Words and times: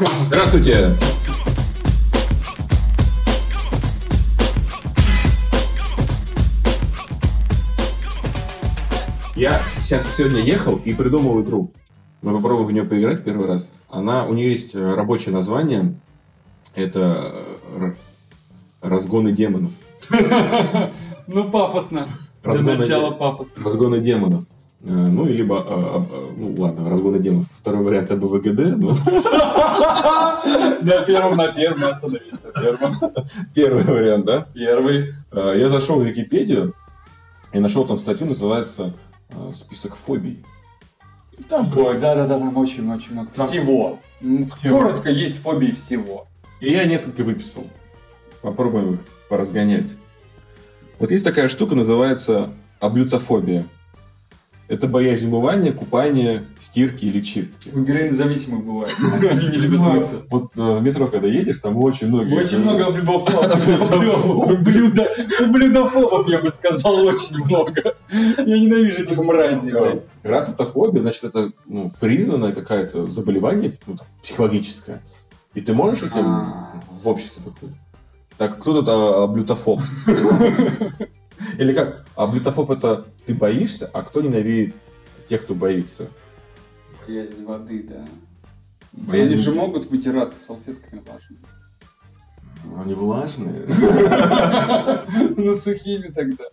Здравствуйте! 0.00 0.94
Я 9.34 9.60
сейчас 9.80 10.06
сегодня 10.16 10.40
ехал 10.40 10.76
и 10.76 10.94
придумал 10.94 11.40
игру. 11.42 11.72
Мы 12.22 12.32
попробуем 12.32 12.66
в 12.68 12.72
нее 12.72 12.84
поиграть 12.84 13.24
первый 13.24 13.46
раз. 13.46 13.72
Она, 13.90 14.24
у 14.26 14.34
нее 14.34 14.50
есть 14.50 14.74
э, 14.74 14.94
рабочее 14.94 15.32
название. 15.32 15.94
Это 16.74 17.32
э, 17.74 17.92
разгоны 18.82 19.32
демонов. 19.32 19.72
Ну, 21.30 21.50
пафосно. 21.50 22.08
Для 22.42 22.52
Разгоны 22.52 22.76
начала 22.78 23.10
де- 23.10 23.16
пафосно. 23.16 23.62
Разгоны 23.62 24.00
демонов. 24.00 24.44
Э, 24.82 24.90
Ну, 24.90 25.26
и 25.26 25.32
либо, 25.32 25.56
э, 25.56 25.60
э, 25.68 26.04
э, 26.10 26.34
ну 26.36 26.54
ладно, 26.58 26.88
разгоны 26.88 27.18
демонов. 27.18 27.46
Второй 27.56 27.82
вариант 27.84 28.10
АБВГД, 28.12 28.76
но 28.76 28.90
На 30.82 31.02
первом, 31.06 31.36
на 31.36 31.48
первом 31.48 31.84
остановись, 31.90 32.40
на 32.42 32.60
первом. 32.62 32.92
первый 33.54 33.84
вариант, 33.84 34.24
да? 34.26 34.46
Первый. 34.54 35.14
Э, 35.32 35.54
Я 35.56 35.68
зашел 35.68 35.98
в 36.00 36.04
Википедию 36.04 36.74
и 37.52 37.58
нашел 37.58 37.84
там 37.86 37.98
статью, 37.98 38.26
называется 38.26 38.94
э, 39.30 39.52
«Список 39.54 39.96
фобий». 39.96 40.44
И 41.38 41.42
там 41.42 41.70
Ой, 41.76 41.98
да-да-да, 41.98 42.38
там 42.38 42.56
очень-очень 42.56 43.12
много. 43.12 43.30
Там- 43.34 43.46
Всего. 43.46 43.98
М, 44.20 44.48
Коротко, 44.62 45.10
есть 45.10 45.40
фобии 45.42 45.70
всего. 45.72 46.26
И 46.60 46.70
я 46.72 46.84
несколько 46.84 47.22
выписал. 47.22 47.64
Попробуем 48.42 48.94
их 48.94 49.00
поразгонять. 49.28 49.90
Вот 50.98 51.10
есть 51.12 51.24
такая 51.24 51.48
штука, 51.48 51.74
называется 51.76 52.50
аблютофобия. 52.80 53.66
Это 54.68 54.86
боязнь 54.86 55.26
умывания, 55.26 55.72
купания, 55.72 56.44
стирки 56.60 57.06
или 57.06 57.20
чистки. 57.20 57.70
Героинозависимых 57.70 58.64
бывает. 58.64 58.94
Они 59.30 59.48
не 59.48 59.56
любят 59.56 59.80
мыться. 59.80 60.12
Вот 60.28 60.50
э, 60.56 60.76
в 60.76 60.82
метро, 60.82 61.06
когда 61.06 61.26
едешь, 61.26 61.58
там 61.58 61.78
очень 61.78 62.08
многие... 62.08 62.34
Очень 62.34 62.58
много 62.58 62.86
облюдофобов. 65.40 66.28
Я 66.28 66.38
бы 66.40 66.50
сказал, 66.50 67.02
очень 67.06 67.42
много. 67.44 67.94
Я 68.10 68.58
ненавижу 68.58 69.00
этих 69.00 69.18
мразей, 69.22 69.72
блядь. 69.72 70.04
Раз 70.22 70.50
это 70.50 70.66
фобия, 70.66 71.00
значит, 71.00 71.24
это 71.24 71.50
ну, 71.64 71.90
признанное 71.98 72.52
какое-то 72.52 73.06
заболевание 73.06 73.78
ну, 73.86 73.96
психологическое. 74.22 75.02
И 75.54 75.62
ты 75.62 75.72
можешь 75.72 76.02
этим 76.02 76.26
А. 76.26 76.82
в 76.90 77.08
обществе 77.08 77.42
такой. 77.42 77.70
Так, 78.36 78.60
кто 78.60 78.74
тут 78.74 78.88
а, 78.88 79.24
аблютофоб? 79.24 79.80
Или 81.58 81.72
как? 81.72 82.06
Аблютофоб 82.14 82.70
это 82.70 83.04
ты 83.26 83.34
боишься, 83.34 83.90
а 83.92 84.02
кто 84.02 84.20
ненавидит 84.20 84.76
тех, 85.28 85.42
кто 85.42 85.54
боится? 85.54 86.08
Боязнь 87.06 87.44
воды, 87.44 87.82
да. 87.88 88.06
Боязнь- 88.92 89.34
Они 89.34 89.42
же 89.42 89.52
могут 89.52 89.86
вытираться 89.90 90.38
салфетками 90.38 91.00
влажными. 91.00 91.42
Они 92.82 92.94
влажные. 92.94 93.66
Ну, 95.36 95.54
сухими 95.54 96.08
тогда. 96.08 96.44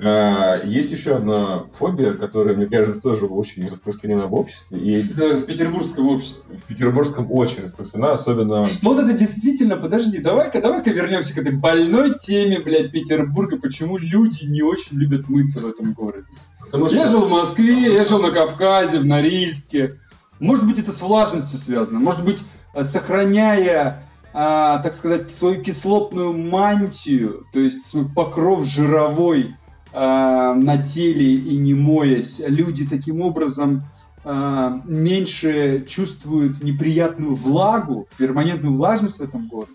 А, 0.00 0.60
Есть 0.64 0.92
еще 0.92 1.16
одна 1.16 1.64
фобия, 1.72 2.12
которая, 2.12 2.54
мне 2.56 2.66
кажется, 2.66 3.02
тоже 3.02 3.26
очень 3.26 3.68
распространена 3.68 4.26
в 4.26 4.34
обществе. 4.34 4.78
И 4.78 5.00
В 5.00 5.42
петербургском 5.42 6.06
обществе. 6.08 6.56
в 6.56 6.62
петербургском 6.64 7.26
очень 7.30 7.62
распространена, 7.62 8.12
особенно... 8.12 8.66
Что-то 8.66 9.02
это 9.02 9.12
действительно, 9.14 9.76
подожди, 9.76 10.18
давай-ка, 10.18 10.62
давай-ка 10.62 10.90
вернемся 10.90 11.34
к 11.34 11.38
этой 11.38 11.52
больной 11.52 12.16
теме, 12.18 12.60
блядь, 12.60 12.92
Петербурга, 12.92 13.56
почему 13.58 13.96
люди 13.96 14.44
не 14.44 14.62
очень 14.62 14.96
любят 14.98 15.28
мыться 15.28 15.60
в 15.60 15.66
этом 15.66 15.92
городе. 15.94 16.26
Потому 16.60 16.86
Я 16.86 17.06
что 17.06 17.18
жил 17.18 17.26
в 17.26 17.30
Москве, 17.30 17.94
я 17.94 18.04
жил 18.04 18.20
на 18.20 18.30
Кавказе, 18.30 18.98
в 18.98 19.06
Норильске. 19.06 19.98
Может 20.38 20.66
быть, 20.66 20.78
это 20.78 20.92
с 20.92 21.02
влажностью 21.02 21.58
связано. 21.58 21.98
Может 21.98 22.24
быть, 22.24 22.38
э, 22.74 22.84
сохраняя, 22.84 24.04
а, 24.32 24.78
так 24.78 24.94
сказать, 24.94 25.32
свою 25.32 25.60
кислотную 25.62 26.32
мантию, 26.32 27.44
то 27.52 27.58
есть 27.58 27.86
свой 27.86 28.06
покров 28.08 28.64
жировой 28.64 29.56
на 29.92 30.78
теле 30.86 31.34
и 31.34 31.56
не 31.56 31.74
моясь, 31.74 32.40
люди 32.44 32.86
таким 32.86 33.20
образом 33.22 33.84
а, 34.30 34.82
меньше 34.84 35.84
чувствуют 35.88 36.62
неприятную 36.62 37.34
влагу, 37.34 38.08
перманентную 38.18 38.74
влажность 38.74 39.18
в 39.18 39.22
этом 39.22 39.46
городе. 39.46 39.72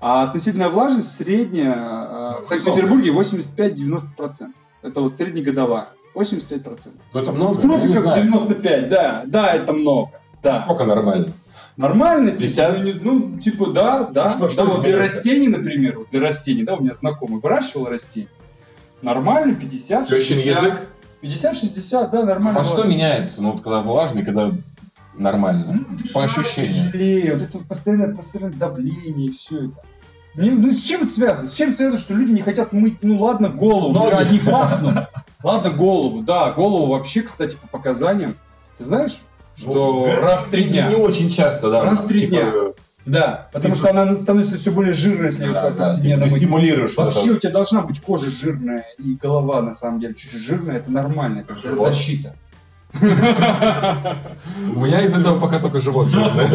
А 0.00 0.24
относительная 0.24 0.68
влажность 0.68 1.16
средняя 1.16 1.74
а, 1.76 2.40
в 2.42 2.44
Санкт-Петербурге 2.46 3.12
85-90%. 3.12 4.48
Это 4.82 5.00
вот 5.00 5.14
среднегодовая. 5.14 5.88
85%. 6.14 6.88
Ну, 7.12 7.20
это 7.20 7.32
много. 7.32 7.54
В 7.54 7.60
тропиках 7.60 8.02
знаю. 8.02 8.22
95, 8.24 8.88
да, 8.88 9.22
да, 9.26 9.52
это 9.52 9.72
много. 9.72 10.10
Да. 10.42 10.62
Сколько 10.62 10.84
нормально? 10.84 11.32
Нормально, 11.76 12.30
типа, 12.30 12.42
Десяток? 12.42 12.84
ну, 13.02 13.12
ну, 13.12 13.38
типа, 13.38 13.66
да, 13.70 14.04
да. 14.04 14.30
Что- 14.32 14.40
да, 14.40 14.48
что 14.48 14.64
вот 14.64 14.82
для 14.82 14.98
растений, 14.98 15.48
например, 15.48 15.98
вот 15.98 16.08
для 16.10 16.20
растений, 16.20 16.64
да, 16.64 16.74
у 16.74 16.80
меня 16.80 16.94
знакомый 16.94 17.40
выращивал 17.40 17.86
растения. 17.86 18.28
Нормально, 19.04 19.54
50, 19.54 20.08
Тещин 20.08 20.36
60. 20.36 20.62
язык? 20.62 20.88
50-60, 21.22 22.10
да, 22.10 22.22
нормально. 22.24 22.60
А 22.60 22.64
что 22.64 22.84
меняется? 22.84 23.42
Ну, 23.42 23.52
вот 23.52 23.62
когда 23.62 23.80
влажный, 23.82 24.24
когда 24.24 24.50
нормально? 25.16 25.84
Ну, 25.88 25.98
По 26.12 26.24
ощущениям. 26.24 26.72
тяжелее, 26.72 27.34
вот 27.34 27.42
это 27.42 27.58
постоянное 27.58 28.08
атмосферное 28.08 28.50
давление 28.52 29.28
и 29.28 29.32
все 29.32 29.66
это. 29.66 29.74
Ну, 30.36 30.72
с 30.72 30.82
чем 30.82 31.02
это 31.02 31.10
связано? 31.10 31.48
С 31.48 31.52
чем 31.52 31.72
связано, 31.72 32.00
что 32.00 32.14
люди 32.14 32.32
не 32.32 32.42
хотят 32.42 32.72
мыть, 32.72 32.98
ну 33.02 33.18
ладно, 33.18 33.48
голову, 33.48 33.92
Ноги. 33.94 34.10
да, 34.10 34.18
они 34.18 34.38
пахнут. 34.40 34.94
Ладно, 35.42 35.70
голову, 35.70 36.22
да, 36.22 36.50
голову 36.52 36.86
вообще, 36.92 37.22
кстати, 37.22 37.56
по 37.56 37.68
показаниям. 37.68 38.36
Ты 38.78 38.84
знаешь, 38.84 39.18
что 39.56 39.72
Ну, 40.08 40.20
раз 40.20 40.44
в 40.46 40.50
три 40.50 40.64
дня. 40.64 40.88
Не 40.88 40.96
очень 40.96 41.30
часто, 41.30 41.70
да. 41.70 41.84
Раз 41.84 42.00
в 42.02 42.08
три 42.08 42.22
Типа, 42.22 42.30
дня. 42.32 42.52
Да, 43.06 43.48
потому 43.52 43.74
Ты- 43.74 43.80
что 43.80 43.90
она 43.90 44.16
становится 44.16 44.56
все 44.56 44.70
более 44.70 44.94
жирной, 44.94 45.26
если 45.26 45.50
Да, 45.52 45.64
вот 45.68 45.76
да, 45.76 45.84
повседневно 45.84 46.24
ты 46.24 46.30
стимулируешь 46.30 46.96
Вообще 46.96 47.32
у 47.32 47.36
тебя 47.36 47.52
должна 47.52 47.82
быть 47.82 48.00
кожа 48.00 48.30
жирная 48.30 48.86
и 48.98 49.14
голова 49.14 49.60
на 49.60 49.72
самом 49.72 50.00
деле 50.00 50.14
чуть-чуть 50.14 50.40
жирная, 50.40 50.76
это 50.76 50.90
нормально, 50.90 51.40
это 51.40 51.54
Живот? 51.54 51.88
защита. 51.88 52.34
У 53.00 54.80
меня 54.80 55.00
из 55.02 55.16
этого 55.18 55.38
пока 55.40 55.58
только 55.58 55.80
живот 55.80 56.08
жирный. 56.08 56.46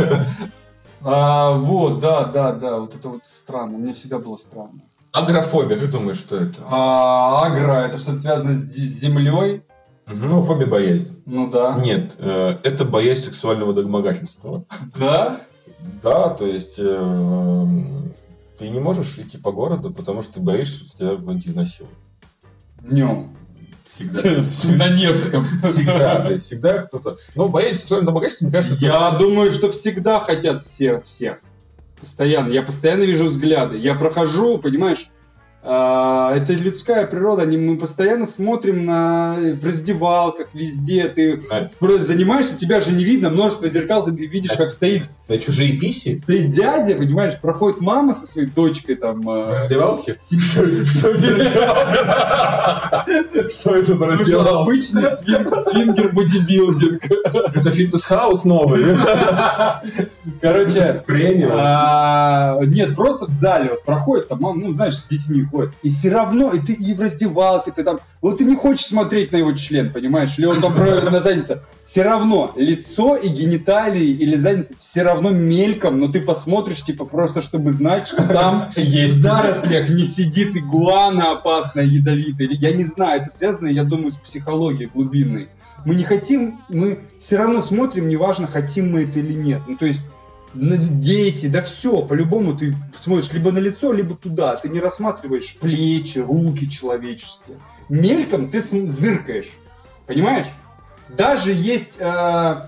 А, 1.01 1.51
вот, 1.53 1.99
да, 1.99 2.25
да, 2.25 2.51
да, 2.51 2.77
вот 2.77 2.95
это 2.95 3.09
вот 3.09 3.21
странно, 3.25 3.77
мне 3.77 3.93
всегда 3.93 4.19
было 4.19 4.35
странно. 4.37 4.81
Агрофобия, 5.11 5.77
как 5.77 5.91
думаешь, 5.91 6.17
что 6.17 6.35
это? 6.35 6.59
А 6.67 7.45
агро, 7.45 7.85
это 7.85 7.97
что-то 7.97 8.17
связано 8.17 8.53
с, 8.53 8.59
землей? 8.59 9.63
Ну, 10.05 10.41
фобия 10.41 10.67
боязнь. 10.67 11.21
Ну 11.25 11.49
да. 11.49 11.75
Нет, 11.79 12.15
э, 12.17 12.55
это 12.63 12.83
боязнь 12.83 13.25
сексуального 13.25 13.73
домогательства. 13.73 14.63
Да? 14.95 15.41
Да, 16.03 16.29
то 16.29 16.45
есть 16.45 16.79
э, 16.79 17.65
ты 18.57 18.69
не 18.69 18.79
можешь 18.79 19.17
идти 19.17 19.37
по 19.37 19.51
городу, 19.51 19.91
потому 19.91 20.21
что 20.21 20.33
ты 20.35 20.39
боишься, 20.39 20.85
что 20.85 20.97
тебя 20.97 21.15
кто-нибудь 21.15 21.47
изнасилует. 21.47 21.95
Днем. 22.81 23.35
Всегда. 23.85 24.43
На 24.77 24.87
Невском. 24.87 25.45
Всегда, 25.63 26.21
то 26.23 26.31
есть 26.33 26.45
всегда 26.45 26.83
кто-то... 26.83 27.17
Ну, 27.35 27.47
боязнь 27.49 27.79
сексуального 27.79 28.11
домогательства, 28.11 28.45
мне 28.45 28.51
кажется, 28.51 28.77
Я 28.85 29.11
думаю, 29.11 29.51
что 29.51 29.71
всегда 29.71 30.19
хотят 30.19 30.63
все, 30.63 31.01
всех. 31.01 31.39
Постоянно. 31.99 32.51
Я 32.51 32.61
постоянно 32.61 33.03
вижу 33.03 33.25
взгляды. 33.25 33.77
Я 33.77 33.95
прохожу, 33.95 34.57
понимаешь, 34.59 35.09
а, 35.63 36.33
это 36.35 36.53
людская 36.53 37.05
природа. 37.07 37.41
Они- 37.41 37.57
Мы 37.57 37.77
постоянно 37.77 38.25
смотрим 38.25 38.85
на 38.85 39.35
в 39.59 39.65
раздевалках, 39.65 40.53
везде. 40.53 41.09
Ты 41.09 41.41
А. 41.49 41.67
просто 41.79 42.05
занимаешься, 42.05 42.57
тебя 42.57 42.79
же 42.79 42.93
не 42.93 43.03
видно, 43.03 43.29
множество 43.29 43.67
зеркал, 43.67 44.05
ты 44.05 44.11
видишь, 44.11 44.51
как 44.55 44.69
стоит, 44.69 45.09
на 45.29 45.37
чужие 45.37 45.73
писи? 45.73 46.17
стоит 46.17 46.49
дядя, 46.49 46.95
понимаешь, 46.95 47.37
проходит 47.39 47.79
мама 47.81 48.13
со 48.13 48.25
своей 48.25 48.47
дочкой 48.47 48.95
там. 48.95 49.21
В 49.21 49.29
а, 49.29 49.59
раздевалке? 49.59 50.17
Что 50.19 50.63
это 50.63 51.17
за 51.17 51.31
раздевалка? 51.31 53.05
Что 53.49 53.75
это 53.75 53.85
за 53.85 53.95
ну, 53.95 54.05
раздевалка? 54.05 54.59
обычный 54.61 55.03
свин- 55.03 55.53
свингер-бодибилдинг. 55.53 57.01
Это 57.55 57.71
Fitness 57.71 58.13
House 58.13 58.43
новый. 58.45 58.97
Короче, 60.41 61.03
Премиум. 61.05 61.51
А, 61.53 62.59
нет, 62.65 62.95
просто 62.95 63.25
в 63.27 63.29
зале 63.29 63.71
вот 63.71 63.83
проходит, 63.83 64.27
там, 64.27 64.41
мам, 64.41 64.59
ну, 64.59 64.73
знаешь, 64.73 64.97
с 64.97 65.07
детьми 65.07 65.43
ходит. 65.43 65.73
И 65.83 65.89
все 65.89 66.09
равно, 66.09 66.51
и 66.51 66.59
ты 66.59 66.73
и 66.73 66.93
в 66.93 67.01
раздевалке, 67.01 67.71
ты 67.71 67.83
там, 67.83 67.99
вот 68.21 68.39
ты 68.39 68.45
не 68.45 68.55
хочешь 68.55 68.85
смотреть 68.85 69.31
на 69.31 69.37
его 69.37 69.53
член, 69.53 69.91
понимаешь, 69.91 70.37
или 70.39 70.45
он 70.45 70.59
там 70.61 70.75
на 70.75 71.21
заднице. 71.21 71.61
Все 71.83 72.03
равно 72.03 72.51
лицо 72.55 73.15
и 73.15 73.27
гениталии 73.29 74.09
или 74.09 74.35
задница 74.35 74.73
все 74.77 75.03
равно 75.03 75.18
мельком, 75.27 75.99
но 75.99 76.07
ты 76.07 76.21
посмотришь, 76.21 76.83
типа, 76.83 77.03
просто 77.03 77.41
чтобы 77.41 77.73
знать, 77.73 78.07
что 78.07 78.25
там 78.25 78.69
в 78.73 79.07
зарослях 79.09 79.89
не 79.89 80.03
сидит 80.03 80.55
игуана 80.55 81.33
опасная, 81.33 81.83
ядовитая. 81.83 82.47
Я 82.51 82.71
не 82.71 82.83
знаю, 82.83 83.19
это 83.19 83.29
связано, 83.29 83.67
я 83.67 83.83
думаю, 83.83 84.11
с 84.11 84.15
психологией 84.15 84.89
глубинной. 84.93 85.49
Мы 85.85 85.95
не 85.95 86.03
хотим, 86.03 86.59
мы 86.69 87.01
все 87.19 87.37
равно 87.37 87.61
смотрим, 87.61 88.07
неважно, 88.07 88.47
хотим 88.47 88.91
мы 88.91 89.03
это 89.03 89.19
или 89.19 89.33
нет. 89.33 89.61
Ну, 89.67 89.75
то 89.75 89.85
есть, 89.85 90.03
дети, 90.53 91.47
да 91.47 91.61
все, 91.61 92.01
по-любому 92.01 92.55
ты 92.55 92.75
смотришь 92.95 93.31
либо 93.33 93.51
на 93.51 93.59
лицо, 93.59 93.93
либо 93.93 94.15
туда. 94.15 94.55
Ты 94.55 94.69
не 94.69 94.79
рассматриваешь 94.79 95.57
плечи, 95.57 96.19
руки 96.19 96.69
человеческие. 96.69 97.57
Мельком 97.87 98.49
ты 98.49 98.59
зыркаешь. 98.59 99.51
Понимаешь? 100.05 100.47
Даже 101.15 101.51
есть 101.51 101.97
э, 101.99 102.65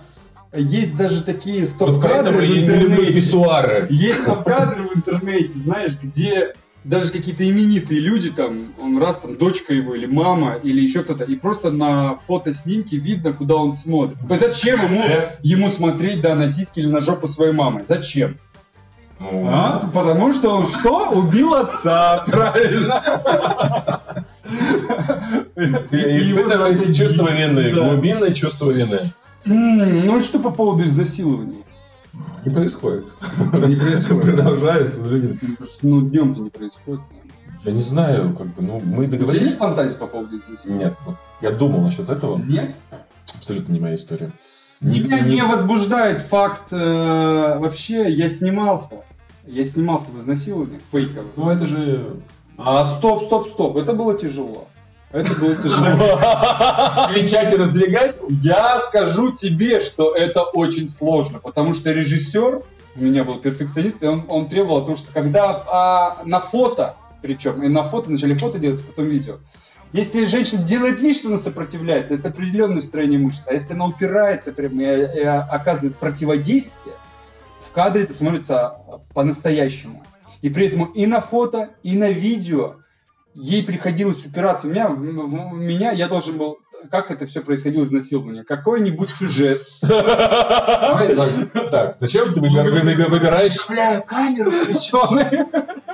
есть 0.54 0.98
даже 0.98 1.24
такие 1.24 1.62
Вот 1.62 1.70
стоп-кадры 1.70 2.38
в 2.38 2.42
не 2.42 2.60
люблю 2.60 2.76
интернете. 2.76 3.14
писсуары. 3.14 3.88
Есть 3.90 4.22
стоп-кадры 4.24 4.84
в 4.84 4.98
интернете, 4.98 5.58
знаешь, 5.58 5.98
где 6.02 6.54
даже 6.84 7.12
какие-то 7.12 7.48
именитые 7.48 8.00
люди, 8.00 8.32
там, 8.32 8.74
он 8.82 8.98
раз, 8.98 9.18
там, 9.18 9.36
дочка 9.38 9.74
его, 9.74 9.94
или 9.94 10.08
мама, 10.08 10.56
или 10.56 10.82
еще 10.82 11.04
кто-то, 11.04 11.24
и 11.24 11.36
просто 11.36 11.70
на 11.70 12.16
фотоснимке 12.16 12.98
видно, 12.98 13.34
куда 13.34 13.56
он 13.56 13.72
смотрит. 13.72 14.18
То 14.28 14.34
есть 14.34 14.48
зачем 14.48 14.84
ему, 14.86 15.04
ему 15.44 15.70
смотреть, 15.70 16.22
да, 16.22 16.36
на 16.36 16.50
сиськи 16.50 16.80
или 16.80 16.88
на 16.88 17.00
жопу 17.00 17.28
своей 17.28 17.54
мамы? 17.54 17.86
Зачем? 17.88 18.38
Ну, 19.20 19.48
А? 19.48 19.90
Потому 19.94 20.34
что 20.34 20.50
он 20.50 20.66
что? 20.66 21.12
Убил 21.12 21.54
отца, 21.54 22.24
правильно? 22.26 24.02
И 25.92 26.22
испытывает 26.22 26.96
чувство 26.96 27.30
вины, 27.32 27.72
глубинное 27.72 28.32
чувство 28.32 28.72
вины. 28.72 29.00
Ну 29.46 30.18
и 30.18 30.22
что 30.22 30.40
по 30.40 30.52
поводу 30.52 30.84
изнасилования? 30.84 31.64
Не 32.46 32.54
происходит. 32.54 33.06
Не 33.68 33.76
происходит. 33.76 34.24
Продолжается, 34.24 35.02
но 35.02 35.10
люди... 35.10 35.40
Ну, 35.82 36.02
днем-то 36.02 36.42
не 36.42 36.50
происходит. 36.50 37.02
Я 37.64 37.72
не 37.72 37.82
знаю, 37.82 38.36
как 38.36 38.48
бы, 38.56 38.64
ну, 38.64 38.82
мы 38.84 39.04
У 39.04 39.06
тебя 39.06 39.20
договорились... 39.20 39.48
есть 39.50 39.58
фантазия 39.60 39.96
по 39.96 40.08
поводу 40.08 40.38
изнасилования? 40.38 40.86
Нет, 40.86 40.96
я 41.42 41.52
думал 41.52 41.82
насчет 41.82 42.10
этого. 42.10 42.38
Нет? 42.40 42.76
Абсолютно 43.36 43.72
не 43.74 43.80
моя 43.80 43.96
история. 43.96 44.32
Ни- 44.82 45.00
Меня 45.00 45.20
не 45.20 45.44
возбуждает 45.44 46.20
факт... 46.20 46.74
э, 46.74 47.58
вообще, 47.60 48.12
я 48.12 48.30
снимался. 48.30 48.96
Я 49.46 49.64
снимался 49.64 50.12
в 50.12 50.18
изнасилованиях 50.18 50.82
фейковых. 50.92 51.32
Ну, 51.36 51.50
это 51.50 51.66
же... 51.68 52.18
А 52.58 52.84
стоп, 52.86 53.24
стоп, 53.24 53.48
стоп. 53.48 53.78
Это 53.78 53.94
было 53.94 54.18
тяжело. 54.18 54.68
Это 55.12 55.34
было 55.36 55.56
тяжело. 55.56 55.86
Кричать 57.14 57.54
и 57.54 57.58
раздвигать? 57.58 58.20
Я 58.30 58.80
скажу 58.80 59.32
тебе, 59.32 59.80
что 59.80 60.16
это 60.16 60.44
очень 60.44 60.88
сложно, 60.88 61.40
потому 61.40 61.74
что 61.74 61.92
режиссер, 61.92 62.62
у 62.96 63.02
меня 63.02 63.24
был 63.24 63.40
перфекционист, 63.40 64.04
и 64.04 64.08
он, 64.08 64.26
он 64.28 64.48
требовал 64.48 64.84
о 64.84 64.86
том, 64.86 64.96
что 64.96 65.12
когда 65.14 65.64
а, 65.70 66.24
на 66.26 66.40
фото, 66.40 66.96
причем 67.22 67.62
и 67.64 67.68
на 67.68 67.84
фото, 67.84 68.10
вначале 68.10 68.36
фото 68.36 68.60
делается, 68.60 68.86
потом 68.86 69.08
видео, 69.08 69.38
если 69.94 70.24
женщина 70.24 70.64
делает 70.64 71.02
вид, 71.02 71.18
что 71.18 71.28
она 71.28 71.38
сопротивляется, 71.38 72.16
это 72.16 72.30
определенное 72.30 72.80
строение 72.80 73.20
мышц, 73.20 73.48
а 73.48 73.54
если 73.54 73.74
она 73.74 73.86
упирается 73.86 74.54
прямо 74.54 74.84
и, 74.84 75.20
и 75.20 75.24
оказывает 75.24 75.98
противодействие, 75.98 76.96
в 77.60 77.72
кадре 77.74 78.04
это 78.04 78.14
смотрится 78.14 78.78
по-настоящему. 79.14 80.04
И 80.42 80.50
при 80.50 80.68
этом 80.68 80.86
и 80.86 81.06
на 81.06 81.20
фото, 81.20 81.70
и 81.84 81.98
на 81.98 82.10
видео 82.10 82.78
ей 83.34 83.64
приходилось 83.64 84.26
упираться. 84.26 84.68
У 84.68 84.72
меня, 84.72 84.90
в- 84.90 84.96
в- 85.00 85.54
меня 85.54 85.92
я 85.92 86.08
должен 86.08 86.38
был, 86.38 86.60
как 86.90 87.12
это 87.12 87.26
все 87.26 87.42
происходило 87.42 87.84
изнасилование, 87.86 88.44
какой-нибудь 88.44 89.10
сюжет. 89.10 89.62
Так. 91.72 91.98
Зачем 91.98 92.34
ты 92.34 92.42
выбир- 92.42 92.64
вы- 92.72 92.82
вы- 92.96 93.06
выбираешь? 93.06 93.58
Камеру 94.08 94.52
включенную. 94.52 95.48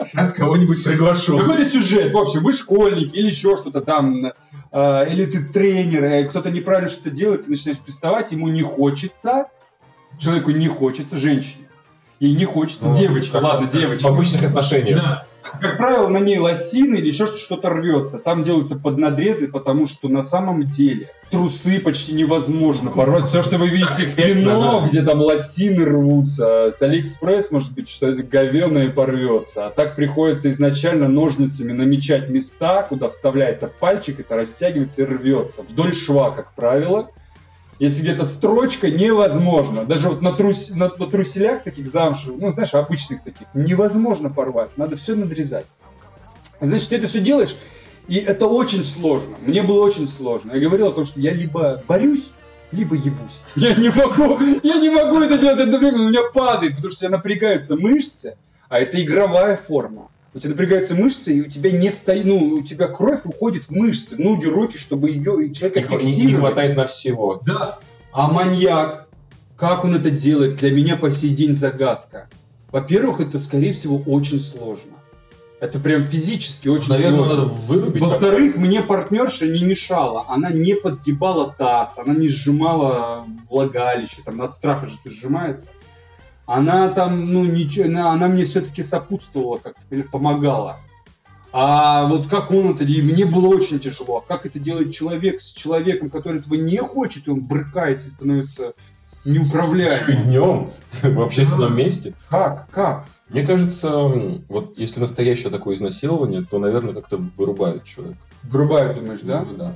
Сейчас 0.05 0.33
кого-нибудь 0.33 0.83
приглашу. 0.83 1.37
Какой-то 1.37 1.65
сюжет, 1.65 2.13
в 2.13 2.17
общем, 2.17 2.43
вы 2.43 2.53
школьник 2.53 3.13
или 3.13 3.27
еще 3.27 3.57
что-то 3.57 3.81
там, 3.81 4.25
э, 4.71 5.11
или 5.11 5.25
ты 5.25 5.43
тренер, 5.45 6.03
э, 6.05 6.23
кто-то 6.25 6.49
неправильно 6.51 6.89
что-то 6.89 7.09
делает, 7.09 7.43
ты 7.45 7.49
начинаешь 7.51 7.79
приставать, 7.79 8.31
ему 8.31 8.47
не 8.47 8.61
хочется, 8.61 9.49
человеку 10.19 10.51
не 10.51 10.67
хочется, 10.67 11.17
женщине. 11.17 11.67
Ей 12.19 12.33
не 12.33 12.45
хочется, 12.45 12.93
девочка, 12.95 13.37
ладно, 13.37 13.67
девочка. 13.67 14.07
В 14.07 14.11
обычных 14.13 14.43
отношениях. 14.43 15.01
Да. 15.01 15.26
Как 15.61 15.77
правило, 15.77 16.07
на 16.07 16.19
ней 16.19 16.37
лосины 16.37 16.95
или 16.95 17.07
еще 17.07 17.27
что-то 17.27 17.69
рвется. 17.69 18.19
Там 18.19 18.43
делаются 18.43 18.77
поднадрезы, 18.77 19.49
потому 19.49 19.87
что 19.87 20.09
на 20.09 20.21
самом 20.21 20.67
деле 20.67 21.09
трусы 21.31 21.79
почти 21.79 22.13
невозможно 22.13 22.91
порвать. 22.91 23.25
Все, 23.25 23.41
что 23.41 23.57
вы 23.57 23.67
видите 23.67 24.05
в 24.05 24.15
кино, 24.15 24.85
где 24.87 25.01
там 25.01 25.19
лосины 25.21 25.85
рвутся, 25.85 26.71
с 26.71 26.81
Алиэкспресс, 26.81 27.51
может 27.51 27.73
быть, 27.73 27.89
что-то 27.89 28.23
говеное 28.23 28.89
порвется. 28.89 29.67
А 29.67 29.69
так 29.69 29.95
приходится 29.95 30.49
изначально 30.49 31.07
ножницами 31.07 31.71
намечать 31.71 32.29
места, 32.29 32.83
куда 32.83 33.09
вставляется 33.09 33.67
пальчик, 33.67 34.19
это 34.19 34.35
растягивается 34.35 35.01
и 35.01 35.05
рвется. 35.05 35.61
Вдоль 35.61 35.93
шва, 35.93 36.31
как 36.31 36.53
правило. 36.53 37.09
Если 37.79 38.01
где-то 38.01 38.25
строчка, 38.25 38.89
невозможно. 38.89 39.85
Даже 39.85 40.09
вот 40.09 40.21
на, 40.21 40.33
трус, 40.33 40.71
на, 40.71 40.89
на 40.89 41.05
труселях 41.05 41.63
таких 41.63 41.87
замшевых, 41.87 42.41
ну, 42.41 42.51
знаешь, 42.51 42.73
обычных 42.73 43.23
таких, 43.23 43.47
невозможно 43.53 44.29
порвать. 44.29 44.69
Надо 44.77 44.97
все 44.97 45.15
надрезать. 45.15 45.65
Значит, 46.59 46.89
ты 46.89 46.95
это 46.95 47.07
все 47.07 47.19
делаешь, 47.19 47.55
и 48.07 48.15
это 48.15 48.47
очень 48.47 48.83
сложно. 48.83 49.35
Мне 49.41 49.61
было 49.61 49.83
очень 49.83 50.07
сложно. 50.07 50.53
Я 50.53 50.61
говорил 50.61 50.87
о 50.87 50.91
том, 50.91 51.05
что 51.05 51.19
я 51.19 51.33
либо 51.33 51.83
борюсь, 51.87 52.29
либо 52.71 52.95
ебусь. 52.95 53.43
Я 53.55 53.73
не 53.75 53.89
могу, 53.89 54.39
я 54.61 54.75
не 54.75 54.89
могу 54.89 55.21
это 55.21 55.37
делать 55.37 55.59
одновременно, 55.59 56.03
у 56.03 56.09
меня 56.09 56.23
падает, 56.33 56.75
потому 56.75 56.91
что 56.91 57.05
у 57.05 57.07
тебя 57.07 57.17
напрягаются 57.17 57.77
мышцы, 57.77 58.35
а 58.67 58.79
это 58.79 59.01
игровая 59.01 59.55
форма. 59.55 60.09
У 60.33 60.39
тебя 60.39 60.51
напрягаются 60.51 60.93
мышцы, 60.93 61.33
и 61.37 61.41
у 61.41 61.45
тебя 61.45 61.71
не 61.71 61.89
встает, 61.89 62.25
ну, 62.25 62.37
у 62.37 62.61
тебя 62.63 62.87
кровь 62.87 63.21
уходит 63.25 63.63
в 63.65 63.71
мышцы, 63.71 64.15
в 64.15 64.19
ноги, 64.19 64.45
руки, 64.45 64.77
чтобы 64.77 65.09
ее 65.09 65.45
и 65.47 65.53
человека 65.53 65.79
хва- 65.79 65.93
Не 65.95 65.99
фиксировать. 65.99 66.25
не 66.25 66.33
хватает 66.35 66.77
на 66.77 66.85
всего. 66.85 67.41
Да. 67.45 67.79
А 68.11 68.31
маньяк, 68.31 69.07
как 69.55 69.83
он 69.83 69.95
это 69.95 70.11
делает, 70.11 70.57
для 70.57 70.71
меня 70.71 70.95
по 70.97 71.09
сей 71.09 71.29
день 71.35 71.53
загадка. 71.53 72.29
Во-первых, 72.71 73.19
это, 73.21 73.39
скорее 73.39 73.73
всего, 73.73 73.97
очень 74.05 74.39
сложно. 74.39 74.91
Это 75.59 75.79
прям 75.79 76.05
физически 76.07 76.67
очень 76.67 76.89
Наверное, 76.91 77.19
сложно. 77.25 77.35
надо 77.37 77.47
вырубить. 77.67 78.01
Во-вторых, 78.01 78.57
мне 78.57 78.83
партнерша 78.83 79.47
не 79.47 79.63
мешала. 79.63 80.25
Она 80.27 80.51
не 80.51 80.75
подгибала 80.75 81.55
таз, 81.57 81.97
она 81.97 82.13
не 82.13 82.29
сжимала 82.29 83.25
влагалище, 83.49 84.17
там 84.23 84.39
от 84.43 84.53
страха 84.53 84.85
же 84.85 84.93
сжимается. 85.05 85.69
Она 86.47 86.87
там, 86.89 87.31
ну, 87.33 87.43
ничего, 87.43 87.85
она, 87.85 88.11
она 88.11 88.27
мне 88.29 88.45
все-таки 88.45 88.81
сопутствовала, 88.81 89.57
как-то 89.57 89.85
помогала. 90.11 90.79
А 91.51 92.07
вот 92.07 92.27
как 92.27 92.51
он 92.51 92.71
это, 92.75 92.83
и 92.83 93.01
мне 93.01 93.25
было 93.25 93.47
очень 93.47 93.79
тяжело. 93.79 94.17
А 94.17 94.27
как 94.27 94.45
это 94.45 94.57
делает 94.59 94.93
человек 94.93 95.41
с 95.41 95.51
человеком, 95.53 96.09
который 96.09 96.39
этого 96.39 96.55
не 96.55 96.77
хочет, 96.77 97.27
и 97.27 97.31
он 97.31 97.41
брыкается 97.41 98.07
и 98.07 98.11
становится 98.11 98.63
Еще 98.63 98.73
и 99.25 99.29
неуправляемым? 99.39 100.23
днем 100.23 100.69
в 101.01 101.21
общественном 101.21 101.75
месте. 101.75 102.13
Как? 102.29 102.69
Как? 102.71 103.05
Мне 103.29 103.45
кажется, 103.45 103.89
вот 104.47 104.73
если 104.77 105.01
настоящее 105.01 105.49
такое 105.49 105.75
изнасилование, 105.75 106.45
то, 106.49 106.59
наверное, 106.59 106.93
как-то 106.93 107.17
вырубают 107.35 107.83
человека. 107.83 108.17
Вырубают, 108.43 108.97
думаешь, 108.99 109.19
да? 109.23 109.45
Да. 109.57 109.73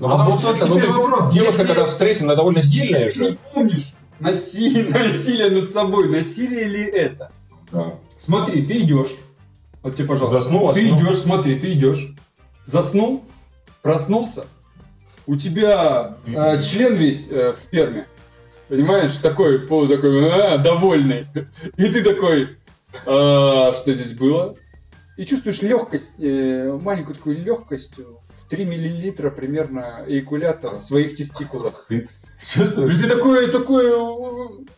Ну, 0.00 0.06
А 0.08 0.10
потому 0.18 0.38
что 0.38 0.54
теперь 0.54 0.88
ну, 0.88 1.02
вопрос. 1.02 1.32
девушка, 1.32 1.52
Если- 1.62 1.66
когда 1.66 1.84
в 1.84 1.90
стрессе, 1.90 2.24
она 2.24 2.34
довольно 2.34 2.62
сильная 2.62 3.06
Если 3.06 3.18
ты 3.18 3.24
не 3.24 3.30
же. 3.32 3.38
помнишь, 3.52 3.94
насилие, 4.20 4.84
насилие 4.90 5.50
над 5.50 5.70
собой, 5.70 6.08
насилие 6.08 6.64
ли 6.64 6.82
это? 6.84 7.30
Да. 7.72 7.94
Смотри, 8.16 8.66
ты 8.66 8.78
идешь. 8.80 9.16
Вот 9.82 9.96
тебе, 9.96 10.08
пожалуйста. 10.08 10.40
Заснул, 10.40 10.72
Ты 10.72 10.80
оснул. 10.86 11.00
идешь, 11.00 11.18
смотри, 11.18 11.54
ты 11.58 11.72
идешь. 11.72 12.14
Заснул, 12.64 13.24
проснулся. 13.82 14.46
У 15.26 15.36
тебя 15.36 16.16
э, 16.26 16.60
член 16.62 16.94
весь 16.94 17.30
э, 17.30 17.52
в 17.52 17.58
сперме. 17.58 18.06
Понимаешь, 18.68 19.16
такой, 19.18 19.60
пол 19.60 19.86
такой, 19.86 20.30
а, 20.30 20.58
довольный. 20.58 21.26
И 21.76 21.86
ты 21.88 22.02
такой, 22.02 22.56
«А, 23.06 23.72
что 23.72 23.92
здесь 23.92 24.12
было? 24.12 24.56
И 25.16 25.24
чувствуешь 25.24 25.62
легкость, 25.62 26.12
э, 26.18 26.78
маленькую 26.80 27.16
такую 27.16 27.42
легкость 27.42 27.94
в 27.98 28.48
3 28.48 28.64
миллилитра 28.64 29.30
примерно 29.30 30.04
эякулята 30.06 30.70
в 30.70 30.78
своих 30.78 31.16
тестикулах. 31.16 31.88
И 32.40 32.58
Чувствуешь? 32.58 32.98
ты 32.98 33.08
такой, 33.08 33.50
такой, 33.50 33.92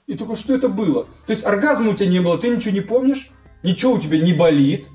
и 0.06 0.14
такой, 0.14 0.36
что 0.36 0.54
это 0.54 0.68
было? 0.68 1.04
То 1.26 1.30
есть 1.30 1.44
оргазма 1.44 1.90
у 1.90 1.94
тебя 1.94 2.08
не 2.08 2.20
было, 2.20 2.38
ты 2.38 2.48
ничего 2.48 2.72
не 2.72 2.80
помнишь, 2.80 3.30
ничего 3.62 3.92
у 3.92 3.98
тебя 3.98 4.18
не 4.18 4.32
болит. 4.32 4.86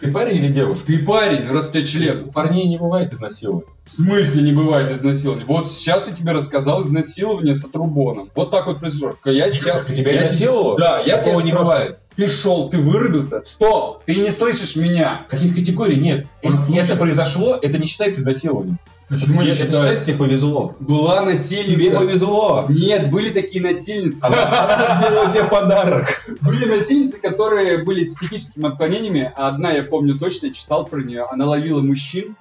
Ты 0.00 0.10
парень 0.10 0.36
или 0.36 0.48
девушка? 0.50 0.86
Ты 0.86 0.98
парень, 1.00 1.48
раз 1.50 1.68
у 1.68 1.72
тебя 1.72 1.84
член. 1.84 2.30
Парней 2.30 2.66
не 2.66 2.78
бывает 2.78 3.12
изнасилования. 3.12 3.66
В 3.84 3.96
смысле 3.96 4.42
не 4.42 4.52
бывает 4.52 4.90
изнасилования? 4.90 5.44
Вот 5.46 5.70
сейчас 5.70 6.08
я 6.08 6.14
тебе 6.14 6.32
рассказал 6.32 6.82
изнасилование 6.82 7.54
с 7.54 7.62
отрубоном. 7.64 8.30
Вот 8.34 8.50
так 8.50 8.66
вот 8.68 8.80
произошло. 8.80 9.16
Я 9.26 9.50
сейчас... 9.50 9.84
Тебя 9.84 10.12
я- 10.12 10.18
изнасиловала? 10.26 10.78
Да, 10.78 10.98
я 11.00 11.04
тебя 11.04 11.16
Такого 11.18 11.40
не 11.42 11.50
спрашиваю. 11.50 11.64
бывает. 11.64 11.98
Ты 12.16 12.26
шел, 12.26 12.70
ты 12.70 12.78
вырубился. 12.78 13.42
Стоп, 13.44 14.02
ты 14.06 14.14
не 14.14 14.30
слышишь 14.30 14.76
меня. 14.76 15.26
Каких 15.28 15.54
категорий 15.54 15.96
нет? 15.96 16.26
Если 16.42 16.78
это 16.78 16.96
произошло, 16.96 17.58
это 17.60 17.76
не 17.78 17.84
считается 17.86 18.20
изнасилованием. 18.20 18.78
Почему 19.12 19.40
это 19.42 19.50
считается? 19.52 19.74
считается, 19.76 20.06
тебе 20.06 20.16
повезло. 20.16 20.74
Была 20.80 21.22
насильница. 21.22 21.72
Тебе 21.72 21.90
повезло. 21.90 22.66
Нет, 22.68 23.10
были 23.10 23.30
такие 23.30 23.62
насильницы. 23.62 24.24
Она, 24.24 24.98
сделала 25.00 25.30
тебе 25.32 25.44
подарок. 25.44 26.24
Были 26.40 26.64
насильницы, 26.64 27.20
которые 27.20 27.84
были 27.84 28.04
с 28.04 28.14
психическими 28.14 28.66
отклонениями. 28.68 29.32
а 29.36 29.48
Одна, 29.48 29.70
я 29.72 29.82
помню 29.82 30.18
точно, 30.18 30.46
я 30.46 30.52
читал 30.52 30.86
про 30.86 31.00
нее. 31.00 31.26
Она 31.30 31.46
ловила 31.46 31.80
мужчин. 31.80 32.36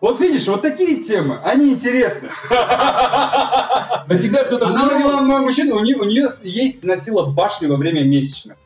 Вот 0.00 0.20
видишь, 0.20 0.46
вот 0.46 0.62
такие 0.62 1.02
темы, 1.02 1.40
они 1.42 1.72
интересны. 1.72 2.28
На 2.48 4.18
тебя 4.20 4.44
кто-то... 4.44 4.68
Она 4.68 4.86
ловила 4.86 5.18
м- 5.18 5.42
мужчин, 5.42 5.72
у 5.72 5.80
нее, 5.82 5.96
у 5.96 6.04
нее 6.04 6.28
есть 6.42 6.84
носила 6.84 7.26
башню 7.26 7.68
во 7.68 7.76
время 7.76 8.04
месячных. 8.04 8.56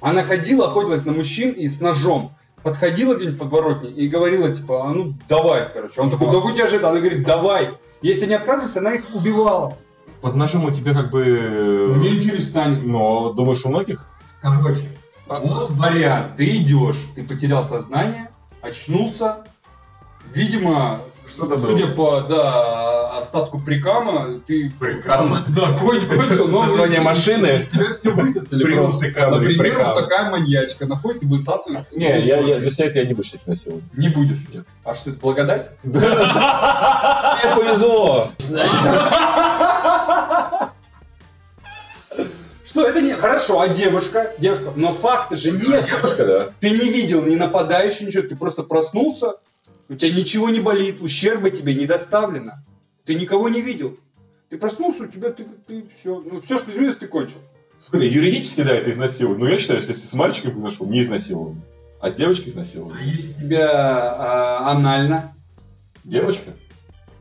Она 0.00 0.22
ходила, 0.22 0.66
охотилась 0.66 1.04
на 1.04 1.12
мужчин 1.12 1.50
и 1.50 1.66
с 1.66 1.80
ножом. 1.80 2.35
Подходила 2.66 3.14
где-нибудь 3.14 3.38
подворотни 3.38 3.90
и 3.90 4.08
говорила, 4.08 4.52
типа, 4.52 4.88
а 4.88 4.92
ну 4.92 5.14
давай, 5.28 5.70
короче. 5.72 6.00
Он 6.00 6.10
такой, 6.10 6.32
да 6.32 6.38
у 6.38 6.50
тебя 6.50 6.66
же 6.66 6.78
это. 6.78 6.90
Она 6.90 6.98
говорит, 6.98 7.24
давай. 7.24 7.78
Если 8.02 8.26
не 8.26 8.34
отказывайся, 8.34 8.80
она 8.80 8.94
их 8.94 9.04
убивала. 9.14 9.78
под 10.20 10.34
ножом 10.34 10.64
у 10.64 10.72
тебя 10.72 10.92
как 10.92 11.12
бы... 11.12 11.94
Мне 11.96 12.10
ничего 12.10 12.34
не 12.34 12.42
станет. 12.42 12.84
Но 12.84 13.32
думаешь, 13.32 13.64
у 13.64 13.68
многих? 13.68 14.10
Короче, 14.42 14.88
А- 15.28 15.38
вот 15.38 15.70
вариант. 15.70 16.34
Ты 16.38 16.56
идешь, 16.56 17.06
ты 17.14 17.22
потерял 17.22 17.64
сознание, 17.64 18.30
очнулся. 18.62 19.44
Видимо, 20.34 21.02
Что-то 21.28 21.58
судя 21.58 21.88
по 21.88 22.20
да, 22.20 23.16
остатку 23.18 23.60
прикама, 23.60 24.40
ты... 24.46 24.70
Прикама? 24.78 25.40
Да, 25.48 25.76
конь 25.78 26.00
кончил, 26.00 26.48
но 26.48 26.62
Название 26.62 27.00
машины? 27.00 27.46
Из 27.46 27.68
тебя 27.68 27.92
все 27.92 28.10
высосали 28.10 28.64
Прикам, 28.64 28.84
просто. 28.84 29.06
прикам, 29.06 29.30
Например, 29.32 29.84
вот 29.84 29.94
такая 29.96 30.30
маньячка 30.30 30.86
находит 30.86 31.24
и 31.24 31.26
высасывает. 31.26 31.86
Не, 31.96 32.20
я, 32.20 32.58
для 32.58 32.70
себя 32.70 32.86
это 32.86 33.00
я 33.00 33.06
не 33.06 33.14
буду 33.14 33.26
считать 33.26 33.46
насилование. 33.46 33.88
Не 33.94 34.08
будешь? 34.08 34.46
Нет. 34.52 34.66
А 34.84 34.94
что 34.94 35.10
это, 35.10 35.18
благодать? 35.20 35.72
Тебе 35.82 37.56
повезло. 37.56 38.28
Что 42.64 42.86
это 42.86 43.00
не... 43.00 43.12
Хорошо, 43.12 43.60
а 43.60 43.68
девушка? 43.68 44.32
Девушка. 44.38 44.72
Но 44.74 44.92
факта 44.92 45.36
же 45.36 45.52
нет. 45.52 45.86
Девушка, 45.86 46.24
да. 46.24 46.48
Ты 46.60 46.70
не 46.70 46.90
видел 46.90 47.24
ни 47.24 47.36
нападающего, 47.36 48.06
ничего. 48.06 48.28
Ты 48.28 48.36
просто 48.36 48.64
проснулся, 48.64 49.34
у 49.88 49.94
тебя 49.94 50.12
ничего 50.12 50.48
не 50.48 50.60
болит, 50.60 51.00
ущерба 51.00 51.50
тебе 51.50 51.74
не 51.74 51.86
доставлено. 51.86 52.54
Ты 53.04 53.14
никого 53.14 53.48
не 53.48 53.60
видел. 53.60 53.98
Ты 54.48 54.58
проснулся, 54.58 55.04
у 55.04 55.06
тебя 55.06 55.30
ты, 55.30 55.46
все. 55.94 56.20
Ну, 56.20 56.40
все, 56.40 56.58
что 56.58 56.70
изменилось, 56.70 56.96
ты 56.96 57.06
кончил. 57.06 57.38
Смотри, 57.78 58.08
юридически, 58.08 58.62
да, 58.62 58.74
это 58.74 58.90
изнасилование. 58.90 59.44
Но 59.44 59.50
я 59.50 59.58
считаю, 59.58 59.82
что 59.82 59.92
если 59.92 60.06
с 60.06 60.14
мальчиком 60.14 60.52
произошло, 60.52 60.86
не 60.86 61.02
изнасилование. 61.02 61.62
А 62.00 62.10
с 62.10 62.16
девочкой 62.16 62.50
изнасилование. 62.50 63.10
Если 63.10 63.44
тебя 63.44 63.70
а, 63.70 64.70
анально, 64.70 65.34
Девочка? 66.04 66.52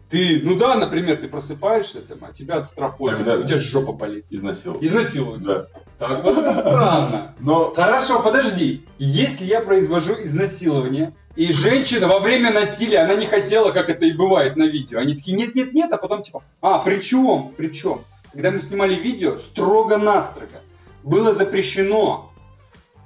ты, 0.10 0.42
ну 0.44 0.56
да, 0.56 0.76
например, 0.76 1.18
ты 1.18 1.28
просыпаешься, 1.28 2.02
там, 2.02 2.20
а 2.22 2.32
тебя 2.32 2.58
отстрапали, 2.58 3.18
Тогда 3.18 3.36
у 3.36 3.42
да. 3.42 3.48
тебя 3.48 3.58
жопа 3.58 3.94
болит. 3.94 4.26
Изнасилование. 4.30 4.88
Изнасиловали. 4.88 5.44
Да. 5.44 5.68
Так 5.98 6.24
вот 6.24 6.38
это 6.38 6.54
странно. 6.54 7.36
Но 7.40 7.74
Хорошо, 7.74 8.22
подожди. 8.22 8.86
Если 8.98 9.46
я 9.46 9.62
произвожу 9.62 10.14
изнасилование, 10.22 11.16
и 11.36 11.52
женщина 11.52 12.08
во 12.08 12.20
время 12.20 12.52
насилия, 12.52 13.00
она 13.00 13.16
не 13.16 13.26
хотела, 13.26 13.72
как 13.72 13.90
это 13.90 14.06
и 14.06 14.14
бывает 14.14 14.56
на 14.56 14.64
видео. 14.64 15.00
Они 15.00 15.16
такие, 15.16 15.36
нет-нет-нет, 15.36 15.92
а 15.92 15.98
потом 15.98 16.22
типа, 16.24 16.44
а, 16.62 16.80
при 16.80 17.02
чем? 17.02 17.54
При 17.58 17.70
чем? 17.74 18.02
Когда 18.32 18.52
мы 18.52 18.60
снимали 18.60 18.96
видео, 18.96 19.38
строго-настрого 19.38 20.62
было 21.04 21.34
запрещено 21.34 22.32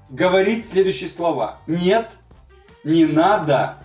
говорить 0.10 0.66
следующие 0.68 1.10
слова. 1.10 1.60
Нет, 1.68 2.10
не 2.84 3.06
надо, 3.06 3.78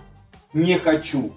не 0.53 0.79
хочу. 0.79 1.33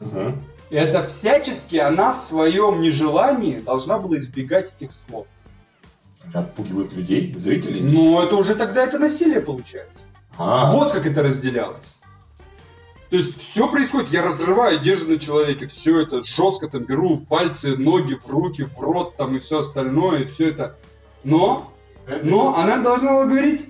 Мгм. 0.00 0.42
Это 0.70 1.06
всячески 1.06 1.76
она 1.76 2.12
в 2.14 2.16
своем 2.16 2.80
нежелании 2.80 3.60
должна 3.60 3.98
была 3.98 4.16
избегать 4.16 4.72
этих 4.74 4.92
слов. 4.92 5.26
отпугивают 6.32 6.92
людей, 6.94 7.32
зрителей. 7.36 7.80
Но 7.80 8.22
это 8.22 8.34
уже 8.36 8.54
тогда 8.54 8.82
это 8.84 8.98
насилие 8.98 9.40
получается. 9.40 10.02
А, 10.36 10.72
Вот 10.72 10.92
как 10.92 11.06
это 11.06 11.22
разделялось. 11.22 11.98
То 13.14 13.18
есть 13.18 13.38
все 13.38 13.68
происходит, 13.68 14.10
я 14.10 14.22
разрываю 14.22 14.76
одежду 14.76 15.12
на 15.12 15.20
человеке, 15.20 15.68
все 15.68 16.00
это 16.00 16.20
жестко 16.22 16.66
там 16.66 16.82
беру 16.82 17.18
пальцы, 17.18 17.76
ноги 17.76 18.14
в 18.14 18.28
руки, 18.28 18.64
в 18.64 18.80
рот 18.80 19.16
там 19.16 19.36
и 19.36 19.38
все 19.38 19.60
остальное, 19.60 20.22
и 20.22 20.24
все 20.24 20.48
это. 20.48 20.74
Но, 21.22 21.72
но 22.24 22.56
она 22.56 22.78
должна 22.78 23.12
была 23.12 23.26
говорить, 23.26 23.66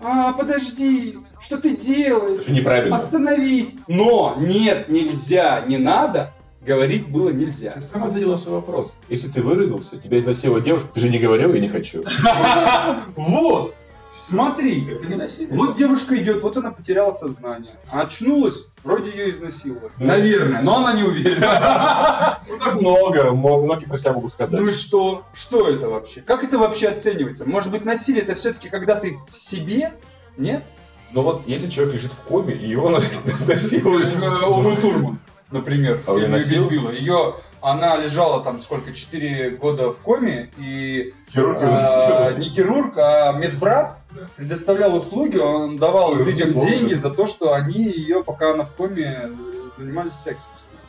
а, 0.00 0.32
подожди, 0.32 1.20
что 1.40 1.58
ты 1.58 1.76
делаешь? 1.76 2.42
Это 2.42 2.50
неправильно. 2.50 2.96
Остановись. 2.96 3.76
Но 3.86 4.34
нет, 4.40 4.88
нельзя, 4.88 5.60
не 5.60 5.76
надо, 5.76 6.34
говорить 6.60 7.08
было 7.08 7.28
нельзя. 7.28 7.74
Ты 7.74 7.82
сам 7.82 8.02
ответил 8.02 8.32
на 8.32 8.38
свой 8.38 8.56
вопрос. 8.56 8.92
Если 9.08 9.28
ты 9.28 9.40
вырыгался, 9.40 9.98
тебя 9.98 10.16
изнасиловала 10.16 10.60
девушка, 10.60 10.88
ты 10.92 10.98
же 10.98 11.10
не 11.10 11.20
говорил, 11.20 11.54
я 11.54 11.60
не 11.60 11.68
хочу. 11.68 12.02
Вот, 13.14 13.76
смотри, 14.12 14.98
насилие. 15.16 15.54
Вот 15.54 15.76
девушка 15.76 16.16
идет, 16.16 16.42
вот 16.42 16.56
она 16.56 16.70
потеряла 16.70 17.12
сознание. 17.12 17.72
Очнулась, 17.90 18.66
вроде 18.84 19.10
ее 19.10 19.30
изнасиловали. 19.30 19.92
Наверное, 19.98 20.62
но 20.62 20.78
она 20.78 20.92
не 20.94 21.02
уверена. 21.02 22.38
Ну, 22.48 22.58
так 22.58 22.74
много, 22.76 23.32
многие 23.32 23.86
про 23.86 23.96
себя 23.96 24.12
могут 24.12 24.32
сказать. 24.32 24.58
Ну 24.60 24.68
и 24.68 24.72
что? 24.72 25.24
Что 25.32 25.68
это 25.68 25.88
вообще? 25.88 26.20
Как 26.20 26.44
это 26.44 26.58
вообще 26.58 26.88
оценивается? 26.88 27.48
Может 27.48 27.70
быть, 27.70 27.84
насилие 27.84 28.22
это 28.22 28.34
все-таки 28.34 28.68
когда 28.68 28.94
ты 28.94 29.18
в 29.30 29.36
себе? 29.38 29.92
Нет? 30.36 30.64
Но 31.12 31.22
вот 31.22 31.46
если 31.46 31.68
человек 31.68 31.94
лежит 31.94 32.12
в 32.12 32.22
коме, 32.22 32.54
и 32.54 32.68
его 32.68 32.90
насилуют. 32.90 34.14
Умы 34.46 34.76
Турман, 34.76 35.20
например, 35.50 36.02
А 36.06 36.12
в 36.12 36.16
ее 36.18 36.26
фильме 36.26 36.38
насиловали? 36.38 36.66
«Убить 36.66 36.80
Билла». 36.80 36.90
Ее, 36.92 37.34
она 37.60 37.96
лежала 37.96 38.44
там 38.44 38.60
сколько, 38.60 38.92
4 38.92 39.50
года 39.50 39.90
в 39.90 39.98
коме, 39.98 40.50
и 40.58 41.14
Хирург 41.32 41.58
а, 41.60 42.32
не 42.34 42.44
хирург, 42.46 42.94
а 42.98 43.32
медбрат 43.32 43.97
предоставлял 44.36 44.94
услуги, 44.96 45.36
он 45.36 45.76
давал 45.78 46.12
Ой, 46.12 46.24
людям 46.24 46.50
что 46.50 46.60
деньги 46.60 46.80
помню. 46.94 46.96
за 46.96 47.10
то, 47.10 47.26
что 47.26 47.52
они 47.52 47.82
ее, 47.84 48.24
пока 48.24 48.52
она 48.52 48.64
в 48.64 48.72
коме, 48.72 49.30
занимались 49.76 50.14
сексом 50.14 50.52
с 50.56 50.66
ней. 50.66 50.80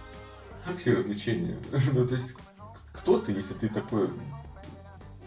Как 0.65 0.77
все 0.77 0.93
развлечения? 0.95 1.57
Ну, 1.93 2.07
то 2.07 2.15
есть, 2.15 2.35
кто 2.93 3.17
ты, 3.17 3.31
если 3.33 3.53
ты 3.53 3.69
такое 3.69 4.09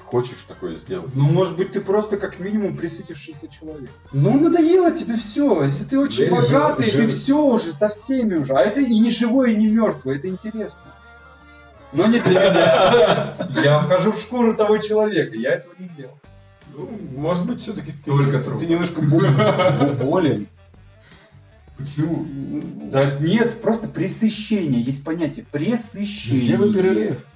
хочешь 0.05 0.45
такое 0.47 0.75
сделать? 0.75 1.11
Ну, 1.15 1.25
может 1.25 1.57
быть, 1.57 1.73
ты 1.73 1.81
просто 1.81 2.19
как 2.19 2.39
минимум 2.39 2.77
присытившийся 2.77 3.49
человек. 3.49 3.89
Ну, 4.13 4.39
надоело 4.39 4.91
тебе 4.91 5.15
все. 5.17 5.65
Если 5.65 5.85
ты 5.85 5.99
очень 5.99 6.29
Да 6.29 6.37
богатый, 6.37 6.85
жив- 6.85 7.01
ты 7.03 7.07
все 7.07 7.43
уже 7.43 7.73
со 7.73 7.89
всеми 7.89 8.35
уже. 8.35 8.53
А 8.55 8.61
это 8.61 8.81
и 8.81 8.99
не 9.01 9.09
живое, 9.09 9.53
и 9.53 9.57
не 9.57 9.69
мертвое, 9.69 10.17
это 10.19 10.29
интересно. 10.29 10.95
Но 11.95 12.07
не 12.07 12.19
для 12.21 12.41
меня. 12.41 13.37
Я 13.65 13.81
вхожу 13.81 14.13
в 14.13 14.19
шкуру 14.19 14.55
того 14.55 14.77
человека, 14.79 15.35
я 15.37 15.53
этого 15.53 15.75
не 15.79 15.89
делал. 15.89 16.19
Ну, 16.76 16.88
может 17.17 17.47
быть, 17.47 17.61
все-таки 17.61 17.93
ты, 17.93 18.11
Только 18.11 18.38
ты, 18.38 18.50
ты 18.59 18.67
немножко 18.67 19.02
бо- 19.02 19.19
бо- 19.21 19.95
болен. 20.05 20.47
Почему? 21.76 22.26
Да 22.93 23.19
нет, 23.19 23.61
просто 23.61 23.88
пресыщение. 23.88 24.81
Есть 24.81 25.05
понятие 25.05 25.47
пресыщение. 25.50 26.45
Сделай 26.45 26.73
перерыв. 26.73 27.26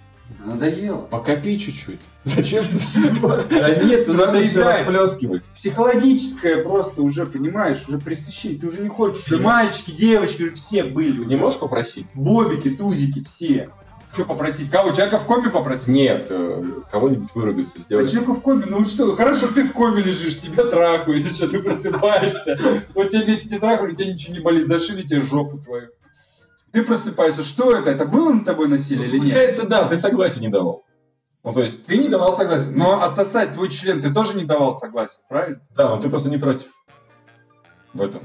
Надоело. 0.44 1.02
Покопи 1.02 1.58
чуть-чуть. 1.58 2.00
Зачем 2.24 2.62
Да 3.48 3.74
нет, 3.84 4.06
сразу 4.06 4.42
все 4.42 4.64
расплескивать? 4.64 5.44
Психологическое 5.54 6.62
просто 6.64 7.02
уже, 7.02 7.26
понимаешь, 7.26 7.88
уже 7.88 7.98
пресыщение. 7.98 8.58
Ты 8.58 8.66
уже 8.66 8.80
не 8.80 8.88
хочешь. 8.88 9.30
Мальчики, 9.40 9.92
девочки, 9.92 10.42
уже 10.44 10.54
все 10.54 10.84
были. 10.84 11.24
Не 11.24 11.36
можешь 11.36 11.58
попросить? 11.60 12.06
Бобики, 12.14 12.70
тузики, 12.70 13.22
все. 13.22 13.70
Что 14.12 14.24
попросить? 14.24 14.70
Кого? 14.70 14.92
Человека 14.92 15.18
в 15.18 15.26
коме 15.26 15.50
попросить? 15.50 15.88
Нет, 15.88 16.28
э, 16.30 16.62
кого-нибудь 16.90 17.34
вырубиться 17.34 17.74
А 17.78 17.82
сделать. 17.82 18.10
человека 18.10 18.32
в 18.34 18.40
коме? 18.40 18.64
Ну 18.66 18.84
что, 18.84 19.14
хорошо, 19.14 19.48
ты 19.48 19.62
в 19.64 19.72
коме 19.72 20.02
лежишь, 20.02 20.38
тебя 20.40 20.64
трахают, 20.64 21.26
что 21.26 21.48
ты 21.48 21.62
просыпаешься. 21.62 22.58
Вот 22.94 23.10
тебе 23.10 23.26
месяц 23.26 23.50
не 23.50 23.58
трахали, 23.58 23.92
у 23.92 23.94
тебя 23.94 24.12
ничего 24.12 24.34
не 24.34 24.40
болит, 24.40 24.68
зашили 24.68 25.02
тебе 25.02 25.20
жопу 25.20 25.58
твою. 25.58 25.88
Ты 26.72 26.82
просыпаешься, 26.82 27.42
что 27.42 27.74
это? 27.74 27.90
Это 27.90 28.06
было 28.06 28.32
над 28.32 28.44
тобой 28.46 28.68
насилие 28.68 29.06
или 29.08 29.18
нет? 29.18 29.28
Получается, 29.34 29.66
да, 29.66 29.84
ты 29.86 29.96
согласия 29.96 30.40
не 30.40 30.48
давал. 30.48 30.84
Ну, 31.44 31.52
то 31.52 31.62
есть, 31.62 31.86
Ты 31.86 31.96
не 31.98 32.08
давал 32.08 32.34
согласия. 32.34 32.70
Но 32.74 33.02
отсосать 33.02 33.52
твой 33.52 33.68
член 33.68 34.00
ты 34.00 34.12
тоже 34.12 34.34
не 34.36 34.44
давал 34.44 34.74
согласия, 34.74 35.20
правильно? 35.28 35.60
да, 35.76 35.90
но 35.90 35.96
ты 36.02 36.08
просто 36.08 36.28
не 36.28 36.38
против. 36.38 36.68
В 37.94 38.02
этом. 38.02 38.22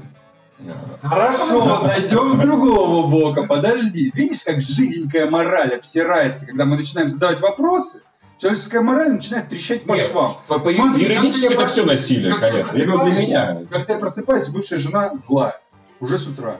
Хорошо, 1.02 1.80
зайдем 1.84 2.32
в 2.32 2.40
другого 2.40 3.08
бока. 3.08 3.42
Подожди. 3.44 4.10
Видишь, 4.14 4.44
как 4.44 4.60
жиденькая 4.60 5.28
мораль 5.30 5.74
обсирается, 5.74 6.46
когда 6.46 6.64
мы 6.64 6.76
начинаем 6.76 7.08
задавать 7.08 7.40
вопросы? 7.40 8.02
Человеческая 8.38 8.80
мораль 8.80 9.12
начинает 9.12 9.48
трещать 9.48 9.84
по 9.84 9.94
Нет, 9.94 10.08
швам. 10.10 10.32
по- 10.48 10.58
по- 10.58 10.70
Смотри, 10.70 11.04
юридически 11.04 11.52
это 11.52 11.66
все 11.66 11.84
насилие, 11.84 12.36
конечно. 12.38 12.76
Я 12.76 12.84
для 12.86 13.14
меня. 13.14 13.58
Как-то 13.70 13.92
я 13.92 13.98
просыпаюсь, 13.98 14.48
бывшая 14.48 14.78
жена 14.78 15.14
злая. 15.16 15.60
Уже 16.00 16.18
с 16.18 16.26
утра. 16.26 16.56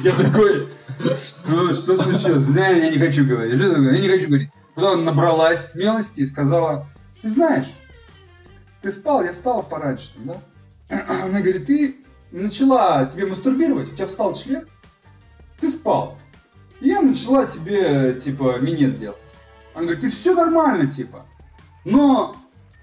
Я 0.00 0.12
такой, 0.12 0.68
что, 0.98 1.72
что 1.72 1.96
случилось? 2.02 2.46
Не, 2.46 2.60
я 2.78 2.90
не 2.90 2.98
хочу 2.98 3.24
говорить. 3.26 3.56
Что 3.56 3.70
такое? 3.70 3.94
Я 3.94 4.00
не 4.00 4.08
хочу 4.08 4.26
говорить. 4.28 4.50
Потом 4.74 5.04
набралась 5.04 5.70
смелости 5.72 6.20
и 6.20 6.26
сказала, 6.26 6.86
ты 7.22 7.28
знаешь, 7.28 7.72
ты 8.82 8.90
спал, 8.90 9.22
я 9.24 9.32
встала 9.32 9.62
пораньше, 9.62 10.10
да? 10.16 10.36
Она 11.24 11.40
говорит, 11.40 11.66
ты 11.66 11.96
начала 12.40 13.04
тебе 13.04 13.26
мастурбировать, 13.26 13.92
у 13.92 13.94
тебя 13.94 14.06
встал 14.06 14.34
член, 14.34 14.66
ты 15.60 15.68
спал. 15.68 16.18
И 16.80 16.88
я 16.88 17.00
начала 17.00 17.46
тебе, 17.46 18.14
типа, 18.14 18.58
минет 18.58 18.96
делать. 18.96 19.18
Она 19.72 19.84
говорит, 19.84 20.02
ты 20.02 20.10
все 20.10 20.34
нормально, 20.34 20.90
типа. 20.90 21.24
Но, 21.84 22.36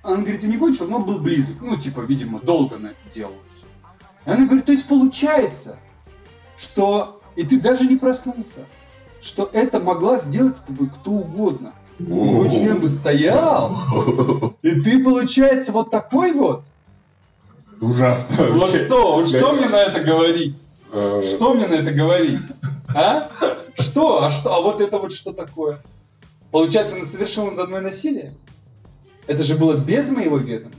она 0.04 0.18
говорит, 0.18 0.42
ты 0.42 0.48
не 0.48 0.58
кончил, 0.58 0.88
но 0.88 1.00
был 1.00 1.20
близок. 1.20 1.58
Ну, 1.62 1.78
типа, 1.78 2.02
видимо, 2.02 2.40
долго 2.40 2.78
на 2.78 2.88
это 2.88 3.14
делал. 3.14 3.36
И 4.26 4.30
она 4.30 4.46
говорит, 4.46 4.66
то 4.66 4.72
есть 4.72 4.88
получается, 4.88 5.80
что 6.58 7.22
и 7.36 7.44
ты 7.44 7.60
даже 7.60 7.88
не 7.88 7.96
проснулся, 7.96 8.66
что 9.22 9.50
это 9.54 9.80
могла 9.80 10.18
сделать 10.18 10.56
с 10.56 10.60
тобой 10.60 10.90
кто 10.90 11.12
угодно. 11.12 11.74
Твой 11.98 12.50
член 12.50 12.80
бы 12.80 12.90
стоял, 12.90 13.78
и 14.64 14.82
ты, 14.82 15.04
получается, 15.04 15.72
вот 15.72 15.92
такой 15.92 16.32
вот. 16.32 16.66
Ужасно. 17.82 18.48
Вот 18.52 18.70
что, 18.70 19.16
вот 19.16 19.28
что 19.28 19.54
мне 19.54 19.68
на 19.68 19.82
это 19.82 20.00
говорить? 20.02 20.68
Э, 20.94 21.22
Что 21.26 21.54
мне 21.54 21.68
на 21.68 21.74
это 21.74 21.92
говорить? 21.92 22.44
А? 22.94 23.30
Что? 23.80 24.24
А 24.24 24.30
что? 24.30 24.54
А 24.56 24.62
вот 24.62 24.82
это 24.82 24.98
вот 25.00 25.12
что 25.12 25.34
такое? 25.34 25.80
Получается, 26.52 26.96
она 26.96 27.06
совершила 27.06 27.50
надо 27.52 27.68
мной 27.68 27.82
насилие? 27.82 28.32
Это 29.26 29.42
же 29.44 29.56
было 29.56 29.78
без 29.78 30.10
моего 30.10 30.38
ведома. 30.38 30.74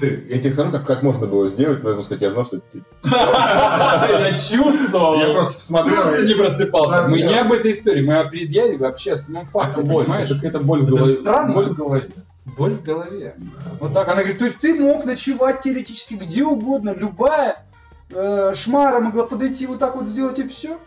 Я 0.00 0.38
тебе 0.40 0.52
скажу, 0.52 0.72
как, 0.72 0.84
как 0.86 1.02
можно 1.04 1.26
было 1.28 1.48
сделать, 1.48 1.84
но 1.84 1.90
я 1.92 2.02
сказать, 2.02 2.20
я 2.22 2.30
знал, 2.32 2.44
что 2.44 2.56
это 2.56 2.66
ты. 2.72 2.82
Я 3.04 4.30
чувствовал. 4.34 5.20
Я 5.20 5.32
просто 5.34 5.58
посмотрел. 5.60 6.02
Просто 6.02 6.22
не 6.26 6.34
просыпался. 6.34 7.06
Мы 7.06 7.22
не 7.22 7.38
об 7.38 7.52
этой 7.52 7.70
истории, 7.70 8.04
мы 8.04 8.18
о 8.18 8.24
предъяве 8.28 8.76
вообще 8.76 9.12
о 9.12 9.16
самом 9.16 9.46
факте, 9.46 9.82
Это 9.82 9.88
боль, 9.90 10.04
понимаешь? 10.04 10.30
это 10.42 10.58
боль 10.58 10.80
в 10.82 10.88
Это 10.88 10.96
голове. 10.96 11.12
странно. 11.12 11.54
Боль 11.54 11.68
в 11.70 11.74
голове. 11.74 12.08
Боль 12.44 12.74
в 12.74 12.82
голове. 12.82 13.36
Вот 13.80 13.94
так. 13.94 14.06
Она 14.08 14.18
говорит, 14.18 14.38
то 14.38 14.44
есть 14.44 14.58
ты 14.58 14.74
мог 14.74 15.04
ночевать 15.04 15.62
теоретически 15.62 16.14
где 16.14 16.44
угодно, 16.44 16.94
любая 16.94 17.64
э, 18.10 18.54
шмара 18.54 19.00
могла 19.00 19.24
подойти 19.24 19.66
вот 19.66 19.78
так 19.78 19.96
вот 19.96 20.06
сделать 20.06 20.38
и 20.38 20.46
все? 20.46 20.78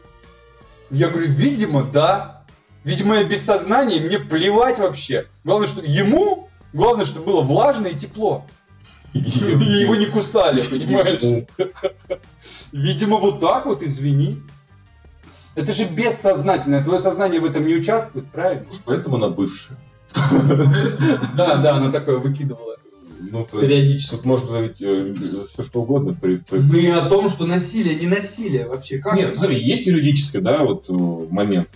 Я 0.90 1.10
говорю, 1.10 1.28
видимо, 1.28 1.84
да. 1.84 2.46
Видимо, 2.84 3.16
я 3.16 3.24
без 3.24 3.44
сознания, 3.44 4.00
мне 4.00 4.20
плевать 4.20 4.80
вообще. 4.80 5.26
Главное, 5.44 5.68
что 5.68 5.82
ему, 5.82 6.48
главное, 6.74 7.06
чтобы 7.06 7.26
было 7.26 7.42
влажно 7.42 7.88
и 7.88 7.96
тепло. 7.96 8.46
И 9.14 9.20
его 9.20 9.96
не 9.96 10.06
кусали, 10.06 10.62
понимаешь? 10.62 11.48
Видимо, 12.72 13.18
вот 13.18 13.40
так 13.40 13.66
вот, 13.66 13.82
извини. 13.82 14.42
Это 15.56 15.72
же 15.72 15.86
бессознательно. 15.86 16.84
Твое 16.84 17.00
сознание 17.00 17.40
в 17.40 17.46
этом 17.46 17.66
не 17.66 17.74
участвует, 17.74 18.28
правильно? 18.28 18.68
Поэтому 18.86 19.16
она 19.16 19.30
бывшая. 19.30 19.78
Да, 21.36 21.58
да, 21.58 21.76
она 21.78 21.92
такое 21.92 22.18
выкидывала 22.18 22.78
Ну, 23.20 23.48
то 23.50 23.60
периодически. 23.62 24.16
тут 24.16 24.26
можно 24.26 24.58
ведь 24.58 24.78
все 24.78 25.64
что 25.64 25.82
угодно 25.82 26.14
при, 26.14 26.38
при- 26.38 26.60
Мы 26.60 26.92
о 26.92 27.08
том, 27.10 27.30
что 27.30 27.46
насилие, 27.46 27.96
не 27.96 28.08
насилие 28.08 28.68
вообще. 28.68 29.00
Как? 29.00 29.16
Нет, 29.16 29.36
смотри, 29.38 29.62
есть 29.62 29.86
юридическое, 29.88 30.42
да, 30.42 30.64
вот 30.64 30.86
э, 30.90 30.94
момент. 30.94 31.68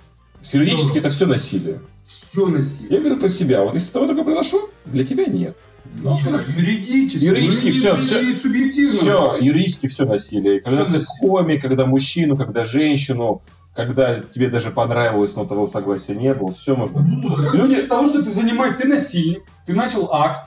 С 0.42 0.54
юридически 0.54 0.98
это 1.00 1.10
все 1.10 1.26
насилие. 1.26 1.82
Все 2.08 2.46
насилие. 2.48 2.90
Я 2.92 3.00
говорю 3.00 3.18
про 3.20 3.30
себя. 3.30 3.64
Вот 3.64 3.74
если 3.76 3.88
с 3.88 3.92
тобой 3.92 4.08
такое 4.10 4.24
произошло, 4.26 4.70
для 4.86 5.06
тебя 5.06 5.26
нет. 5.26 5.56
Ну, 6.02 6.20
Нет, 6.20 6.42
юридически. 6.58 7.26
Юридически 7.26 7.68
Ну, 7.68 7.74
всё, 7.74 7.96
не- 7.98 8.02
всё. 8.04 8.24
не 8.24 8.34
субъективно. 8.34 8.98
Все, 9.00 9.38
юридически 9.42 9.88
все 9.88 10.06
насилие. 10.06 10.62
Когда 10.62 10.78
Всё 10.84 10.86
ты 10.86 10.92
насилие. 10.94 11.20
хоми, 11.20 11.58
когда 11.58 11.86
мужчину, 11.86 12.38
когда 12.38 12.64
женщину, 12.66 13.42
когда 13.74 14.20
тебе 14.20 14.50
даже 14.50 14.70
понравилось, 14.70 15.36
но 15.36 15.46
того 15.46 15.68
согласия 15.70 16.14
не 16.14 16.34
было, 16.34 16.52
все 16.52 16.76
можно. 16.76 17.00
Люди 17.54 17.76
от 17.76 17.88
того, 17.88 18.08
что 18.08 18.22
ты 18.22 18.30
занимаешь, 18.30 18.76
ты 18.78 18.88
насильник, 18.88 19.44
ты 19.66 19.74
начал 19.74 20.14
акт, 20.14 20.42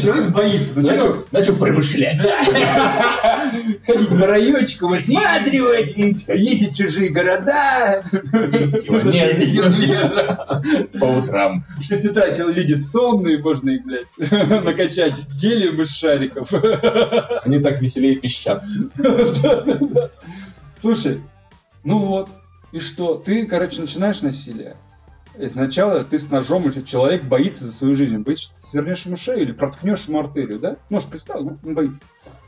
человек 0.00 0.30
боится. 0.30 0.80
Начал 0.80 1.26
начал 1.30 1.54
промышлять. 1.56 2.20
ходить 3.86 4.08
по 4.08 4.26
райончику, 4.26 4.88
высматривать, 4.88 5.96
ездить 5.96 6.72
в 6.72 6.76
чужие 6.76 7.10
города. 7.10 8.02
За 8.24 8.48
10 8.48 8.84
километров. 9.52 10.38
По 10.98 11.04
утрам. 11.04 11.64
В 11.78 11.84
6 11.84 12.06
утра 12.06 12.26
люди 12.48 12.74
сонные, 12.74 13.38
можно 13.38 13.70
их, 13.70 13.84
блядь, 13.84 14.06
накачать 14.64 15.24
гелием 15.40 15.80
из 15.80 15.94
шариков. 15.94 16.52
Они 17.44 17.60
так 17.60 17.80
веселее 17.80 18.16
пищат. 18.16 18.64
Слушай, 20.80 21.20
ну 21.84 21.98
вот, 21.98 22.28
и 22.72 22.78
что? 22.78 23.16
Ты, 23.16 23.46
короче, 23.46 23.80
начинаешь 23.80 24.22
насилие. 24.22 24.76
И 25.38 25.48
сначала 25.48 26.04
ты 26.04 26.18
с 26.18 26.30
ножом, 26.30 26.70
человек 26.84 27.24
боится 27.24 27.64
за 27.64 27.72
свою 27.72 27.94
жизнь. 27.96 28.18
Боится, 28.18 28.44
что 28.44 28.56
ты 28.56 28.66
свернешь 28.66 29.06
ему 29.06 29.16
шею 29.16 29.42
или 29.42 29.52
проткнешь 29.52 30.06
ему 30.08 30.20
артерию, 30.20 30.58
да? 30.58 30.76
Нож 30.88 31.06
представил, 31.06 31.44
ну, 31.44 31.58
он 31.64 31.74
боится. 31.74 32.00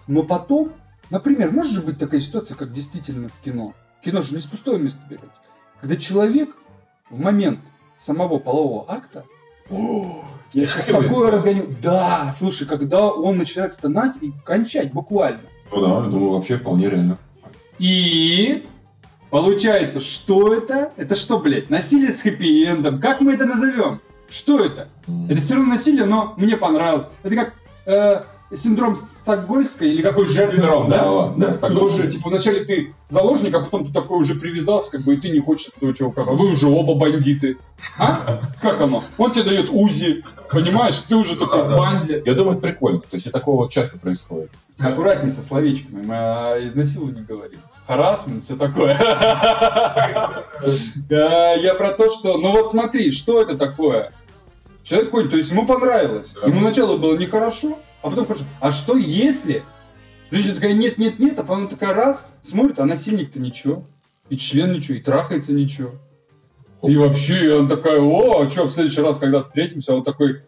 Но 0.06 0.22
потом, 0.24 0.72
например, 1.10 1.52
может 1.52 1.72
же 1.72 1.82
быть 1.82 1.98
такая 1.98 2.20
ситуация, 2.20 2.56
как 2.56 2.72
действительно 2.72 3.28
в 3.28 3.44
кино. 3.44 3.74
Кино 4.04 4.20
же 4.20 4.34
не 4.34 4.40
с 4.40 4.46
пустого 4.46 4.76
места 4.76 5.00
берет. 5.08 5.30
Когда 5.80 5.96
человек 5.96 6.56
в 7.08 7.20
момент 7.20 7.60
самого 7.94 8.38
полового 8.38 8.90
акта 8.90 9.24
«О, 9.70 10.24
я 10.52 10.66
сейчас 10.66 10.86
такое 10.86 11.30
разгоню. 11.30 11.66
Да, 11.80 12.34
слушай, 12.36 12.66
когда 12.66 13.06
он 13.06 13.38
начинает 13.38 13.72
стонать 13.72 14.16
и 14.20 14.32
кончать 14.44 14.92
буквально. 14.92 15.40
Ну 15.70 15.80
да, 15.80 16.04
я 16.04 16.10
думаю, 16.10 16.32
вообще 16.32 16.56
вполне 16.56 16.90
реально. 16.90 17.18
И 17.78 18.64
получается, 19.32 20.00
что 20.00 20.54
это? 20.54 20.92
Это 20.96 21.14
что, 21.16 21.38
блядь, 21.38 21.70
насилие 21.70 22.12
с 22.12 22.24
хэппи-эндом? 22.24 23.00
Как 23.00 23.20
мы 23.20 23.32
это 23.32 23.46
назовем? 23.46 24.00
Что 24.28 24.60
это? 24.60 24.88
Это 25.28 25.40
все 25.40 25.54
равно 25.54 25.70
насилие, 25.70 26.04
но 26.04 26.34
мне 26.36 26.56
понравилось. 26.56 27.08
Это 27.22 27.34
как 27.34 27.54
э, 27.86 28.22
синдром 28.54 28.94
Стокгольмской 28.94 29.90
или 29.90 30.02
какой 30.02 30.28
жертвы? 30.28 30.56
Синдром, 30.56 30.88
да, 30.88 31.32
да, 31.36 31.46
Ты 31.48 31.54
Стокгольмский. 31.54 31.96
тоже, 31.98 32.10
типа, 32.12 32.28
вначале 32.28 32.64
ты 32.64 32.94
заложник, 33.08 33.54
а 33.54 33.60
потом 33.60 33.86
ты 33.86 33.92
такой 33.92 34.18
уже 34.20 34.34
привязался, 34.34 34.92
как 34.92 35.02
бы, 35.02 35.14
и 35.14 35.16
ты 35.16 35.30
не 35.30 35.40
хочешь 35.40 35.70
этого 35.76 35.94
чувака. 35.94 36.22
А 36.22 36.32
вы 36.32 36.52
уже 36.52 36.66
оба 36.66 36.94
бандиты. 36.94 37.56
А? 37.98 38.40
Как 38.60 38.80
оно? 38.80 39.04
Он 39.18 39.32
тебе 39.32 39.44
дает 39.44 39.70
УЗИ, 39.70 40.24
понимаешь? 40.50 40.98
Ты 41.00 41.16
уже 41.16 41.36
такой 41.36 41.62
в 41.64 41.68
банде. 41.68 42.22
Я 42.24 42.34
думаю, 42.34 42.58
это 42.58 42.66
прикольно. 42.66 43.00
То 43.00 43.16
есть 43.16 43.30
такого 43.32 43.70
часто 43.70 43.98
происходит. 43.98 44.50
Аккуратнее 44.78 45.30
со 45.30 45.42
словечками, 45.42 46.02
мы 46.04 46.14
о 46.16 46.66
изнасиловании 46.66 47.22
говорим. 47.22 47.60
Харасмент, 47.86 48.42
все 48.44 48.56
такое. 48.56 48.96
Я 51.08 51.74
про 51.74 51.92
то, 51.92 52.10
что... 52.10 52.38
Ну 52.38 52.52
вот 52.52 52.70
смотри, 52.70 53.10
что 53.10 53.42
это 53.42 53.56
такое? 53.56 54.12
Человек 54.84 55.10
ходит, 55.10 55.30
то 55.30 55.36
есть 55.36 55.50
ему 55.52 55.66
понравилось. 55.66 56.34
Ему 56.46 56.60
начало 56.60 56.96
было 56.96 57.16
нехорошо, 57.16 57.78
а 58.02 58.10
потом 58.10 58.24
хорошо. 58.26 58.44
А 58.60 58.70
что 58.70 58.96
если? 58.96 59.62
Женщина 60.30 60.54
такая, 60.54 60.72
нет, 60.72 60.98
нет, 60.98 61.18
нет, 61.18 61.38
а 61.38 61.42
потом 61.42 61.68
такая 61.68 61.94
раз, 61.94 62.32
смотрит, 62.40 62.80
а 62.80 62.84
насильник-то 62.84 63.38
ничего. 63.38 63.84
И 64.28 64.36
член 64.36 64.72
ничего, 64.72 64.96
и 64.96 65.00
трахается 65.00 65.52
ничего. 65.52 65.92
И 66.82 66.96
вообще, 66.96 67.44
и 67.44 67.48
он 67.48 67.68
такая, 67.68 68.00
о, 68.00 68.42
а 68.42 68.50
что, 68.50 68.64
в 68.64 68.72
следующий 68.72 69.02
раз, 69.02 69.18
когда 69.18 69.42
встретимся, 69.42 69.94
он 69.94 70.02
такой, 70.02 70.42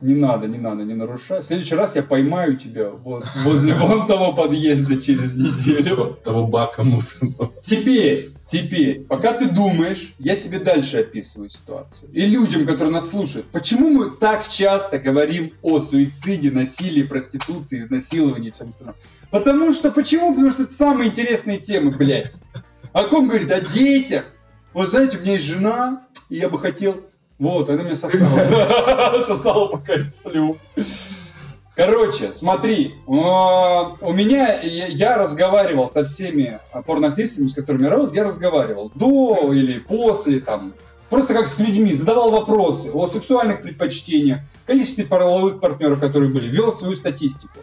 не 0.00 0.14
надо, 0.14 0.46
не 0.46 0.58
надо, 0.58 0.84
не 0.84 0.94
нарушай. 0.94 1.42
В 1.42 1.44
следующий 1.44 1.74
раз 1.74 1.96
я 1.96 2.02
поймаю 2.02 2.56
тебя 2.56 2.90
вот 2.90 3.26
возле 3.44 3.74
вон 3.74 4.06
того 4.06 4.32
подъезда 4.32 5.00
через 5.00 5.34
неделю. 5.34 6.16
Того 6.22 6.46
бака 6.46 6.84
мусорного. 6.84 7.52
Теперь, 7.62 8.30
теперь, 8.46 9.00
пока 9.00 9.32
ты 9.32 9.48
думаешь, 9.48 10.14
я 10.18 10.36
тебе 10.36 10.60
дальше 10.60 11.00
описываю 11.00 11.50
ситуацию. 11.50 12.10
И 12.12 12.22
людям, 12.26 12.64
которые 12.64 12.92
нас 12.92 13.08
слушают, 13.08 13.46
почему 13.46 13.90
мы 13.90 14.10
так 14.10 14.46
часто 14.46 14.98
говорим 14.98 15.52
о 15.62 15.80
суициде, 15.80 16.50
насилии, 16.52 17.02
проституции, 17.02 17.78
изнасиловании 17.78 18.48
и 18.48 18.52
всем 18.52 18.68
остальном? 18.68 18.94
Потому 19.30 19.72
что, 19.72 19.90
почему? 19.90 20.32
Потому 20.32 20.52
что 20.52 20.62
это 20.62 20.72
самые 20.72 21.10
интересные 21.10 21.58
темы, 21.58 21.90
блядь. 21.90 22.40
О 22.92 23.04
ком 23.04 23.28
говорит? 23.28 23.50
О 23.50 23.60
детях. 23.60 24.24
Вот 24.72 24.90
знаете, 24.90 25.18
у 25.18 25.22
меня 25.22 25.32
есть 25.32 25.46
жена, 25.46 26.06
и 26.28 26.36
я 26.36 26.48
бы 26.48 26.58
хотел... 26.58 27.02
Вот, 27.38 27.70
она 27.70 27.82
меня 27.82 27.96
сосала. 27.96 29.22
Сосала, 29.26 29.68
пока 29.68 29.94
я 29.94 30.04
сплю. 30.04 30.56
Короче, 31.76 32.32
смотри, 32.32 32.94
у 33.06 33.12
меня, 34.12 34.60
я 34.62 34.86
я 34.86 35.16
разговаривал 35.16 35.88
со 35.88 36.04
всеми 36.04 36.58
порноактрисами, 36.84 37.46
с 37.46 37.54
которыми 37.54 37.84
я 37.84 37.90
работал, 37.90 38.14
я 38.14 38.24
разговаривал 38.24 38.90
до 38.96 39.52
или 39.52 39.78
после, 39.78 40.40
там, 40.40 40.74
просто 41.08 41.34
как 41.34 41.46
с 41.46 41.60
людьми, 41.60 41.92
задавал 41.92 42.32
вопросы 42.32 42.90
о 42.90 43.06
сексуальных 43.06 43.62
предпочтениях, 43.62 44.40
количестве 44.66 45.04
половых 45.04 45.60
партнеров, 45.60 46.00
которые 46.00 46.32
были, 46.32 46.48
вел 46.48 46.72
свою 46.72 46.96
статистику. 46.96 47.60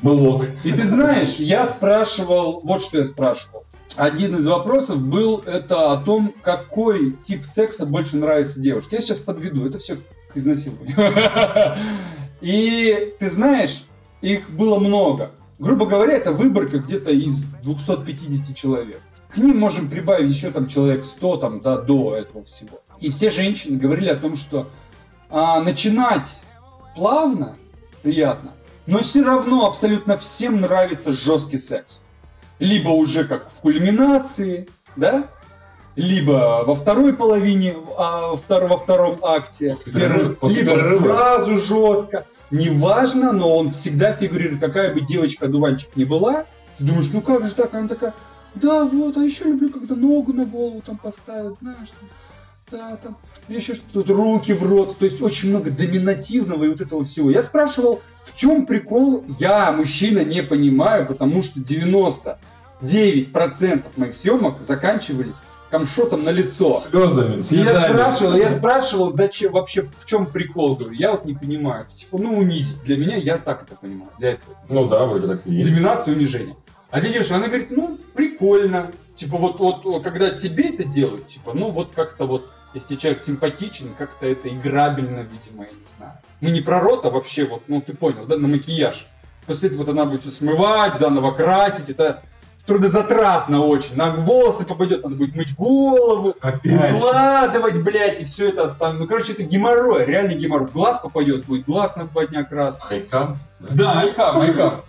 Блок. 0.00 0.44
И 0.62 0.70
ты 0.70 0.84
знаешь, 0.84 1.36
я 1.36 1.66
спрашивал, 1.66 2.60
вот 2.62 2.82
что 2.82 2.98
я 2.98 3.04
спрашивал. 3.04 3.64
Один 3.96 4.36
из 4.36 4.46
вопросов 4.46 5.00
был 5.00 5.42
это 5.46 5.92
о 5.92 5.96
том, 5.96 6.34
какой 6.42 7.12
тип 7.22 7.44
секса 7.44 7.86
больше 7.86 8.16
нравится 8.16 8.60
девушке. 8.60 8.96
Я 8.96 9.02
сейчас 9.02 9.20
подведу, 9.20 9.66
это 9.66 9.78
все 9.78 9.96
к 10.32 10.36
изнасилованию. 10.36 10.96
И 12.42 13.14
ты 13.18 13.30
знаешь, 13.30 13.84
их 14.20 14.50
было 14.50 14.78
много. 14.78 15.30
Грубо 15.58 15.86
говоря, 15.86 16.12
это 16.12 16.32
выборка 16.32 16.78
где-то 16.78 17.10
из 17.10 17.46
250 17.62 18.54
человек. 18.54 19.00
К 19.30 19.38
ним 19.38 19.58
можем 19.58 19.88
прибавить 19.88 20.34
еще 20.34 20.50
там 20.50 20.66
человек 20.66 21.06
100 21.06 21.36
там, 21.38 21.60
да, 21.60 21.78
до 21.78 22.14
этого 22.14 22.44
всего. 22.44 22.80
И 23.00 23.08
все 23.08 23.30
женщины 23.30 23.78
говорили 23.78 24.10
о 24.10 24.16
том, 24.16 24.36
что 24.36 24.68
а, 25.30 25.60
начинать 25.60 26.40
плавно, 26.94 27.56
приятно, 28.02 28.52
но 28.86 28.98
все 28.98 29.22
равно 29.22 29.66
абсолютно 29.66 30.18
всем 30.18 30.60
нравится 30.60 31.12
жесткий 31.12 31.58
секс. 31.58 32.00
Либо 32.58 32.90
уже 32.90 33.24
как 33.24 33.50
в 33.50 33.60
кульминации, 33.60 34.68
да? 34.96 35.24
Либо 35.94 36.62
во 36.66 36.74
второй 36.74 37.14
половине, 37.14 37.74
а, 37.98 38.34
втор- 38.34 38.66
во 38.66 38.76
втором 38.76 39.18
акте, 39.22 39.76
Перерыв, 39.84 40.38
после 40.38 40.62
либо 40.62 40.74
перерыва. 40.76 41.02
сразу 41.02 41.56
жестко. 41.56 42.26
Неважно, 42.50 43.32
но 43.32 43.56
он 43.56 43.72
всегда 43.72 44.12
фигурирует, 44.12 44.60
какая 44.60 44.92
бы 44.94 45.00
девочка-дуванчик 45.00 45.96
ни 45.96 46.04
была. 46.04 46.44
Ты 46.78 46.84
думаешь, 46.84 47.10
ну 47.12 47.20
как 47.22 47.44
же 47.46 47.54
так? 47.54 47.74
Она 47.74 47.88
такая, 47.88 48.14
да, 48.54 48.84
вот, 48.84 49.16
а 49.16 49.20
еще 49.20 49.44
люблю, 49.44 49.70
когда 49.70 49.94
ногу 49.96 50.32
на 50.32 50.44
голову 50.44 50.80
там 50.84 50.96
поставить, 50.98 51.58
знаешь, 51.58 51.88
там, 51.90 52.08
да, 52.70 52.96
там, 52.96 53.16
еще 53.54 53.74
что-то, 53.74 54.02
тут 54.02 54.10
руки 54.10 54.52
в 54.52 54.62
рот, 54.62 54.98
то 54.98 55.04
есть 55.04 55.22
очень 55.22 55.50
много 55.50 55.70
доминативного 55.70 56.64
и 56.64 56.68
вот 56.68 56.80
этого 56.80 57.04
всего. 57.04 57.30
Я 57.30 57.42
спрашивал, 57.42 58.02
в 58.24 58.34
чем 58.34 58.66
прикол, 58.66 59.24
я, 59.38 59.70
мужчина, 59.72 60.24
не 60.24 60.42
понимаю, 60.42 61.06
потому 61.06 61.42
что 61.42 61.60
99% 61.60 62.38
моих 63.96 64.14
съемок 64.14 64.60
заканчивались 64.60 65.36
камшотом 65.70 66.20
на 66.24 66.30
лицо. 66.30 66.72
Слезами, 66.74 67.34
И 67.34 67.36
я 67.36 67.40
слезами. 67.42 67.92
спрашивал, 67.92 68.36
я 68.36 68.50
спрашивал, 68.50 69.12
зачем 69.12 69.52
вообще, 69.52 69.88
в 69.98 70.04
чем 70.04 70.26
прикол, 70.26 70.76
говорю, 70.76 70.94
я 70.94 71.12
вот 71.12 71.24
не 71.24 71.34
понимаю. 71.34 71.86
Типа, 71.94 72.18
ну, 72.18 72.38
унизить. 72.38 72.82
Для 72.84 72.96
меня 72.96 73.16
я 73.16 73.38
так 73.38 73.64
это 73.64 73.74
понимаю. 73.74 74.10
Для 74.18 74.32
этого. 74.32 74.56
Ну 74.68 74.86
да, 74.88 75.06
вроде 75.06 75.26
так 75.26 75.46
и 75.46 75.52
есть. 75.52 75.70
Доминация, 75.70 76.14
унижение. 76.14 76.56
А 76.90 77.00
для 77.00 77.10
девушки, 77.10 77.32
она 77.32 77.48
говорит, 77.48 77.70
ну, 77.70 77.98
прикольно. 78.14 78.92
Типа, 79.16 79.38
вот, 79.38 79.58
вот, 79.58 79.84
вот, 79.84 80.04
когда 80.04 80.30
тебе 80.30 80.68
это 80.68 80.84
делают, 80.84 81.26
типа, 81.28 81.52
ну, 81.54 81.70
вот 81.70 81.92
как-то 81.94 82.26
вот, 82.26 82.50
если 82.76 82.94
человек 82.96 83.18
симпатичен, 83.20 83.94
как-то 83.96 84.26
это 84.26 84.50
играбельно, 84.50 85.20
видимо, 85.20 85.64
я 85.64 85.70
не 85.70 85.86
знаю. 85.86 86.12
Мы 86.42 86.50
не 86.50 86.60
про 86.60 86.78
рот, 86.78 87.06
а 87.06 87.10
вообще 87.10 87.46
вот, 87.46 87.62
ну, 87.68 87.80
ты 87.80 87.94
понял, 87.94 88.26
да, 88.26 88.36
на 88.36 88.48
макияж. 88.48 89.06
После 89.46 89.70
этого 89.70 89.90
она 89.90 90.04
будет 90.04 90.20
все 90.20 90.30
смывать, 90.30 90.94
заново 90.98 91.30
красить, 91.30 91.88
это 91.88 92.22
трудозатратно 92.66 93.64
очень. 93.64 93.96
На 93.96 94.14
волосы 94.14 94.66
попадет, 94.66 95.02
надо 95.04 95.16
будет 95.16 95.34
мыть 95.34 95.54
голову, 95.56 96.34
Опять. 96.42 96.96
укладывать, 96.96 97.82
блядь, 97.82 98.20
и 98.20 98.24
все 98.24 98.50
это 98.50 98.64
оставим. 98.64 98.98
Ну, 98.98 99.06
короче, 99.06 99.32
это 99.32 99.44
геморрой, 99.44 100.04
реальный 100.04 100.34
геморрой. 100.34 100.66
В 100.66 100.72
глаз 100.72 100.98
попадет, 100.98 101.46
будет 101.46 101.64
глаз 101.64 101.96
на 101.96 102.04
два 102.04 102.26
дня 102.26 102.44
красный. 102.44 102.98
Айкам? 102.98 103.38
Да, 103.58 104.00
айкам, 104.00 104.36
айкам. 104.38 104.82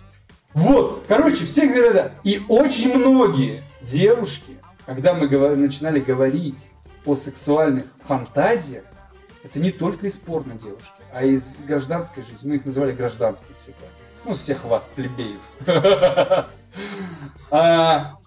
Вот, 0.52 1.04
короче, 1.08 1.46
все 1.46 1.66
говорят. 1.68 2.12
И 2.22 2.42
очень 2.48 2.98
многие 2.98 3.62
девушки, 3.80 4.58
когда 4.84 5.14
мы 5.14 5.26
говор- 5.26 5.56
начинали 5.56 6.00
говорить 6.00 6.70
о 7.08 7.16
сексуальных 7.16 7.86
фантазиях, 8.04 8.84
это 9.42 9.58
не 9.60 9.72
только 9.72 10.06
из 10.06 10.16
порно 10.18 10.54
девушки, 10.54 10.92
а 11.12 11.24
из 11.24 11.60
гражданской 11.60 12.22
жизни. 12.22 12.50
Мы 12.50 12.56
их 12.56 12.66
называли 12.66 12.92
гражданские 12.92 13.56
всегда. 13.58 13.86
Ну, 14.24 14.34
всех 14.34 14.64
вас, 14.64 14.90
плебеев. 14.94 15.40
А, 17.50 18.17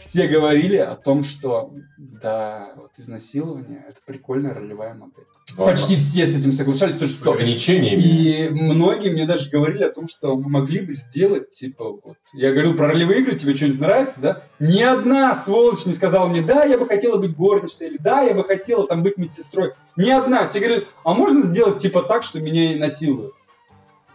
Все 0.00 0.28
говорили 0.28 0.76
о 0.76 0.94
том, 0.94 1.22
что 1.22 1.72
да, 1.96 2.72
вот 2.76 2.90
изнасилование 2.98 3.84
это 3.88 4.00
прикольная 4.06 4.54
ролевая 4.54 4.94
модель. 4.94 5.24
Почти 5.56 5.96
все 5.96 6.26
с 6.26 6.38
этим 6.38 6.52
соглашались, 6.52 6.98
С 6.98 7.20
что 7.20 7.32
ограничениями. 7.32 8.02
и 8.02 8.48
многие 8.50 9.08
мне 9.08 9.26
даже 9.26 9.50
говорили 9.50 9.82
о 9.82 9.90
том, 9.90 10.06
что 10.06 10.36
мы 10.36 10.48
могли 10.50 10.80
бы 10.80 10.92
сделать, 10.92 11.50
типа, 11.50 11.92
вот, 12.04 12.16
я 12.34 12.52
говорил 12.52 12.74
про 12.76 12.88
ролевые 12.88 13.20
игры, 13.20 13.34
тебе 13.34 13.56
что-нибудь 13.56 13.80
нравится, 13.80 14.20
да? 14.20 14.42
Ни 14.58 14.82
одна 14.82 15.34
сволочь 15.34 15.86
не 15.86 15.94
сказала 15.94 16.28
мне, 16.28 16.42
да, 16.42 16.64
я 16.64 16.76
бы 16.76 16.86
хотела 16.86 17.18
быть 17.18 17.34
горничной, 17.34 17.88
или 17.88 17.96
да, 17.98 18.20
я 18.20 18.34
бы 18.34 18.44
хотела 18.44 18.86
там 18.86 19.02
быть 19.02 19.16
медсестрой. 19.16 19.72
Ни 19.96 20.10
одна. 20.10 20.44
Все 20.44 20.60
говорят, 20.60 20.84
а 21.04 21.14
можно 21.14 21.42
сделать 21.42 21.78
типа 21.78 22.02
так, 22.02 22.24
что 22.24 22.40
меня 22.40 22.74
и 22.74 22.78
насилуют? 22.78 23.32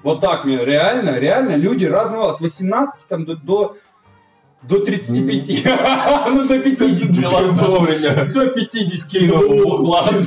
Вот 0.04 0.20
так 0.20 0.46
мне, 0.46 0.64
реально, 0.64 1.18
реально, 1.18 1.56
люди 1.56 1.86
разного, 1.86 2.32
от 2.34 2.42
18 2.42 3.08
там 3.08 3.26
до, 3.26 3.36
до, 3.38 3.78
до 4.68 4.80
35. 4.80 5.66
Ну, 6.34 6.48
до 6.48 6.60
50, 6.60 7.32
ладно. 7.32 7.64
Вовремя. 7.64 8.34
До 8.34 8.48
50. 8.48 8.94
Скинул 8.94 9.44
Ну, 9.44 9.68
ладно. 9.84 10.24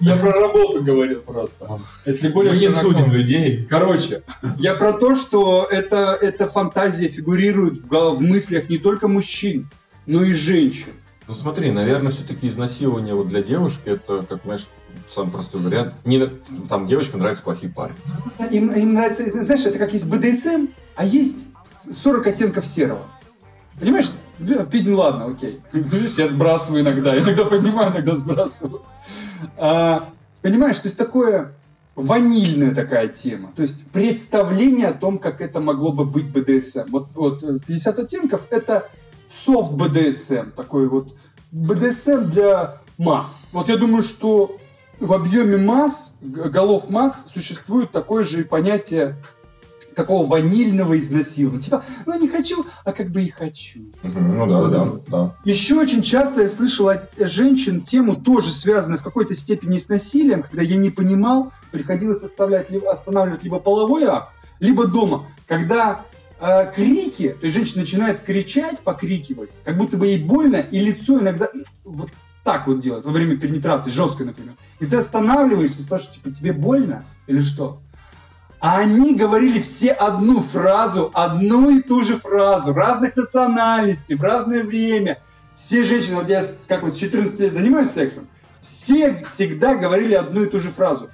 Я 0.00 0.16
про 0.16 0.32
работу 0.32 0.82
говорил 0.82 1.20
просто. 1.20 1.80
Если 2.06 2.28
более 2.28 2.52
Мы 2.52 2.58
не 2.58 2.68
судим 2.68 3.12
людей. 3.12 3.66
Короче, 3.68 4.22
я 4.58 4.74
про 4.74 4.92
то, 4.92 5.14
что 5.14 5.66
это, 5.70 6.18
эта 6.20 6.46
фантазия 6.46 7.08
фигурирует 7.08 7.78
в 7.88 8.20
мыслях 8.20 8.68
не 8.68 8.78
только 8.78 9.08
мужчин, 9.08 9.68
но 10.06 10.22
и 10.22 10.32
женщин. 10.32 10.92
Ну 11.28 11.34
смотри, 11.34 11.70
наверное, 11.70 12.10
все-таки 12.10 12.48
изнасилование 12.48 13.14
вот 13.14 13.28
для 13.28 13.42
девушки, 13.42 13.90
это, 13.90 14.22
как, 14.28 14.40
знаешь, 14.44 14.66
самый 15.06 15.30
простой 15.30 15.60
вариант. 15.60 15.94
Не, 16.04 16.26
там 16.68 16.88
девочкам 16.88 17.20
нравятся 17.20 17.44
плохие 17.44 17.72
парни. 17.72 17.96
Им, 18.50 18.72
им 18.72 18.94
нравится, 18.94 19.24
знаешь, 19.30 19.64
это 19.64 19.78
как 19.78 19.92
есть 19.92 20.06
БДСМ, 20.06 20.66
а 20.96 21.04
есть 21.04 21.46
40 21.88 22.26
оттенков 22.26 22.66
серого. 22.66 23.06
Понимаешь? 23.78 24.10
Пить, 24.70 24.86
ну 24.86 24.96
ладно, 24.96 25.26
окей. 25.26 25.60
Видишь, 25.72 26.18
я 26.18 26.26
сбрасываю 26.26 26.82
иногда. 26.82 27.16
Иногда 27.18 27.44
поднимаю, 27.44 27.92
иногда 27.92 28.14
сбрасываю. 28.14 28.82
А, 29.56 30.08
понимаешь, 30.42 30.78
то 30.78 30.86
есть 30.86 30.96
такое 30.96 31.54
ванильная 31.94 32.74
такая 32.74 33.08
тема. 33.08 33.52
То 33.54 33.62
есть 33.62 33.84
представление 33.86 34.88
о 34.88 34.94
том, 34.94 35.18
как 35.18 35.40
это 35.40 35.60
могло 35.60 35.92
бы 35.92 36.04
быть 36.04 36.26
БДСМ. 36.26 36.90
Вот, 36.90 37.08
вот 37.14 37.42
э, 37.42 37.58
50 37.66 37.98
оттенков 37.98 38.46
это 38.50 38.88
софт 39.28 39.72
БДСМ. 39.72 40.50
Такой 40.56 40.88
вот 40.88 41.14
БДСМ 41.52 42.30
для 42.30 42.80
масс. 42.98 43.48
Вот 43.52 43.68
я 43.68 43.76
думаю, 43.76 44.02
что 44.02 44.56
в 44.98 45.12
объеме 45.12 45.56
масс, 45.56 46.16
голов 46.20 46.90
масс, 46.90 47.26
существует 47.32 47.90
такое 47.90 48.24
же 48.24 48.44
понятие 48.44 49.16
такого 50.00 50.26
ванильного 50.26 50.96
изнасилования. 50.98 51.60
Типа, 51.60 51.84
ну 52.06 52.18
не 52.18 52.26
хочу, 52.26 52.64
а 52.86 52.92
как 52.92 53.10
бы 53.10 53.22
и 53.22 53.28
хочу. 53.28 53.80
Мгм, 54.02 54.34
Ну 54.34 54.46
да, 54.46 54.64
да, 54.68 54.90
да. 55.08 55.36
Еще 55.44 55.74
очень 55.78 56.00
часто 56.00 56.40
я 56.40 56.48
слышал 56.48 56.88
от 56.88 57.10
женщин 57.18 57.82
тему, 57.82 58.16
тоже 58.16 58.48
связанную 58.50 58.98
в 58.98 59.02
какой-то 59.02 59.34
степени 59.34 59.76
с 59.76 59.90
насилием, 59.90 60.42
когда 60.42 60.62
я 60.62 60.76
не 60.76 60.88
понимал, 60.88 61.52
приходилось 61.70 62.22
оставлять, 62.22 62.70
либо, 62.70 62.90
останавливать 62.90 63.42
либо 63.44 63.60
половой 63.60 64.04
акт, 64.04 64.30
либо 64.58 64.86
дома. 64.86 65.26
Когда 65.46 66.06
э, 66.40 66.72
крики, 66.74 67.36
то 67.38 67.44
есть 67.44 67.54
женщина 67.54 67.82
начинает 67.82 68.20
кричать, 68.20 68.80
покрикивать, 68.80 69.50
как 69.64 69.76
будто 69.76 69.98
бы 69.98 70.06
ей 70.06 70.24
больно, 70.24 70.56
и 70.56 70.80
лицо 70.80 71.20
иногда 71.20 71.48
вот 71.84 72.08
так 72.42 72.66
вот 72.66 72.80
делает 72.80 73.04
во 73.04 73.10
время 73.10 73.36
пенетрации, 73.36 73.90
жесткой, 73.90 74.24
например. 74.24 74.54
И 74.78 74.86
ты 74.86 74.96
останавливаешься 74.96 75.80
и 75.80 75.82
спрашиваешь, 75.82 76.16
типа, 76.16 76.34
тебе 76.34 76.54
больно 76.54 77.04
или 77.26 77.40
что? 77.40 77.80
А 78.60 78.78
они 78.78 79.14
говорили 79.14 79.58
все 79.60 79.90
одну 79.90 80.40
фразу, 80.40 81.10
одну 81.14 81.70
и 81.70 81.80
ту 81.80 82.02
же 82.02 82.16
фразу, 82.16 82.74
разных 82.74 83.16
национальностей, 83.16 84.16
в 84.16 84.22
разное 84.22 84.62
время. 84.62 85.18
Все 85.54 85.82
женщины, 85.82 86.16
вот 86.16 86.28
я 86.28 86.44
как 86.68 86.82
вот 86.82 86.94
с 86.94 86.98
14 86.98 87.40
лет 87.40 87.54
занимаюсь 87.54 87.90
сексом, 87.90 88.28
все 88.60 89.24
всегда 89.24 89.76
говорили 89.76 90.14
одну 90.14 90.42
и 90.42 90.46
ту 90.46 90.58
же 90.58 90.68
фразу. 90.68 91.08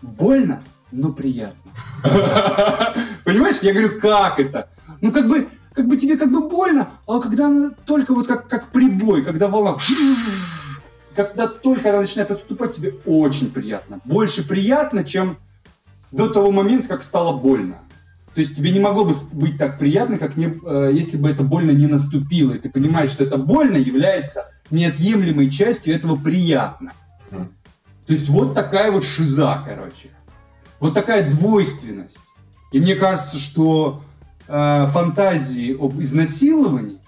Больно, 0.00 0.62
но 0.90 1.12
приятно. 1.12 1.72
Понимаешь, 3.24 3.58
я 3.60 3.72
говорю, 3.72 4.00
как 4.00 4.40
это? 4.40 4.70
Ну, 5.02 5.12
как 5.12 5.28
бы, 5.28 5.48
как 5.74 5.86
бы 5.86 5.98
тебе 5.98 6.16
как 6.16 6.32
бы 6.32 6.48
больно, 6.48 6.88
а 7.06 7.20
когда 7.20 7.70
только 7.84 8.14
вот 8.14 8.26
как, 8.26 8.48
как 8.48 8.68
прибой, 8.68 9.22
когда 9.22 9.48
волна... 9.48 9.76
Когда 11.14 11.48
только 11.48 11.90
она 11.90 12.02
начинает 12.02 12.30
отступать, 12.30 12.76
тебе 12.76 12.94
очень 13.04 13.50
приятно. 13.50 14.00
Больше 14.04 14.46
приятно, 14.46 15.02
чем 15.02 15.36
до 16.10 16.28
того 16.28 16.50
момента, 16.50 16.88
как 16.88 17.02
стало 17.02 17.36
больно. 17.36 17.76
То 18.34 18.40
есть 18.40 18.56
тебе 18.56 18.70
не 18.70 18.80
могло 18.80 19.04
бы 19.04 19.14
быть 19.32 19.58
так 19.58 19.78
приятно, 19.78 20.18
как 20.18 20.36
не, 20.36 20.46
э, 20.46 20.90
если 20.92 21.16
бы 21.16 21.28
это 21.28 21.42
больно 21.42 21.72
не 21.72 21.86
наступило. 21.86 22.52
И 22.52 22.58
ты 22.58 22.70
понимаешь, 22.70 23.10
что 23.10 23.24
это 23.24 23.36
больно 23.36 23.76
является 23.76 24.44
неотъемлемой 24.70 25.50
частью 25.50 25.94
этого 25.94 26.16
приятно. 26.16 26.92
То 27.30 28.12
есть 28.12 28.28
вот 28.28 28.54
такая 28.54 28.90
вот 28.90 29.04
шиза, 29.04 29.62
короче. 29.66 30.10
Вот 30.80 30.94
такая 30.94 31.28
двойственность. 31.28 32.20
И 32.70 32.80
мне 32.80 32.94
кажется, 32.94 33.36
что 33.38 34.02
э, 34.46 34.86
фантазии 34.86 35.76
об 35.78 36.00
изнасиловании 36.00 37.00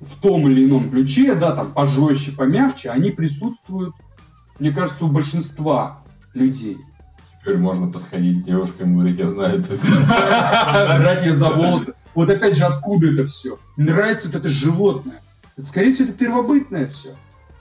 в 0.00 0.20
том 0.20 0.48
или 0.50 0.64
ином 0.64 0.90
ключе, 0.90 1.34
да, 1.34 1.54
там 1.54 1.72
пожестче, 1.72 2.32
помягче, 2.32 2.90
они 2.90 3.10
присутствуют, 3.10 3.94
мне 4.58 4.72
кажется, 4.72 5.04
у 5.04 5.08
большинства 5.08 6.02
людей. 6.34 6.78
Теперь 7.46 7.58
можно 7.58 7.86
подходить 7.86 8.42
к 8.42 8.44
девушкам 8.44 8.90
и 8.90 8.94
говорить, 8.94 9.18
я 9.18 9.28
знаю 9.28 9.60
это. 9.60 9.76
Брать 10.98 11.22
ее 11.22 11.32
за 11.32 11.48
волосы. 11.48 11.94
Вот 12.12 12.28
опять 12.28 12.56
же, 12.56 12.64
откуда 12.64 13.12
это 13.12 13.24
все? 13.24 13.60
Нравится 13.76 14.26
вот 14.26 14.36
это 14.36 14.48
животное. 14.48 15.20
Скорее 15.62 15.92
всего, 15.92 16.08
это 16.08 16.18
первобытное 16.18 16.88
все. 16.88 17.10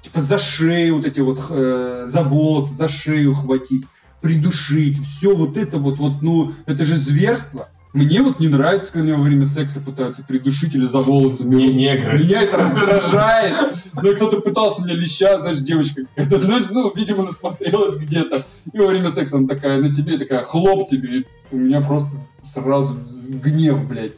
Типа 0.01 0.21
за 0.21 0.39
шею 0.39 0.95
вот 0.95 1.05
эти 1.05 1.19
вот, 1.19 1.39
э, 1.51 2.05
за 2.07 2.23
волосы, 2.23 2.73
за 2.73 2.87
шею 2.87 3.35
хватить, 3.35 3.85
придушить. 4.21 5.05
Все 5.05 5.35
вот 5.35 5.55
это 5.55 5.77
вот, 5.77 5.99
вот, 5.99 6.19
ну, 6.23 6.53
это 6.65 6.83
же 6.83 6.95
зверство. 6.95 7.69
Мне 7.95 8.21
вот 8.21 8.41
не 8.41 8.49
нравится, 8.49 8.91
когда 8.91 9.07
меня 9.07 9.15
во 9.15 9.23
время 9.23 9.45
секса 9.45 9.79
пытаются 9.79 10.21
придушить 10.21 10.75
или 10.75 10.85
за 10.85 10.99
волосы. 10.99 11.45
Не 11.45 11.73
негры. 11.73 12.25
Меня 12.25 12.41
это 12.41 12.57
раздражает. 12.57 13.55
Ну, 13.93 14.13
кто-то 14.13 14.41
пытался 14.41 14.83
меня 14.83 14.95
леща, 14.95 15.39
знаешь, 15.39 15.59
девочка. 15.59 16.01
Это, 16.15 16.37
знаешь, 16.39 16.65
ну, 16.69 16.91
видимо, 16.93 17.23
насмотрелась 17.23 17.95
где-то. 17.95 18.43
И 18.73 18.77
во 18.77 18.87
время 18.87 19.07
секса 19.09 19.37
она 19.37 19.47
такая 19.47 19.81
на 19.81 19.89
тебе, 19.93 20.17
такая, 20.17 20.43
хлоп 20.43 20.89
тебе. 20.89 21.19
И 21.19 21.25
у 21.51 21.55
меня 21.55 21.79
просто 21.79 22.17
сразу 22.45 22.97
гнев, 23.29 23.87
блядь. 23.87 24.11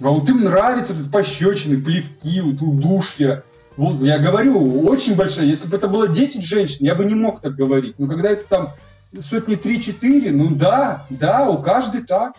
А 0.00 0.08
вот 0.08 0.26
им 0.30 0.44
нравятся 0.44 0.94
вот 0.94 1.02
эти 1.02 1.10
пощечины, 1.10 1.82
плевки, 1.82 2.40
вот 2.40 2.62
удушья. 2.62 3.42
Вот, 3.76 4.00
я 4.00 4.16
говорю, 4.16 4.86
очень 4.86 5.16
большая. 5.16 5.44
Если 5.44 5.68
бы 5.68 5.76
это 5.76 5.86
было 5.86 6.08
10 6.08 6.42
женщин, 6.42 6.78
я 6.86 6.94
бы 6.94 7.04
не 7.04 7.14
мог 7.14 7.42
так 7.42 7.54
говорить. 7.54 7.96
Но 7.98 8.06
когда 8.06 8.30
это 8.30 8.46
там 8.48 8.72
сотни 9.20 9.58
3-4, 9.58 10.30
ну 10.30 10.54
да, 10.54 11.04
да, 11.10 11.50
у 11.50 11.60
каждой 11.60 12.00
так. 12.00 12.32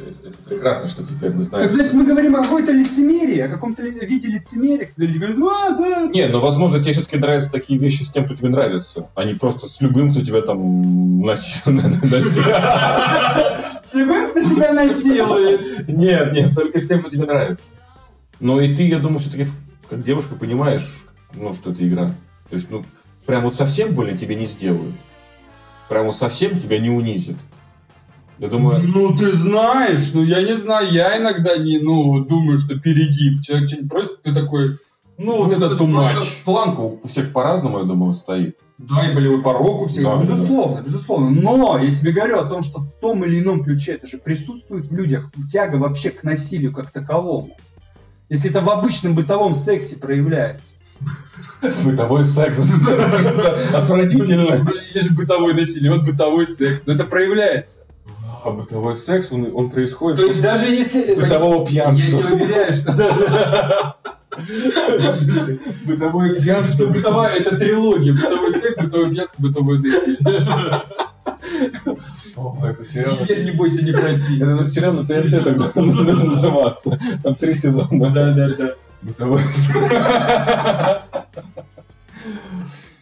Это 0.00 0.28
это 0.28 0.38
прекрасно, 0.44 0.88
что 0.88 1.04
теперь 1.04 1.30
мы 1.30 1.42
знаем. 1.42 1.66
Так 1.66 1.74
значит, 1.74 1.94
мы 1.94 2.04
говорим 2.04 2.36
о 2.36 2.42
какой-то 2.42 2.72
лицемерии, 2.72 3.40
о 3.40 3.48
каком-то 3.48 3.82
виде 3.82 4.28
лицемерия, 4.28 4.86
когда 4.86 5.06
люди 5.06 5.18
говорят, 5.18 5.38
а, 5.38 5.70
да. 5.76 6.06
Не, 6.08 6.28
но 6.28 6.40
возможно 6.40 6.80
тебе 6.80 6.92
все-таки 6.92 7.16
нравятся 7.16 7.50
такие 7.50 7.78
вещи 7.78 8.02
с 8.02 8.10
тем, 8.10 8.26
кто 8.26 8.34
тебе 8.34 8.48
нравится, 8.48 9.08
а 9.14 9.24
не 9.24 9.34
просто 9.34 9.68
с 9.68 9.80
любым, 9.80 10.12
кто 10.12 10.24
тебя 10.24 10.42
там 10.42 11.20
насилует. 11.20 12.04
С 13.86 13.94
любым, 13.94 14.30
кто 14.32 14.42
тебя 14.42 14.72
насилует. 14.72 15.86
Нет, 15.86 16.32
нет, 16.32 16.52
только 16.56 16.80
с 16.80 16.88
тем, 16.88 17.00
кто 17.00 17.08
тебе 17.08 17.24
нравится. 17.24 17.74
Но 18.40 18.60
и 18.60 18.74
ты, 18.74 18.82
я 18.82 18.98
думаю, 18.98 19.20
все-таки 19.20 19.46
как 19.88 20.02
девушка 20.02 20.34
понимаешь, 20.34 21.04
ну, 21.34 21.54
что 21.54 21.70
это 21.70 21.86
игра. 21.86 22.12
То 22.50 22.56
есть, 22.56 22.68
ну, 22.70 22.84
прям 23.26 23.42
вот 23.42 23.54
совсем 23.54 23.94
больно 23.94 24.18
тебе 24.18 24.34
не 24.34 24.46
сделают. 24.46 24.96
Прям 25.88 26.06
вот 26.06 26.16
совсем 26.16 26.58
тебя 26.58 26.78
не 26.78 26.90
унизят. 26.90 27.36
Я 28.38 28.48
думаю, 28.48 28.82
Ну, 28.82 29.16
ты 29.16 29.32
знаешь, 29.32 30.12
ну, 30.12 30.22
я 30.22 30.42
не 30.42 30.54
знаю, 30.54 30.92
я 30.92 31.16
иногда 31.18 31.56
не, 31.56 31.78
ну, 31.78 32.24
думаю, 32.24 32.58
что 32.58 32.78
перегиб. 32.78 33.40
Человек 33.40 33.68
что-нибудь 33.68 33.90
просит, 33.90 34.22
ты 34.22 34.34
такой, 34.34 34.78
ну, 35.18 35.44
вот 35.44 35.52
это 35.52 35.66
much. 35.84 36.44
Планка 36.44 36.80
у 36.80 37.00
всех 37.06 37.32
по-разному, 37.32 37.78
я 37.78 37.84
думаю, 37.84 38.12
стоит. 38.12 38.56
Да, 38.78 39.10
и 39.10 39.14
болевой 39.14 39.42
порог 39.42 39.82
у 39.82 39.86
всех, 39.86 40.04
Да, 40.04 40.16
безусловно, 40.16 40.82
безусловно. 40.82 41.30
Но 41.30 41.78
я 41.78 41.94
тебе 41.94 42.12
говорю 42.12 42.38
о 42.38 42.44
том, 42.44 42.60
что 42.60 42.80
в 42.80 42.92
том 43.00 43.24
или 43.24 43.40
ином 43.40 43.64
ключе 43.64 43.92
это 43.92 44.06
же 44.06 44.18
присутствует 44.18 44.86
в 44.86 44.94
людях 44.94 45.30
тяга 45.50 45.76
вообще 45.76 46.10
к 46.10 46.22
насилию 46.22 46.72
как 46.72 46.90
таковому. 46.90 47.56
Если 48.28 48.50
это 48.50 48.60
в 48.60 48.68
обычном 48.68 49.14
бытовом 49.14 49.54
сексе 49.54 49.96
проявляется. 49.96 50.76
Бытовой 51.84 52.24
секс. 52.24 52.60
Отвратительное. 53.72 54.66
Есть 54.92 55.16
бытовое 55.16 55.54
насилие, 55.54 55.92
вот 55.92 56.04
бытовой 56.04 56.46
секс, 56.46 56.82
но 56.84 56.92
это 56.92 57.04
проявляется. 57.04 57.85
А 58.46 58.52
бытовой 58.52 58.94
секс, 58.94 59.32
он, 59.32 59.50
он 59.52 59.70
происходит 59.70 60.18
То 60.20 60.26
есть 60.26 60.40
даже 60.40 60.66
если... 60.66 61.16
бытового 61.16 61.68
Я 61.68 61.92
пьянства. 61.92 62.22
тебе 62.22 62.34
уверяю, 62.34 62.72
что 62.74 62.96
даже... 62.96 63.94
Бытовое 65.84 66.34
пьянство. 66.34 66.86
бытовая, 66.86 67.34
это 67.38 67.56
трилогия. 67.56 68.12
Бытовой 68.12 68.52
секс, 68.52 68.76
бытовое 68.76 69.10
пьянство, 69.10 69.42
бытовое 69.42 69.78
насилие. 69.78 70.18
Это 72.62 72.84
сериал. 72.84 73.16
Теперь 73.20 73.44
не 73.46 73.50
бойся, 73.50 73.84
не 73.84 73.90
проси. 73.90 74.40
Это 74.40 74.68
сериал 74.68 74.92
на 74.92 75.02
ТНТ 75.04 75.74
надо 75.74 76.12
называться. 76.24 77.00
Там 77.24 77.34
три 77.34 77.54
сезона. 77.54 78.10
Да, 78.10 78.32
да, 78.32 78.48
да. 78.56 78.70
Бытовой 79.02 79.40
секс. 79.40 79.80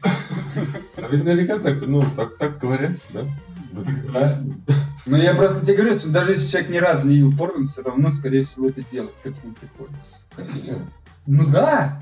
А 0.03 1.09
ведь 1.11 1.25
наверняка 1.25 1.59
так, 1.59 1.87
ну, 1.87 2.03
так, 2.17 2.39
так 2.39 2.59
говорят, 2.59 2.93
да? 3.13 3.21
Да. 3.75 4.41
Ну, 5.07 5.17
я 5.17 5.35
просто 5.35 5.65
тебе 5.67 5.77
говорю, 5.77 5.99
что 5.99 6.09
даже 6.09 6.33
если 6.33 6.49
человек 6.49 6.71
ни 6.71 6.79
разу 6.79 7.09
не 7.09 7.15
видел 7.15 7.33
порно, 7.37 7.65
все 7.65 7.83
равно, 7.83 8.11
скорее 8.11 8.45
всего, 8.45 8.69
это 8.69 8.83
делает. 8.83 9.13
К 9.23 9.27
этому 9.27 9.55
приходит. 9.55 9.97
Ну 11.27 11.47
да. 11.47 12.01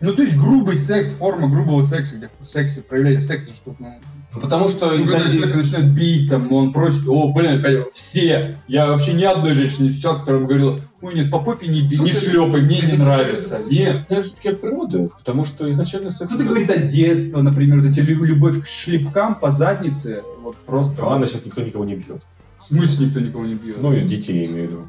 Ну, 0.00 0.14
то 0.14 0.22
есть 0.22 0.36
грубый 0.38 0.76
секс, 0.76 1.12
форма 1.12 1.48
грубого 1.48 1.82
секса, 1.82 2.16
где 2.16 2.30
в 2.40 2.46
сексе, 2.46 2.80
проявление 2.80 3.20
секса, 3.20 3.52
что 3.54 3.76
ну, 3.78 3.94
Ну, 4.34 4.40
потому 4.40 4.68
что 4.68 4.92
ну, 4.92 5.04
когда 5.04 5.30
человек 5.30 5.54
начинает 5.54 5.92
бить, 5.92 6.30
там, 6.30 6.50
он 6.52 6.72
просит, 6.72 7.06
о, 7.06 7.32
блин, 7.34 7.60
опять 7.60 7.92
все. 7.92 8.56
Я 8.66 8.86
вообще 8.86 9.12
ни 9.12 9.24
одной 9.24 9.52
женщины 9.52 9.84
не 9.84 9.88
встречал, 9.90 10.18
которая 10.18 10.40
бы 10.40 10.48
говорила, 10.48 10.80
ой, 11.02 11.14
нет, 11.14 11.30
по 11.30 11.40
попе 11.40 11.66
не, 11.68 11.82
би, 11.82 11.98
не 11.98 12.12
шлепай, 12.12 12.62
мне 12.62 12.80
не 12.80 12.94
нравится. 12.94 13.60
Нет. 13.70 14.06
Это 14.08 14.22
все-таки 14.22 14.48
от 14.48 14.62
природы, 14.62 15.10
потому 15.18 15.44
что 15.44 15.68
изначально 15.68 16.08
секс... 16.08 16.30
Кто-то 16.30 16.46
говорит 16.46 16.70
о 16.70 16.78
детстве, 16.78 17.42
например, 17.42 17.80
вот 17.80 17.90
эти 17.90 18.00
лю- 18.00 18.24
любовь 18.24 18.62
к 18.62 18.66
шлепкам 18.66 19.34
по 19.34 19.50
заднице, 19.50 20.22
вот 20.50 20.56
просто... 20.66 21.04
Ладно, 21.04 21.26
сейчас 21.26 21.46
никто 21.46 21.62
никого 21.62 21.84
не 21.84 21.94
бьет. 21.94 22.22
В 22.58 22.64
смысле 22.66 23.06
никто 23.06 23.20
никого 23.20 23.44
не 23.46 23.54
бьет? 23.54 23.80
Ну, 23.80 23.92
и 23.92 24.00
детей 24.00 24.44
я 24.44 24.50
имею 24.50 24.68
в 24.68 24.70
виду. 24.70 24.86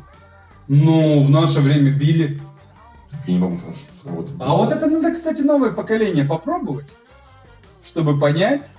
Ну, 0.67 1.23
в 1.23 1.29
наше 1.29 1.59
время 1.61 1.91
били. 1.91 2.41
Я 3.27 3.33
не 3.33 3.39
могу 3.39 3.59
кого-то... 4.03 4.31
А 4.39 4.55
вот 4.55 4.71
это 4.71 4.87
надо, 4.87 5.11
кстати, 5.11 5.43
новое 5.43 5.71
поколение 5.71 6.25
попробовать, 6.25 6.87
чтобы 7.83 8.19
понять. 8.19 8.75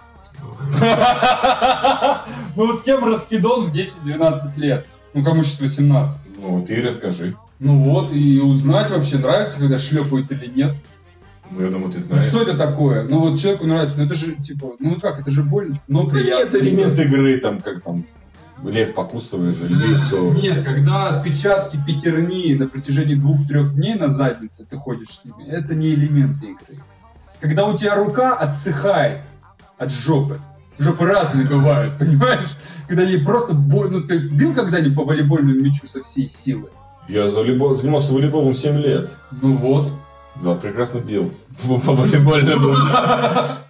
Ну, 2.54 2.70
с 2.70 2.82
кем 2.82 3.04
раскидон 3.04 3.66
в 3.66 3.72
10-12 3.72 4.56
лет? 4.56 4.86
Ну, 5.14 5.24
кому 5.24 5.42
сейчас 5.42 5.60
18? 5.60 6.20
Ну, 6.38 6.64
ты 6.66 6.82
расскажи. 6.82 7.34
Ну 7.60 7.78
вот, 7.78 8.12
и 8.12 8.40
узнать 8.40 8.90
вообще, 8.90 9.18
нравится, 9.18 9.60
когда 9.60 9.78
шлепают 9.78 10.30
или 10.32 10.46
нет. 10.46 10.74
Ну, 11.54 11.64
я 11.64 11.70
думаю, 11.70 11.92
ты 11.92 11.98
Ну, 11.98 12.04
знаешь. 12.04 12.22
что 12.24 12.42
это 12.42 12.56
такое? 12.56 13.04
Ну, 13.04 13.18
вот 13.18 13.38
человеку 13.38 13.66
нравится, 13.66 13.98
ну, 13.98 14.04
это 14.06 14.14
же, 14.14 14.34
типа, 14.36 14.72
ну, 14.78 14.98
как, 15.00 15.20
это 15.20 15.30
же 15.30 15.42
больно, 15.42 15.76
но 15.88 16.04
Да 16.04 16.10
приятно. 16.10 16.56
нет, 16.56 16.64
элемент 16.66 16.98
игры, 16.98 17.36
там, 17.38 17.60
как 17.60 17.82
там, 17.82 18.04
лев 18.64 18.94
покусывает 18.94 19.56
же, 19.56 19.66
львицу. 19.68 20.32
Нет, 20.32 20.62
когда 20.62 21.08
отпечатки 21.08 21.78
пятерни 21.86 22.54
на 22.54 22.68
протяжении 22.68 23.14
двух-трех 23.16 23.74
дней 23.74 23.94
на 23.94 24.08
заднице 24.08 24.64
ты 24.68 24.76
ходишь 24.76 25.08
с 25.08 25.24
ними, 25.24 25.44
это 25.48 25.74
не 25.74 25.92
элементы 25.94 26.46
игры. 26.46 26.82
Когда 27.40 27.66
у 27.66 27.76
тебя 27.76 27.96
рука 27.96 28.36
отсыхает 28.36 29.22
от 29.78 29.90
жопы, 29.92 30.38
жопы 30.78 31.04
разные 31.06 31.46
бывают, 31.46 31.94
понимаешь? 31.98 32.56
Когда 32.88 33.02
ей 33.02 33.24
просто 33.24 33.52
больно, 33.54 33.98
ну 33.98 34.06
ты 34.06 34.18
бил 34.18 34.54
когда-нибудь 34.54 34.96
по 34.96 35.04
волейбольному 35.04 35.60
мячу 35.60 35.86
со 35.86 36.02
всей 36.02 36.28
силы? 36.28 36.70
Я 37.08 37.28
за 37.30 37.40
волейбол- 37.40 37.74
занимался 37.74 38.12
волейболом 38.12 38.54
7 38.54 38.76
лет. 38.78 39.10
Ну 39.40 39.56
вот. 39.56 39.92
Да, 40.36 40.54
прекрасно 40.54 40.98
бил. 40.98 41.32
По 41.62 41.92
волейбольному. 41.94 42.74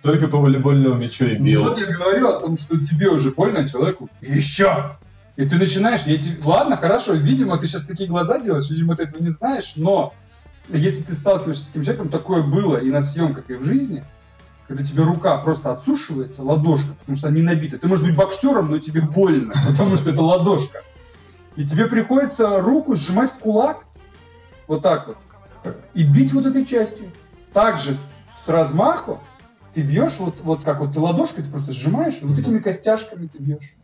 Только 0.03 0.29
по 0.29 0.39
волейбольному 0.39 0.95
мячу 0.95 1.25
и 1.27 1.37
Ну 1.39 1.45
бил. 1.45 1.63
вот 1.65 1.79
я 1.79 1.87
говорю 1.87 2.29
о 2.29 2.41
том, 2.41 2.57
что 2.57 2.79
тебе 2.79 3.09
уже 3.09 3.31
больно, 3.33 3.61
а 3.61 3.69
человеку 3.69 4.09
еще. 4.21 4.97
И 5.37 5.45
ты 5.49 5.57
начинаешь, 5.57 6.03
я 6.05 6.17
тебе, 6.19 6.37
ладно, 6.45 6.77
хорошо, 6.77 7.15
видимо, 7.15 7.57
ты 7.59 7.67
сейчас 7.67 7.85
такие 7.85 8.09
глаза 8.09 8.39
делаешь, 8.39 8.71
видимо, 8.71 8.95
ты 8.97 9.05
этого 9.05 9.21
не 9.23 9.29
знаешь, 9.29 9.73
но 9.77 10.15
если 10.69 11.03
ты 11.03 11.15
сталкиваешься 11.15 11.65
с 11.65 11.67
таким 11.69 11.85
человеком, 11.85 12.11
такое 12.11 12.43
было 12.43 12.77
и 12.77 12.91
на 12.91 13.01
съемках, 13.01 13.49
и 13.49 13.55
в 13.55 13.65
жизни, 13.65 14.05
когда 14.69 14.85
тебе 14.85 15.03
рука 15.05 15.37
просто 15.39 15.73
отсушивается, 15.73 16.43
ладошка, 16.43 16.93
потому 17.01 17.17
что 17.17 17.29
они 17.29 17.43
набиты. 17.43 17.79
Ты 17.79 17.89
можешь 17.89 18.05
быть 18.05 18.15
боксером, 18.15 18.71
но 18.71 18.79
тебе 18.79 19.01
больно, 19.01 19.55
потому 19.69 19.97
что 19.97 20.11
это 20.11 20.23
ладошка. 20.23 20.83
И 21.57 21.65
тебе 21.67 21.87
приходится 21.87 22.61
руку 22.61 22.95
сжимать 22.95 23.31
в 23.31 23.39
кулак, 23.39 23.85
вот 24.69 24.83
так 24.83 25.09
вот, 25.09 25.17
и 25.95 26.05
бить 26.05 26.33
вот 26.33 26.47
этой 26.47 26.65
частью. 26.65 27.07
Также 27.53 27.95
с 28.45 28.49
размаху 28.49 29.21
ты 29.75 29.83
бьешь, 29.83 30.19
вот, 30.19 30.37
вот 30.43 30.65
как 30.65 30.81
вот 30.81 30.93
ты 30.93 31.01
ладошкой, 31.01 31.45
ты 31.45 31.51
просто 31.51 31.73
сжимаешь, 31.73 32.19
и 32.21 32.25
вот 32.25 32.39
этими 32.39 32.59
костяшками 32.59 33.27
ты 33.27 33.39
бьешь. 33.39 33.75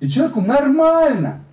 И 0.00 0.08
человеку 0.08 0.40
нормально. 0.40 1.44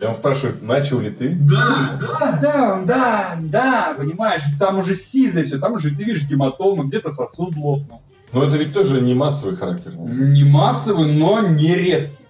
Я 0.00 0.08
он 0.08 0.14
спрашивает, 0.14 0.62
начал 0.62 1.00
ли 1.00 1.10
ты? 1.10 1.30
Да, 1.30 1.98
да, 2.00 2.38
да, 2.40 2.82
да, 2.84 3.36
да, 3.40 3.94
понимаешь, 3.96 4.42
там 4.58 4.78
уже 4.78 4.94
сизое 4.94 5.44
все, 5.44 5.58
там 5.58 5.72
уже 5.72 5.90
ты 5.90 6.04
видишь 6.04 6.24
гематомы, 6.24 6.86
где-то 6.86 7.10
сосуд 7.10 7.56
лопнул. 7.56 8.00
Но 8.32 8.44
это 8.44 8.56
ведь 8.58 8.72
тоже 8.72 9.00
не 9.00 9.14
массовый 9.14 9.56
характер. 9.56 9.96
Не 9.96 10.44
массовый, 10.44 11.12
но 11.12 11.40
не 11.40 11.74
редкий. 11.74 12.24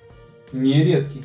Не 0.53 0.85
редкий. 0.85 1.25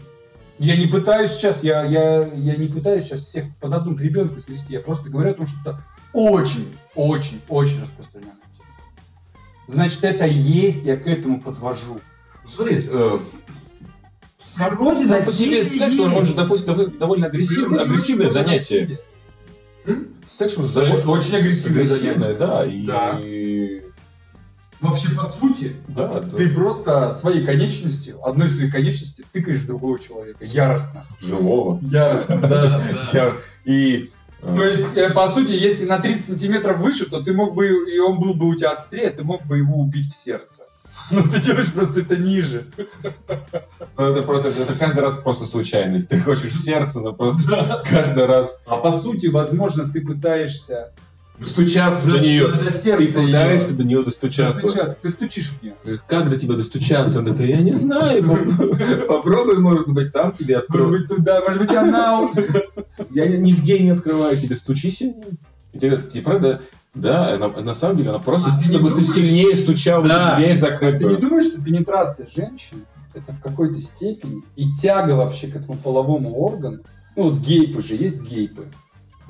Я 0.59 0.77
не 0.77 0.87
пытаюсь 0.87 1.31
сейчас, 1.31 1.63
я, 1.63 1.83
я, 1.83 2.27
я 2.27 2.55
не 2.55 2.67
пытаюсь 2.67 3.05
сейчас 3.05 3.21
всех 3.21 3.45
под 3.59 3.73
одну 3.73 3.93
гребенку 3.93 4.39
свести, 4.39 4.73
я 4.73 4.79
просто 4.79 5.09
говорю 5.09 5.31
о 5.31 5.33
том, 5.33 5.47
что 5.47 5.57
это 5.61 5.83
очень, 6.13 6.73
очень, 6.95 7.41
очень 7.49 7.81
распространенная 7.81 8.35
тема. 8.55 8.69
Значит, 9.67 10.03
это 10.03 10.25
есть, 10.25 10.85
я 10.85 10.95
к 10.95 11.07
этому 11.07 11.41
подвожу. 11.41 11.99
Смотри, 12.47 12.77
э, 12.77 13.17
по 14.57 14.95
себе 14.97 15.07
насилие 15.07 15.63
секс, 15.63 15.99
он 15.99 16.11
есть. 16.11 16.13
может, 16.13 16.35
допустим, 16.35 16.73
дов- 16.73 16.97
довольно 16.97 17.27
агрессивное, 17.27 17.81
агрессивное 17.81 18.29
занятие. 18.29 18.99
Секс 20.27 20.55
очень 20.57 21.35
агрессивное 21.35 21.83
агрессивное, 21.83 22.19
занятие. 22.19 22.33
да, 22.35 22.65
и... 22.65 22.85
Да. 22.85 23.19
Вообще, 24.83 25.09
по 25.15 25.25
сути, 25.25 25.75
Да, 25.87 26.19
да. 26.19 26.37
ты 26.37 26.49
просто 26.49 27.11
своей 27.11 27.45
конечностью, 27.45 28.23
одной 28.25 28.47
из 28.47 28.57
своих 28.57 28.71
конечностей, 28.71 29.25
тыкаешь 29.31 29.61
другого 29.61 29.99
человека. 29.99 30.43
Яростно. 30.43 31.05
живого. 31.21 31.79
Яростно, 31.81 32.37
да. 32.41 32.81
И... 33.65 34.11
э, 34.41 34.55
То 34.55 34.63
есть, 34.65 34.95
э, 34.97 35.09
по 35.11 35.27
сути, 35.29 35.51
если 35.53 35.85
на 35.85 35.99
30 35.99 36.25
сантиметров 36.25 36.79
выше, 36.79 37.09
то 37.09 37.21
ты 37.21 37.33
мог 37.33 37.55
бы, 37.55 37.67
и 37.91 37.99
он 37.99 38.19
был 38.19 38.33
бы 38.33 38.47
у 38.47 38.55
тебя 38.55 38.71
острее, 38.71 39.09
ты 39.09 39.23
мог 39.23 39.45
бы 39.45 39.57
его 39.57 39.77
убить 39.77 40.11
в 40.11 40.15
сердце. 40.15 40.63
Но 41.11 41.21
ты 41.23 41.39
делаешь 41.41 41.71
просто 41.73 42.01
это 42.01 42.17
ниже. 42.17 42.65
ну, 43.97 44.03
это 44.03 44.23
просто, 44.23 44.49
это 44.49 44.73
каждый 44.73 44.99
раз 45.01 45.15
просто 45.17 45.45
случайность. 45.45 46.09
Ты 46.09 46.19
хочешь 46.19 46.53
в 46.53 46.63
сердце, 46.63 47.01
но 47.01 47.13
просто 47.13 47.83
каждый 47.89 48.25
раз 48.25 48.57
А 48.65 48.77
по 48.77 48.91
сути, 48.91 49.27
возможно, 49.27 49.87
ты 49.89 49.99
пытаешься 50.01 50.93
достучаться 51.43 52.11
до 52.11 52.19
нее. 52.19 52.47
до 52.47 52.57
Ты 52.57 53.07
пытаешься 53.07 53.73
до 53.75 53.83
нее 53.83 54.03
достучаться. 54.03 54.61
достучаться. 54.61 54.97
Ты 55.01 55.09
стучишь 55.09 55.49
в 55.49 55.61
нее. 55.63 55.75
Как 56.07 56.29
до 56.29 56.39
тебя 56.39 56.55
достучаться? 56.55 57.19
Она 57.19 57.31
такая, 57.31 57.47
я 57.47 57.57
не 57.61 57.73
знаю. 57.73 58.23
поп- 58.57 59.07
Попробуй, 59.07 59.59
может 59.59 59.87
быть, 59.89 60.11
там 60.11 60.31
тебе 60.31 60.55
Может 60.55 60.69
откроют. 60.69 61.01
быть, 61.07 61.17
туда, 61.17 61.41
может 61.41 61.59
быть, 61.59 61.75
она... 61.75 62.27
Я 63.11 63.27
ни- 63.27 63.37
нигде 63.37 63.79
не 63.79 63.89
открываю 63.89 64.37
тебе, 64.37 64.55
стучись. 64.55 65.01
и 65.01 65.13
и 65.73 65.79
тебе 65.79 65.97
«Тебе 66.11 66.21
правда, 66.23 66.61
да, 66.93 67.33
она- 67.33 67.47
на 67.47 67.73
самом 67.73 67.97
деле 67.97 68.11
она 68.11 68.19
просит, 68.19 68.47
А 68.51 68.59
ты 68.59 68.65
чтобы 68.65 68.89
ты 68.89 68.95
думаешь? 68.97 69.13
сильнее 69.13 69.55
стучал 69.55 70.01
в 70.03 70.07
Да. 70.07 70.35
дверь 70.35 70.49
Ты 70.49 70.53
не 70.53 70.59
закрытую. 70.59 71.17
думаешь, 71.17 71.45
что 71.47 71.61
пенетрация 71.61 72.27
женщины 72.27 72.81
это 73.15 73.33
в 73.33 73.41
какой-то 73.41 73.79
степени 73.79 74.43
и 74.55 74.71
тяга 74.73 75.13
вообще 75.13 75.47
к 75.47 75.55
этому 75.55 75.77
половому 75.77 76.35
органу? 76.37 76.79
Ну 77.15 77.23
вот 77.29 77.39
гейпы 77.39 77.81
же, 77.81 77.95
есть 77.95 78.21
гейпы. 78.21 78.65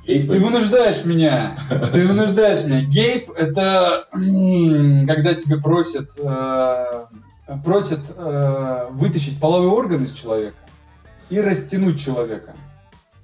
Ты 0.06 0.22
вынуждаешь 0.40 1.06
меня. 1.06 1.56
Ты 1.94 2.08
вынуждаешь 2.08 2.66
меня. 2.66 2.82
Гейп 2.82 3.30
это 3.32 4.06
когда 5.08 5.34
тебе 5.34 5.58
просят 5.58 6.12
э, 6.18 7.06
просят 7.64 8.02
э, 8.16 8.88
вытащить 8.92 9.40
половой 9.40 9.70
орган 9.70 10.04
из 10.04 10.12
человека 10.12 10.56
и 11.30 11.40
растянуть 11.40 12.00
человека. 12.00 12.54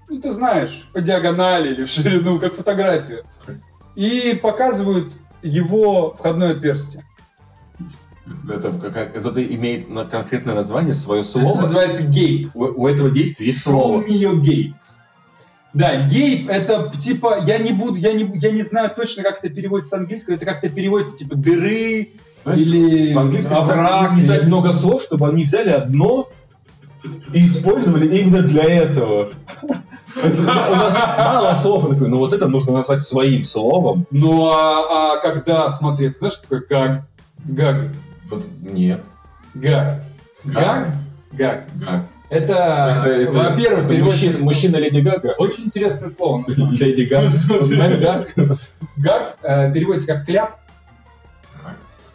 ну 0.10 0.22
ты 0.22 0.32
знаешь, 0.32 0.90
по 0.94 1.02
диагонали 1.02 1.74
или 1.74 1.84
в 1.84 1.90
ширину, 1.90 2.40
как 2.40 2.54
фотографию. 2.54 3.24
И 3.96 4.40
показывают 4.42 5.14
его 5.42 6.16
входное 6.18 6.54
отверстие. 6.54 7.06
Это, 8.48 8.72
как, 8.72 9.16
это 9.16 9.56
имеет 9.56 9.88
конкретное 10.10 10.56
название, 10.56 10.94
свое 10.94 11.22
Это 11.22 11.32
слово. 11.32 11.62
называется 11.62 12.04
гейп. 12.04 12.52
У, 12.56 12.64
у 12.84 12.88
этого 12.88 13.10
действия 13.10 13.48
есть 13.48 13.60
Show 13.60 13.72
слово. 13.72 14.02
me 14.04 14.10
your 14.10 14.40
gate. 14.42 14.74
Да, 15.74 16.02
гейп 16.04 16.50
это 16.50 16.92
типа, 16.98 17.38
я 17.46 17.60
не 17.60 17.72
буду, 17.72 17.96
я 17.96 18.14
не, 18.14 18.30
я 18.40 18.52
не 18.52 18.62
знаю 18.62 18.90
точно, 18.96 19.24
как 19.24 19.44
это 19.44 19.54
переводится 19.54 19.92
с 19.92 20.00
английского, 20.00 20.34
это 20.34 20.46
как-то 20.46 20.70
переводится 20.70 21.16
типа 21.16 21.36
дыры 21.36 22.14
Знаешь, 22.44 22.60
или 22.60 23.14
В 23.14 23.20
английском 23.20 23.58
овраг. 23.58 24.14
не 24.14 24.28
так 24.28 24.44
много 24.46 24.74
слов, 24.74 25.04
чтобы 25.04 25.28
они 25.28 25.44
взяли 25.44 25.70
одно 25.70 26.30
и 27.34 27.46
использовали 27.46 28.18
именно 28.18 28.42
для 28.42 28.64
этого. 28.64 29.30
У 30.16 30.76
нас 30.76 30.98
мало 31.18 31.56
слов, 31.56 31.88
такой, 31.90 32.08
ну 32.10 32.18
вот 32.18 32.34
это 32.34 32.48
нужно 32.48 32.74
назвать 32.74 33.04
своим 33.04 33.44
словом. 33.44 34.08
Ну 34.12 34.46
а, 34.48 35.14
а 35.14 35.18
когда, 35.18 35.70
смотри, 35.70 36.10
ты 36.10 36.18
знаешь, 36.18 36.34
что 36.34 36.44
такое 36.44 36.64
гаг? 36.68 37.04
Гаг. 37.46 37.76
Вот 38.30 38.46
Нет. 38.62 39.06
Гаг. 39.54 40.04
Гаг? 40.44 40.90
Гаг. 41.32 41.66
Как? 41.86 42.06
Это, 42.30 43.02
Это- 43.02 43.10
это- 43.10 43.32
во-первых, 43.32 43.86
это 43.86 43.90
переводится- 43.90 44.26
мужчина, 44.26 44.44
мужчина 44.44 44.76
Леди 44.78 45.00
Гага. 45.00 45.34
Очень 45.40 45.66
интересное 45.66 46.10
слово. 46.10 46.46
Леди 46.48 47.10
Гага. 47.10 47.98
Гаг? 48.36 48.58
Гаг 48.98 49.38
э, 49.42 49.74
переводится 49.74 50.14
как 50.14 50.26
кляп, 50.26 50.58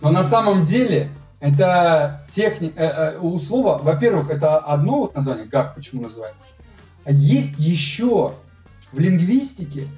но 0.01 0.11
на 0.11 0.23
самом 0.23 0.63
деле 0.65 1.09
это 1.41 2.25
техника... 2.29 3.15
у 3.21 3.39
слова, 3.39 3.79
во-первых, 3.79 4.31
это 4.31 4.59
одно 4.59 5.01
вот 5.01 5.15
название, 5.15 5.47
гаг 5.47 5.75
почему 5.75 6.03
называется, 6.03 6.47
а 7.05 7.11
есть 7.11 7.59
еще 7.59 8.35
в 8.93 8.99
лингвистике 8.99 9.89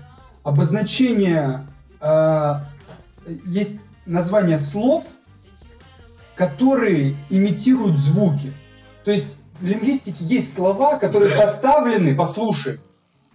обозначение... 0.44 1.66
э, 2.00 2.54
есть 3.44 3.80
название 4.06 4.58
слов, 4.58 5.04
которые 6.36 7.16
имитируют 7.28 7.96
звуки. 7.98 8.52
То 9.04 9.10
есть 9.10 9.36
лингвистике 9.60 10.24
есть 10.24 10.52
слова, 10.52 10.96
которые 10.96 11.30
«З». 11.30 11.36
составлены, 11.36 12.14
послушай, 12.14 12.80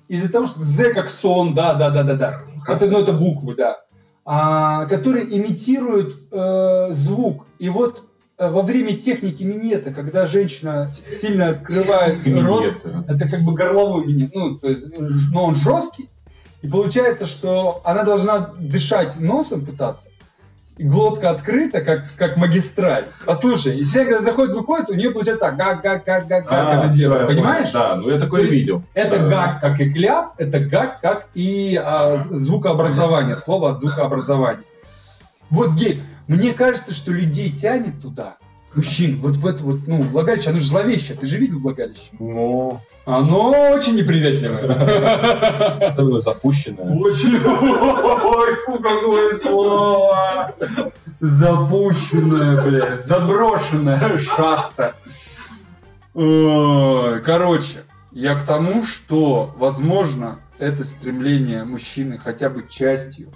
из-за 0.08 0.32
того, 0.32 0.48
что 0.48 0.60
«з» 0.60 0.94
как 0.94 1.10
сон, 1.10 1.54
да, 1.54 1.74
да, 1.74 1.90
да, 1.90 2.04
да, 2.04 2.16
да. 2.16 2.42
Это, 2.68 2.88
ну, 2.88 3.00
это 3.00 3.14
буквы, 3.14 3.56
да. 3.56 3.78
А, 4.24 4.86
которые 4.86 5.36
имитируют 5.36 6.16
э, 6.32 6.88
звук. 6.92 7.48
И 7.58 7.70
вот 7.70 8.04
э, 8.38 8.50
во 8.50 8.62
время 8.62 8.96
техники 8.96 9.44
минета, 9.44 9.92
когда 9.92 10.28
женщина 10.28 10.94
сильно 11.08 11.50
открывает 11.50 12.26
рот, 12.28 12.64
Миньета. 12.64 13.06
это 13.08 13.28
как 13.28 13.42
бы 13.42 13.56
горловой 13.56 14.06
минет, 14.06 14.32
ну, 14.36 14.60
то 14.60 14.70
есть, 14.70 14.84
но 15.32 15.46
он 15.46 15.56
жесткий, 15.56 16.10
и 16.62 16.68
получается, 16.68 17.26
что 17.26 17.82
она 17.84 18.04
должна 18.04 18.54
дышать 18.60 19.20
носом 19.20 19.66
пытаться, 19.66 20.10
глотка 20.82 21.30
открыта, 21.30 21.82
как, 21.82 22.14
как 22.18 22.38
магистраль. 22.38 23.06
Послушай, 23.26 23.78
и 23.78 23.86
человек, 23.86 24.14
когда 24.14 24.26
заходит, 24.26 24.56
выходит, 24.56 24.90
у 24.90 24.94
нее 24.94 25.12
получается 25.12 25.52
гак, 25.52 25.82
гак, 25.82 26.04
гак, 26.06 26.28
гак, 26.28 26.44
гак, 26.44 26.52
А, 26.52 26.82
она 26.82 26.94
делает, 26.94 27.28
понимаешь? 27.28 27.72
Да, 27.72 27.96
ну 27.96 28.10
я 28.10 28.20
такое 28.20 28.44
видел. 28.44 28.84
Это 28.94 29.20
гак, 29.28 29.60
как 29.62 29.80
и 29.80 29.92
кляп, 29.92 30.34
это 30.38 30.60
гак, 30.60 31.00
как 31.02 31.28
и 31.34 31.80
а, 31.84 32.18
звукообразование, 32.18 33.36
слово 33.36 33.72
от 33.72 33.80
звукообразования. 33.80 34.64
Вот, 35.50 35.72
Гейб, 35.72 36.02
мне 36.28 36.54
кажется, 36.54 36.94
что 36.94 37.12
людей 37.12 37.52
тянет 37.52 38.02
туда, 38.02 38.38
мужчин, 38.76 39.20
вот 39.22 39.36
в 39.36 39.46
это 39.46 39.64
вот, 39.64 39.88
ну, 39.88 40.02
влагалище, 40.02 40.50
оно 40.50 40.60
же 40.60 40.66
зловещее, 40.66 41.18
ты 41.18 41.28
же 41.28 41.38
видел 41.38 41.60
влагалище? 41.60 42.10
Ну, 42.20 42.80
Оно 43.06 43.52
очень 43.72 43.96
неприветливое. 43.96 45.86
особенно 45.88 46.20
запущенное. 46.20 46.96
Очень... 46.96 47.36
Ой, 47.36 48.56
фу, 48.66 48.80
какое 48.80 49.38
слово! 49.40 50.56
Запущенная, 51.20 52.62
блядь, 52.62 53.06
заброшенная 53.06 54.18
шахта. 54.20 54.96
Короче, 56.14 57.84
я 58.12 58.36
к 58.36 58.46
тому, 58.46 58.86
что, 58.86 59.54
возможно, 59.58 60.40
это 60.60 60.84
стремление 60.84 61.64
мужчины 61.64 62.18
хотя 62.18 62.50
бы 62.50 62.66
частью, 62.68 63.30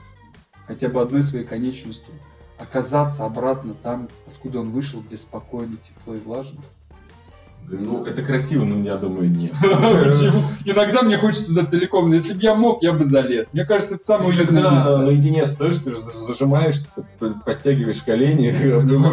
хотя 0.67 0.89
бы 0.89 1.01
одной 1.01 1.23
своей 1.23 1.45
конечностью, 1.45 2.13
оказаться 2.57 3.25
обратно 3.25 3.73
там, 3.73 4.09
откуда 4.27 4.61
он 4.61 4.71
вышел, 4.71 5.01
где 5.01 5.17
спокойно, 5.17 5.77
тепло 5.77 6.15
и 6.15 6.19
влажно. 6.19 6.61
Ну, 7.67 8.05
это 8.05 8.21
красиво, 8.21 8.63
но 8.63 8.83
я 8.83 8.95
думаю, 8.95 9.29
нет. 9.29 9.51
Почему? 9.61 10.43
Иногда 10.65 11.01
мне 11.01 11.17
хочется 11.17 11.47
туда 11.47 11.65
целиком, 11.65 12.11
если 12.11 12.33
бы 12.33 12.41
я 12.41 12.53
мог, 12.53 12.83
я 12.83 12.93
бы 12.93 13.03
залез. 13.03 13.53
Мне 13.53 13.65
кажется, 13.65 13.95
это 13.95 14.03
самое 14.03 14.29
уютное 14.29 14.69
место. 14.69 14.97
наедине 14.99 15.47
стоишь, 15.47 15.77
ты 15.77 15.91
зажимаешься, 16.27 16.89
подтягиваешь 17.43 18.01
колени, 18.03 18.53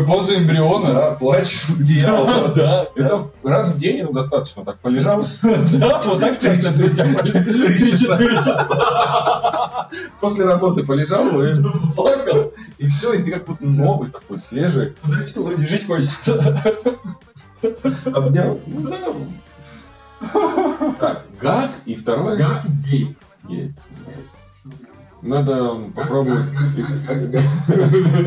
поза 0.07 0.37
эмбриона. 0.37 0.93
да, 0.93 1.11
плачешь 1.13 1.65
в 1.65 1.81
одеяло. 1.81 2.53
Да, 2.55 2.87
Это 2.97 3.23
раз 3.43 3.71
в 3.71 3.79
день 3.79 4.01
это 4.01 4.13
достаточно, 4.13 4.65
так 4.65 4.79
полежал. 4.81 5.27
да, 5.43 6.03
вот 6.05 6.21
так 6.21 6.39
часто 6.39 6.71
у 6.71 6.89
тебя 6.89 7.23
три-четыре 7.23 8.37
часа 8.37 9.89
После 10.21 10.45
работы 10.45 10.85
полежал 10.85 11.43
и 11.43 11.55
плакал. 11.97 12.53
и 12.79 12.87
все, 12.87 13.15
и 13.15 13.23
ты 13.23 13.31
как 13.31 13.47
будто 13.47 13.67
новый 13.67 14.11
такой, 14.11 14.39
свежий. 14.39 14.95
Вроде 15.03 15.67
жить 15.67 15.87
хочется. 15.87 16.63
Обнялся. 18.07 18.65
Ну 18.69 18.91
да. 18.91 18.97
Так, 21.01 21.25
гак 21.41 21.71
и 21.85 21.95
второй 21.95 22.39
гей. 22.89 23.17
гей. 23.49 23.75
Надо 25.21 25.75
попробовать 25.95 26.49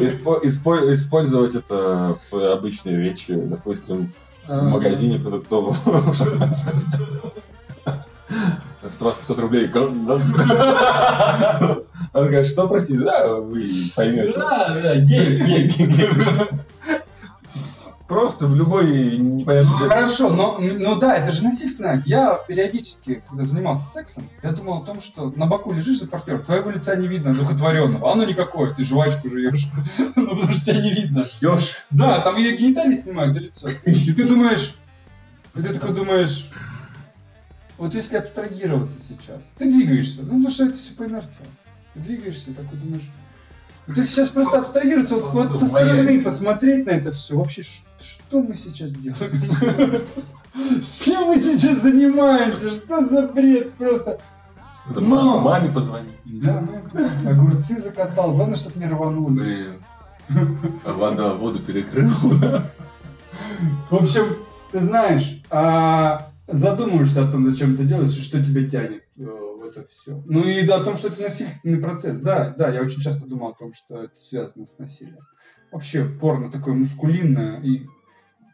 испо- 0.01 0.41
испо- 0.43 0.93
использовать 0.93 1.55
это 1.55 2.15
в 2.17 2.23
своей 2.23 2.53
обычной 2.53 2.95
речи, 2.95 3.33
допустим, 3.35 4.13
в 4.47 4.61
магазине 4.69 5.19
продуктовом. 5.19 5.75
С 8.87 9.01
вас 9.01 9.17
500 9.17 9.39
рублей. 9.39 9.69
Он 9.73 10.05
говорит, 12.13 12.47
что, 12.47 12.67
простите, 12.67 12.99
да, 12.99 13.27
вы 13.39 13.67
поймете. 13.95 14.33
Да, 14.37 14.77
да, 14.81 14.95
гей, 14.97 15.41
гей, 15.41 15.67
гей. 15.67 16.09
Просто 18.07 18.45
в 18.47 18.55
любой 18.55 19.17
Ну, 19.17 19.39
непонятной... 19.39 19.89
Хорошо, 19.89 20.29
но 20.29 20.59
ну 20.59 20.95
да, 20.95 21.17
это 21.17 21.31
же 21.31 21.43
насильственный 21.43 21.89
акт. 21.89 22.05
Я 22.05 22.35
периодически, 22.47 23.23
когда 23.27 23.43
занимался 23.43 23.87
сексом, 23.87 24.29
я 24.43 24.51
думал 24.51 24.83
о 24.83 24.85
том, 24.85 25.01
что 25.01 25.31
на 25.31 25.47
боку 25.47 25.73
лежишь 25.73 25.99
за 25.99 26.07
партнер, 26.07 26.41
твоего 26.43 26.69
лица 26.69 26.95
не 26.95 27.07
видно, 27.07 27.33
духотворенного. 27.33 28.11
Оно 28.11 28.25
никакое, 28.25 28.73
ты 28.73 28.83
жвачку 28.83 29.27
жуешь. 29.29 29.67
Ну, 30.15 30.29
потому 30.29 30.51
что 30.51 30.65
тебя 30.65 30.81
не 30.81 30.91
видно. 30.91 31.25
Ёж. 31.41 31.75
Да, 31.89 32.19
там 32.21 32.37
ее 32.37 32.55
гениталии 32.55 32.95
снимают, 32.95 33.33
да 33.33 33.39
лицо. 33.39 33.69
И 33.85 34.13
ты 34.13 34.27
думаешь, 34.27 34.75
и 35.55 35.61
ты 35.61 35.73
такой 35.73 35.93
думаешь, 35.93 36.49
вот 37.77 37.93
если 37.93 38.17
абстрагироваться 38.17 38.99
сейчас, 38.99 39.41
ты 39.57 39.65
двигаешься, 39.65 40.21
ну 40.21 40.27
потому 40.27 40.49
что 40.49 40.65
это 40.65 40.79
все 40.79 40.93
по 40.93 41.05
инерции. 41.05 41.43
Ты 41.93 41.99
двигаешься 42.01 42.53
такой 42.53 42.77
думаешь, 42.77 43.09
если 43.87 44.03
сейчас 44.03 44.29
просто 44.29 44.59
абстрагироваться, 44.59 45.15
вот, 45.15 45.31
вот 45.31 45.59
со 45.59 45.67
стороны 45.67 46.21
посмотреть 46.21 46.85
на 46.85 46.91
это 46.91 47.11
все, 47.11 47.37
вообще 47.37 47.63
что 47.99 48.41
мы 48.41 48.55
сейчас 48.55 48.93
делаем? 48.93 50.05
Чем 50.83 51.27
мы 51.27 51.37
сейчас 51.37 51.81
занимаемся? 51.81 52.71
Что 52.71 53.03
за 53.03 53.27
бред 53.27 53.73
просто? 53.73 54.19
Это 54.89 55.01
Но- 55.01 55.39
Маме 55.41 55.71
позвонить. 55.71 56.11
Да, 56.41 56.61
ну, 56.93 57.29
огурцы 57.29 57.79
закатал, 57.79 58.33
главное, 58.33 58.55
чтобы 58.55 58.79
не 58.79 58.87
рванули. 58.87 59.39
Блин. 59.43 59.83
А 60.85 60.93
вода 60.93 61.33
воду 61.33 61.59
перекрыла. 61.59 62.69
В 63.89 63.95
общем, 63.95 64.37
ты 64.71 64.79
знаешь, 64.79 65.41
а, 65.49 66.27
задумываешься 66.47 67.23
о 67.23 67.31
том, 67.31 67.49
зачем 67.49 67.75
ты 67.77 67.83
делаешь, 67.83 68.17
и 68.17 68.21
что 68.21 68.43
тебя 68.43 68.67
тянет 68.67 69.03
э, 69.17 69.23
в 69.23 69.63
это 69.65 69.85
все. 69.87 70.21
Ну 70.25 70.43
и 70.43 70.67
о 70.67 70.79
том, 70.83 70.95
что 70.95 71.07
это 71.07 71.21
насильственный 71.21 71.79
процесс. 71.79 72.17
Да, 72.17 72.53
да, 72.57 72.69
я 72.69 72.81
очень 72.81 73.01
часто 73.01 73.25
думал 73.27 73.49
о 73.49 73.53
том, 73.53 73.73
что 73.73 74.03
это 74.03 74.19
связано 74.19 74.65
с 74.65 74.77
насилием. 74.79 75.19
Вообще, 75.71 76.05
порно 76.05 76.51
такое 76.51 76.73
мускулинное. 76.73 77.59
И, 77.61 77.85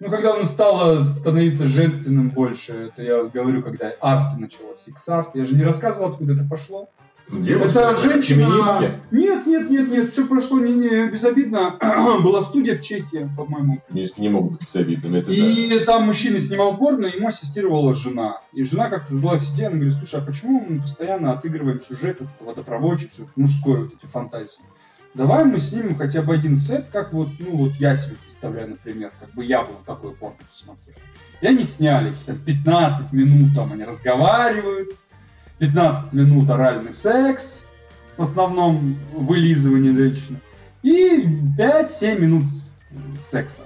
ну, 0.02 0.10
когда 0.10 0.34
оно 0.34 0.46
стало 0.46 1.00
становиться 1.04 1.66
женственным 1.66 2.32
больше, 2.32 2.74
это 2.74 3.04
я 3.04 3.24
говорю, 3.24 3.62
когда 3.62 3.92
арт 4.02 4.36
началось, 4.36 4.88
икс-арт. 4.88 5.36
Я 5.36 5.46
же 5.46 5.56
не 5.56 5.64
рассказывал, 5.64 6.08
откуда 6.08 6.34
это 6.34 6.44
пошло. 6.44 6.90
Это 7.30 7.96
женщина... 7.96 8.46
Феминистки. 8.48 8.92
Нет, 9.12 9.46
нет, 9.46 9.70
нет, 9.70 9.90
нет, 9.90 10.12
все 10.12 10.26
прошло 10.26 10.60
не, 10.60 10.74
не 10.74 11.08
безобидно. 11.08 11.78
Была 12.24 12.42
студия 12.42 12.76
в 12.76 12.82
Чехии, 12.82 13.30
по-моему, 13.38 13.80
Феминистки 13.88 14.20
не 14.20 14.30
могут 14.30 14.54
быть 14.54 14.66
безобидными. 14.66 15.20
Это 15.20 15.28
да. 15.28 15.36
и 15.36 15.80
там 15.86 16.08
мужчина 16.08 16.40
снимал 16.40 16.78
порно, 16.78 17.06
ему 17.06 17.28
ассистировала 17.28 17.94
жена. 17.94 18.42
И 18.54 18.64
жена 18.64 18.90
как-то 18.90 19.14
зла 19.14 19.38
сидя, 19.38 19.68
она 19.68 19.76
говорит, 19.76 19.94
слушай, 19.94 20.20
а 20.20 20.26
почему 20.26 20.66
мы 20.68 20.82
постоянно 20.82 21.32
отыгрываем 21.34 21.80
сюжет, 21.80 22.18
вот 22.20 22.30
водопроводчик, 22.40 23.12
все, 23.12 23.28
мужской 23.36 23.84
вот 23.84 23.94
эти 23.94 24.10
фантазии? 24.10 24.64
Давай 25.14 25.44
мы 25.44 25.60
снимем 25.60 25.98
хотя 25.98 26.22
бы 26.22 26.34
один 26.34 26.56
сет, 26.56 26.88
как 26.92 27.12
вот, 27.12 27.30
ну 27.40 27.58
вот 27.58 27.74
я 27.74 27.96
себе 27.96 28.16
представляю, 28.16 28.70
например, 28.70 29.12
как 29.20 29.34
бы 29.34 29.44
я 29.44 29.62
бы 29.62 29.74
вот 29.74 29.86
такое 29.86 30.14
порно 30.14 30.38
посмотрел. 30.48 30.96
И 31.42 31.48
они 31.48 31.64
сняли, 31.64 32.14
там 32.26 32.38
15 32.38 33.12
минут 33.12 33.54
там 33.54 33.74
они 33.74 33.84
разговаривают, 33.84 34.92
15 35.58 36.14
минут 36.14 36.50
оральный 36.50 36.94
секс, 36.94 37.68
в 38.16 38.22
основном 38.22 38.98
вылизывание 39.14 39.94
женщины, 39.94 40.40
и 40.82 41.26
5-7 41.58 42.20
минут 42.20 42.44
секса. 43.22 43.64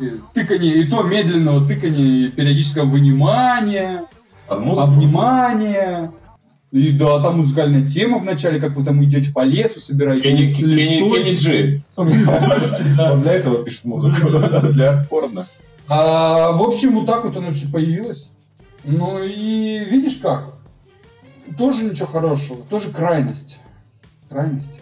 И 0.00 0.10
Тыканье, 0.34 0.74
и 0.74 0.84
то 0.90 1.04
медленного 1.04 1.66
тыкания, 1.68 2.26
и 2.26 2.30
периодического 2.30 2.86
вынимания, 2.86 4.04
обнимания. 4.48 6.12
И 6.72 6.90
да, 6.90 7.22
там 7.22 7.36
музыкальная 7.36 7.86
тема 7.86 8.16
в 8.18 8.24
начале, 8.24 8.58
как 8.58 8.74
вы 8.76 8.82
там 8.82 9.04
идете 9.04 9.30
по 9.30 9.44
лесу, 9.44 9.78
собираете 9.78 10.24
Кенни, 10.28 10.40
лист- 10.40 10.56
Кенни, 10.56 10.74
Кенни 10.74 11.28
листочки. 11.28 11.82
Он 12.98 13.20
для 13.20 13.32
этого 13.34 13.62
пишет 13.62 13.84
музыку. 13.84 14.28
Для 14.72 15.04
порно. 15.04 15.46
А, 15.86 16.52
в 16.52 16.62
общем, 16.62 16.94
вот 16.94 17.06
так 17.06 17.24
вот 17.26 17.36
оно 17.36 17.50
все 17.50 17.70
появилось. 17.70 18.30
Ну 18.84 19.22
и 19.22 19.84
видишь 19.84 20.16
как? 20.16 20.44
Тоже 21.58 21.84
ничего 21.84 22.06
хорошего, 22.06 22.64
тоже 22.70 22.90
крайность. 22.90 23.58
Крайность. 24.30 24.80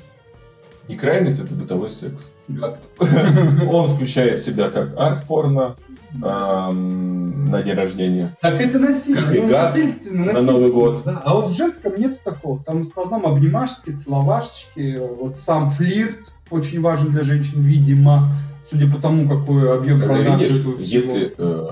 И 0.90 0.96
крайность 0.96 1.38
это 1.38 1.54
бытовой 1.54 1.88
секс. 1.88 2.32
Он 2.48 3.88
включает 3.88 4.38
в 4.38 4.44
себя 4.44 4.70
как 4.70 4.98
арт-порно 4.98 5.76
на 6.12 7.62
день 7.62 7.74
рождения. 7.74 8.36
Так 8.40 8.60
это 8.60 8.80
насилие. 8.80 9.24
Как 9.24 9.34
ну, 9.34 9.48
насильственно, 9.48 10.32
на 10.32 10.40
Новый 10.42 10.72
год. 10.72 11.02
да. 11.04 11.22
А 11.24 11.34
вот 11.34 11.50
в 11.50 11.56
женском 11.56 11.94
нет 11.96 12.22
такого. 12.24 12.62
Там 12.64 12.82
в 12.82 12.86
основном 12.86 13.26
обнимашки, 13.26 13.90
целовашечки, 13.90 15.00
вот 15.20 15.38
сам 15.38 15.70
флирт 15.70 16.32
очень 16.50 16.80
важен 16.80 17.12
для 17.12 17.22
женщин, 17.22 17.62
видимо, 17.62 18.32
судя 18.68 18.90
по 18.90 19.00
тому, 19.00 19.28
какой 19.28 19.72
объем 19.72 20.00
Когда 20.00 20.14
продаж 20.14 20.42
видишь, 20.42 20.56
этого 20.56 20.76
всего. 20.76 20.96
если 20.96 21.34
э, 21.38 21.66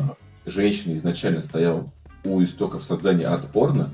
женщина 0.46 0.94
изначально 0.94 1.40
стояла 1.40 1.90
у 2.24 2.42
истоков 2.42 2.84
создания 2.84 3.26
арт-порно, 3.26 3.90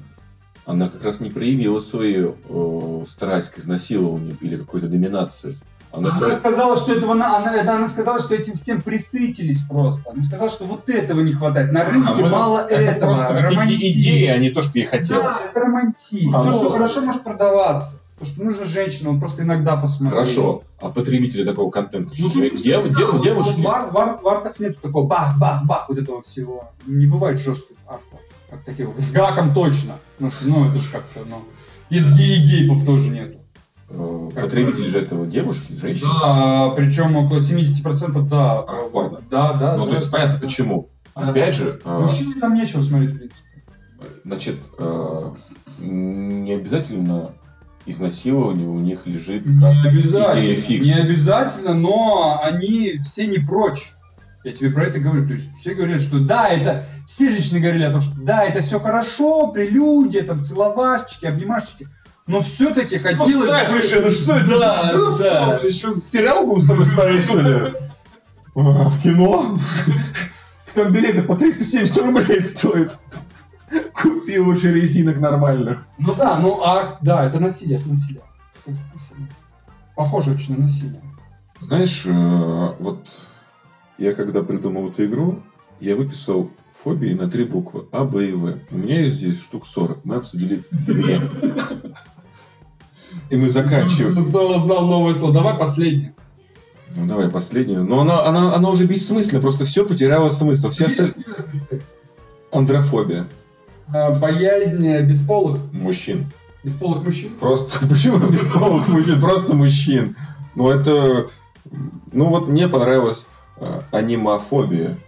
она 0.66 0.88
как 0.88 1.02
раз 1.04 1.20
не 1.20 1.30
проявила 1.30 1.78
свою 1.80 2.36
э, 2.48 3.04
страсть 3.08 3.50
к 3.50 3.58
изнасилованию 3.58 4.36
или 4.40 4.56
какой-то 4.56 4.86
доминации. 4.88 5.56
Она 5.92 6.10
Она 6.10 6.18
про- 6.18 6.36
сказала, 6.36 6.76
что 6.76 6.92
этого 6.92 7.14
на- 7.14 7.36
она, 7.36 7.54
это 7.54 7.76
она 7.76 7.86
сказала, 7.86 8.18
что 8.18 8.34
этим 8.34 8.54
всем 8.54 8.82
присытились 8.82 9.60
просто. 9.62 10.10
Она 10.10 10.20
сказала, 10.22 10.50
что 10.50 10.64
вот 10.66 10.88
этого 10.88 11.20
не 11.20 11.32
хватает. 11.32 11.70
На 11.70 11.84
рынке 11.84 12.24
А, 12.24 12.28
мало 12.28 12.66
это 12.66 12.74
этого. 12.90 13.14
просто 13.14 13.28
как 13.34 13.44
иде- 13.44 13.54
романтизм. 13.54 14.00
идея, 14.00 14.32
а 14.34 14.38
не 14.38 14.50
то, 14.50 14.62
что 14.62 14.76
я 14.78 14.88
хотел. 14.88 15.22
Да, 15.22 15.40
это 15.48 15.60
романтик. 15.60 16.34
А, 16.34 16.44
то, 16.44 16.52
что 16.52 16.70
хорошо 16.70 17.02
может 17.02 17.22
продаваться. 17.22 18.00
То, 18.18 18.24
что 18.24 18.42
нужно 18.42 18.64
женщинам, 18.64 19.20
просто 19.20 19.42
иногда 19.42 19.76
посмотреть. 19.76 20.12
Хорошо, 20.34 20.62
а 20.80 20.88
потребители 20.88 21.44
такого 21.44 21.70
контента? 21.70 22.12
Ну, 22.18 22.28
что, 22.28 22.40
ты- 22.40 22.50
дев- 22.58 22.88
дев- 22.96 23.22
девушки? 23.22 23.60
В, 23.60 23.68
ар- 23.68 23.88
в 23.92 23.98
ар- 23.98 24.18
в 24.22 24.26
артах 24.28 24.58
нету 24.60 24.80
такого 24.80 25.06
бах-бах-бах 25.06 25.88
вот 25.88 25.98
этого 25.98 26.22
всего. 26.22 26.70
Не 26.86 27.06
бывает 27.06 27.38
жестких 27.38 27.76
артов, 27.86 28.18
как 28.54 28.64
таких. 28.64 28.88
С 28.96 29.12
гаком 29.12 29.52
точно. 29.54 29.94
Потому 30.16 30.30
что, 30.30 30.48
ну, 30.48 30.68
это 30.68 30.78
же 30.78 30.90
как-то, 30.90 31.20
ну... 31.26 31.44
Из 31.90 32.12
гей-гейпов 32.16 32.84
тоже 32.86 33.10
нету. 33.10 33.38
Э, 33.90 34.30
Потребители 34.34 34.88
же 34.88 34.98
этого 35.00 35.26
девушки, 35.26 35.74
женщины? 35.74 36.10
Да, 36.20 36.70
причем 36.70 37.16
около 37.16 37.38
70% 37.38 38.28
да. 38.28 38.60
А, 38.60 38.88
порно. 38.90 39.20
Да, 39.30 39.52
да. 39.52 39.76
Ну, 39.76 39.84
да. 39.84 39.90
то 39.92 39.96
есть 39.98 40.10
понятно 40.10 40.40
почему. 40.40 40.88
Да. 41.14 41.28
Опять 41.28 41.54
же, 41.54 41.80
э, 41.84 41.98
Мужчине 42.00 42.34
там 42.40 42.54
нечего 42.54 42.82
смотреть, 42.82 43.12
в 43.12 43.18
принципе. 43.18 43.48
значит, 44.24 44.56
э, 44.78 45.30
не 45.78 46.52
обязательно 46.52 47.32
изнасилование 47.86 48.66
у 48.66 48.78
них 48.78 49.06
лежит 49.06 49.44
Не 49.46 49.60
как 49.60 49.72
идея 49.72 49.90
обязательно. 49.90 50.56
фикс. 50.56 50.86
Не 50.86 50.94
обязательно, 50.94 51.74
но 51.74 52.40
они 52.42 52.98
все 53.04 53.26
не 53.26 53.38
прочь. 53.38 53.93
Я 54.44 54.52
тебе 54.52 54.70
про 54.70 54.84
это 54.86 54.98
говорю. 54.98 55.26
То 55.26 55.32
есть 55.32 55.48
все 55.58 55.74
говорят, 55.74 56.00
что 56.00 56.20
да, 56.20 56.48
это... 56.48 56.84
Все 57.06 57.30
женщины 57.30 57.60
говорили 57.60 57.84
о 57.84 57.92
том, 57.92 58.00
что 58.00 58.12
да, 58.20 58.44
это 58.44 58.60
все 58.60 58.78
хорошо, 58.78 59.48
прелюдия, 59.48 60.22
там, 60.22 60.42
целовашечки, 60.42 61.26
обнимашечки. 61.26 61.88
Но 62.26 62.40
все-таки 62.42 62.98
хотелось... 62.98 63.34
бы- 63.36 63.46
ну 64.02 64.10
что 64.10 64.36
это? 64.36 64.58
Да, 64.58 64.72
Что 64.74 65.10
за 65.10 65.24
да. 65.24 65.30
ссор? 65.58 65.66
Еще 65.66 66.00
сериал 66.00 66.46
будем 66.46 66.62
с 66.62 66.66
тобой 66.66 66.86
смотреть, 66.86 67.24
что 67.24 67.40
ли? 67.40 67.72
А, 68.56 68.60
В 68.60 69.02
кино? 69.02 69.58
Там 70.74 70.92
билеты 70.92 71.22
по 71.22 71.34
370 71.34 71.98
рублей 71.98 72.40
стоят. 72.40 72.98
Купи 73.92 74.38
лучше 74.38 74.72
резинок 74.72 75.18
нормальных. 75.18 75.86
Ну 75.98 76.14
да, 76.14 76.38
ну 76.38 76.62
а, 76.64 76.98
да, 77.00 77.24
это 77.24 77.40
насилие, 77.40 77.78
это 77.78 77.88
насилие. 77.88 78.22
Секс, 78.54 78.82
это 78.82 78.92
насилие. 78.94 79.28
Похоже 79.96 80.32
очень 80.32 80.54
на 80.56 80.62
насилие. 80.62 81.00
Знаешь, 81.60 82.02
э, 82.04 82.74
вот 82.78 83.06
я 83.98 84.14
когда 84.14 84.42
придумал 84.42 84.88
эту 84.88 85.04
игру, 85.06 85.42
я 85.80 85.96
выписал 85.96 86.50
фобии 86.72 87.12
на 87.12 87.30
три 87.30 87.44
буквы 87.44 87.86
А, 87.92 88.04
Б 88.04 88.28
и 88.28 88.32
В. 88.32 88.58
У 88.70 88.76
меня 88.76 89.06
их 89.06 89.12
здесь 89.14 89.40
штук 89.40 89.66
40. 89.66 90.04
Мы 90.04 90.16
обсудили 90.16 90.62
две. 90.70 91.20
И 93.30 93.36
мы 93.36 93.48
заканчиваем. 93.48 94.20
Знал, 94.20 94.58
знал 94.60 94.86
новое 94.86 95.14
слово. 95.14 95.32
Давай 95.34 95.54
последнее. 95.54 96.14
Ну 96.96 97.06
давай 97.06 97.28
последнюю. 97.28 97.84
Но 97.84 98.00
она, 98.00 98.24
она, 98.24 98.54
она 98.54 98.70
уже 98.70 98.86
бессмысленна, 98.86 99.40
просто 99.40 99.64
все 99.64 99.84
потеряло 99.84 100.28
смысл. 100.28 100.70
Все 100.70 100.86
остальные... 100.86 101.14
Андрофобия. 102.52 103.26
А, 103.92 104.12
Боязнь 104.18 104.86
э, 104.86 105.02
бесполых, 105.02 105.60
Мужчин. 105.72 106.26
бесполых 106.62 107.02
мужчин. 107.02 107.30
Просто, 107.38 107.86
почему 107.88 108.18
бесполых 108.18 108.88
мужчин? 108.88 109.20
Просто 109.20 109.54
мужчин. 109.54 110.16
Ну 110.54 110.70
это... 110.70 111.28
Ну 112.12 112.26
вот 112.26 112.48
мне 112.48 112.68
понравилась 112.68 113.26
э, 113.26 113.33
анимофобия. 113.90 114.98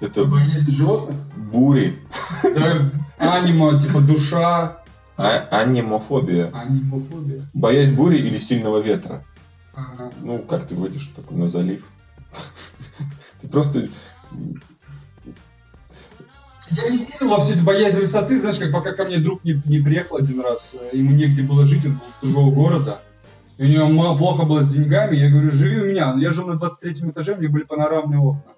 Это 0.00 0.24
Боязнь 0.24 0.70
животных. 0.70 1.16
бури. 1.36 1.98
Да, 2.42 2.90
анима, 3.18 3.78
типа 3.78 4.00
душа. 4.00 4.78
А, 5.16 5.48
анимофобия. 5.50 6.50
Анимофобия. 6.54 7.46
Боязнь 7.52 7.94
бури 7.94 8.18
или 8.18 8.38
сильного 8.38 8.78
ветра. 8.80 9.24
Ага. 9.74 10.10
Ну, 10.22 10.38
как 10.38 10.66
ты 10.66 10.74
выйдешь 10.74 11.08
в 11.08 11.14
такой 11.14 11.36
на 11.36 11.48
залив? 11.48 11.84
Ты 13.40 13.48
просто... 13.48 13.88
Я 16.70 16.88
не 16.88 16.98
верил 16.98 17.30
во 17.30 17.40
всю 17.40 17.54
эту 17.54 17.64
боязнь 17.64 17.98
высоты, 17.98 18.38
знаешь, 18.38 18.58
как 18.58 18.70
пока 18.72 18.92
ко 18.92 19.04
мне 19.04 19.18
друг 19.18 19.42
не, 19.44 19.60
не 19.64 19.80
приехал 19.80 20.16
один 20.18 20.40
раз, 20.40 20.76
э, 20.80 20.96
ему 20.96 21.10
негде 21.10 21.42
было 21.42 21.64
жить, 21.64 21.84
он 21.84 21.94
был 21.94 22.00
с 22.22 22.32
другого 22.32 22.54
города, 22.54 23.02
и 23.60 23.64
у 23.66 23.68
него 23.68 23.86
ма- 23.88 24.16
плохо 24.16 24.44
было 24.44 24.62
с 24.62 24.72
деньгами, 24.74 25.16
я 25.16 25.28
говорю, 25.28 25.50
живи 25.50 25.82
у 25.82 25.84
меня. 25.92 26.14
Я 26.16 26.30
жил 26.30 26.46
на 26.46 26.54
23 26.56 27.10
этаже, 27.10 27.34
у 27.34 27.36
меня 27.38 27.50
были 27.50 27.64
панорамные 27.64 28.18
окна. 28.18 28.52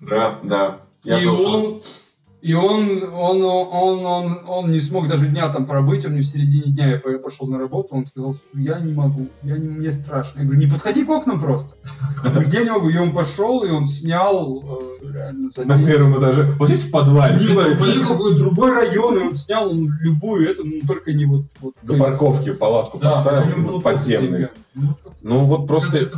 Да, 0.00 0.38
да. 0.44 0.78
и 1.20 1.26
он, 1.26 1.82
и 2.44 2.52
он, 2.52 3.02
он, 3.02 3.42
он, 3.42 4.04
он, 4.04 4.38
он 4.46 4.70
не 4.70 4.78
смог 4.78 5.08
даже 5.08 5.28
дня 5.28 5.48
там 5.48 5.64
пробыть, 5.64 6.04
он 6.04 6.12
мне 6.12 6.20
в 6.20 6.26
середине 6.26 6.74
дня, 6.74 6.90
я 6.90 6.98
по- 6.98 7.08
я 7.08 7.18
пошел 7.18 7.46
на 7.46 7.58
работу, 7.58 7.94
он 7.94 8.04
сказал, 8.06 8.36
я 8.52 8.78
не 8.80 8.92
могу, 8.92 9.28
я 9.42 9.56
не, 9.56 9.66
мне 9.66 9.90
страшно. 9.90 10.40
Я 10.40 10.44
говорю, 10.44 10.60
не 10.60 10.66
подходи 10.66 11.06
к 11.06 11.08
окнам 11.08 11.40
просто. 11.40 11.74
Я 12.52 12.64
не 12.64 12.70
могу. 12.70 12.90
И 12.90 12.98
он 12.98 13.14
пошел, 13.14 13.64
и 13.64 13.70
он 13.70 13.86
снял 13.86 14.62
э, 14.62 15.10
реально 15.14 15.48
за 15.48 15.64
На 15.64 15.82
первом 15.86 16.18
этаже. 16.18 16.54
Вот 16.58 16.68
здесь 16.68 16.84
в 16.84 16.90
подвале. 16.90 17.34
Поехал, 17.78 18.12
какой-то 18.12 18.38
другой 18.38 18.72
район, 18.74 19.16
и 19.16 19.20
он 19.22 19.32
снял 19.32 19.70
он 19.70 19.88
любую 20.02 20.46
эту, 20.50 20.66
ну 20.66 20.82
только 20.86 21.14
не 21.14 21.24
вот... 21.24 21.46
вот 21.60 21.74
До 21.82 21.96
парковки 21.96 22.52
палатку 22.52 22.98
поставил, 22.98 23.80
подземный. 23.80 24.48
Ну, 24.74 25.46
вот 25.46 25.60
Ну 25.60 25.66
просто 25.66 26.10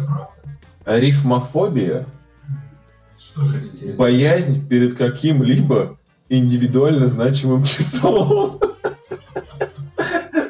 рифмофобия, 0.84 2.04
Что 3.16 3.42
же 3.44 3.64
интересно? 3.64 3.96
боязнь 3.96 4.68
перед 4.68 4.96
каким-либо 4.96 5.96
индивидуально 6.28 7.06
значимым 7.06 7.62
числом. 7.64 8.60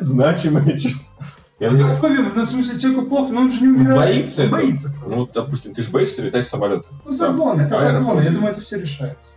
Значимое 0.00 0.76
число. 0.78 1.12
Я 1.58 1.70
не- 1.70 1.94
Фобия, 1.96 2.30
ну, 2.34 2.42
в 2.42 2.46
смысле, 2.48 2.78
человеку 2.78 3.06
плохо, 3.06 3.32
но 3.32 3.40
он 3.42 3.50
же 3.50 3.62
не 3.62 3.68
умирает. 3.68 3.98
Боится 3.98 4.42
Он? 4.44 4.50
Боится. 4.50 4.94
Ну, 5.06 5.26
допустим, 5.32 5.72
ты 5.74 5.80
же 5.82 5.90
боишься 5.90 6.20
летать 6.22 6.44
с 6.44 6.48
самолета. 6.48 6.84
Ну, 7.04 7.10
загон, 7.10 7.60
это 7.60 7.78
загон. 7.80 8.22
Я 8.22 8.30
думаю, 8.30 8.52
это 8.52 8.60
все 8.60 8.78
решается. 8.78 9.30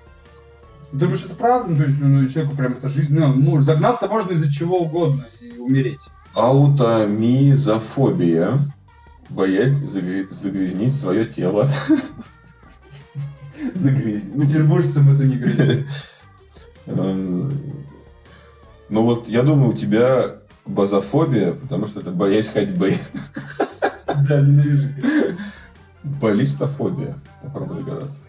Думаешь, 0.91 1.23
это 1.23 1.35
правда? 1.35 1.69
Ну, 1.71 1.77
то 1.77 1.83
есть, 1.83 2.01
ну, 2.01 2.27
человеку 2.27 2.55
прям 2.57 2.73
это 2.73 2.89
жизнь... 2.89 3.13
Ну, 3.17 3.33
ну, 3.35 3.57
загнаться 3.59 4.07
можно 4.07 4.31
из-за 4.33 4.51
чего 4.51 4.79
угодно 4.79 5.25
и 5.39 5.51
умереть. 5.59 6.01
Аутомизофобия. 6.33 8.59
Загря- 9.29 10.27
загрязнить 10.31 10.93
свое 10.95 11.25
тело. 11.25 11.69
Загрязнить. 13.75 14.41
Петербуржцам 14.49 15.13
это 15.13 15.23
не 15.25 15.35
грозит. 15.37 15.85
Эм, 16.89 17.51
Ну 18.89 19.03
вот, 19.03 19.27
я 19.27 19.43
думаю, 19.43 19.69
у 19.69 19.73
тебя 19.73 20.35
базофобия, 20.65 21.53
потому 21.53 21.85
что 21.87 21.99
это 21.99 22.11
боязнь 22.11 22.51
ходьбы. 22.53 22.93
Да, 24.27 24.41
ненавижу. 24.41 24.89
Баллистофобия. 26.03 27.17
Попробуй 27.43 27.83
догадаться. 27.83 28.25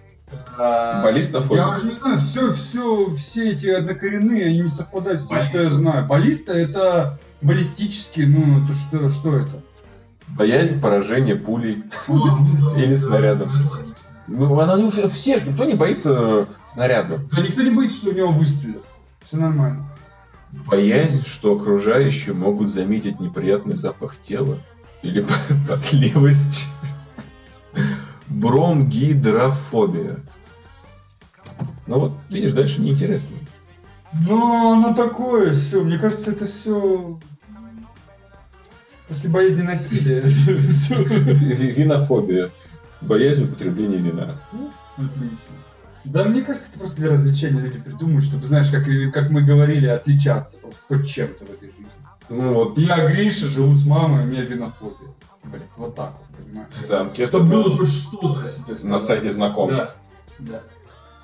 А, 0.58 0.98
Я 0.98 1.02
Баллистофобия. 1.02 1.66
уже 1.66 1.86
не 1.86 1.92
знаю, 1.92 2.18
все, 2.20 2.52
все, 2.52 3.14
все 3.14 3.50
эти 3.52 3.66
однокоренные, 3.66 4.46
они 4.46 4.60
не 4.60 4.68
совпадают 4.68 5.20
с 5.22 5.26
тем, 5.26 5.42
что 5.42 5.62
я 5.62 5.70
знаю. 5.70 6.06
Баллиста 6.06 6.52
это 6.52 7.18
баллистический, 7.42 8.26
ну, 8.26 8.62
это 8.64 8.72
что, 8.74 9.08
что 9.08 9.36
это? 9.38 9.50
Боязнь 10.28 10.80
поражения 10.80 11.34
пулей. 11.34 11.82
Или 12.76 12.94
снарядом. 12.94 13.50
Ну, 14.32 14.60
она 14.60 14.76
не 14.76 14.84
у 14.84 15.08
всех. 15.08 15.44
Никто 15.44 15.64
не 15.64 15.74
боится 15.74 16.46
снаряда. 16.64 17.18
Да 17.32 17.42
никто 17.42 17.62
не 17.62 17.70
боится, 17.70 17.96
что 17.96 18.10
у 18.10 18.14
него 18.14 18.28
выстрелят. 18.28 18.84
Все 19.20 19.38
нормально. 19.38 19.90
Боязнь, 20.52 21.26
что 21.26 21.56
окружающие 21.56 22.32
могут 22.32 22.68
заметить 22.68 23.18
неприятный 23.18 23.74
запах 23.74 24.14
тела 24.22 24.56
или 25.02 25.26
потливость. 25.68 26.68
Бромгидрофобия. 28.28 30.20
Ну 31.88 31.98
вот, 31.98 32.12
видишь, 32.28 32.52
дальше 32.52 32.82
неинтересно. 32.82 33.34
Ну, 34.12 34.74
оно 34.74 34.94
такое 34.94 35.52
все. 35.52 35.82
Мне 35.82 35.98
кажется, 35.98 36.30
это 36.30 36.46
все 36.46 37.18
после 39.08 39.28
боязни 39.28 39.62
насилия. 39.62 40.20
Винофобия. 40.24 42.50
Боязнь 43.00 43.44
употребления 43.44 43.96
вина. 43.98 44.36
Отлично. 44.96 45.54
Да, 46.04 46.24
мне 46.24 46.42
кажется, 46.42 46.70
это 46.70 46.78
просто 46.80 47.00
для 47.02 47.10
развлечения 47.10 47.60
люди 47.60 47.78
придумывают, 47.78 48.24
чтобы, 48.24 48.46
знаешь, 48.46 48.70
как, 48.70 48.88
и- 48.88 49.10
как 49.10 49.30
мы 49.30 49.42
говорили, 49.42 49.86
отличаться 49.86 50.56
просто 50.56 50.80
хоть 50.88 51.06
чем-то 51.08 51.44
в 51.44 51.50
этой 51.50 51.68
жизни. 51.68 51.86
Ну 52.28 52.54
вот, 52.54 52.78
Я 52.78 53.06
Гриша, 53.06 53.46
живу 53.48 53.74
с 53.74 53.84
мамой, 53.84 54.24
у 54.24 54.26
меня 54.26 54.42
винофобия. 54.42 55.08
Блин, 55.44 55.62
вот 55.76 55.94
так 55.94 56.14
вот, 56.18 56.44
понимаешь? 56.44 56.68
это 56.82 57.00
анкета 57.00 57.28
Чтобы 57.28 57.50
было 57.50 57.76
хоть 57.76 57.88
что-то 57.92 58.46
себе 58.46 58.70
на 58.72 58.74
сказать. 58.98 59.02
сайте 59.02 59.32
знакомств. 59.32 59.96
Да. 60.38 60.60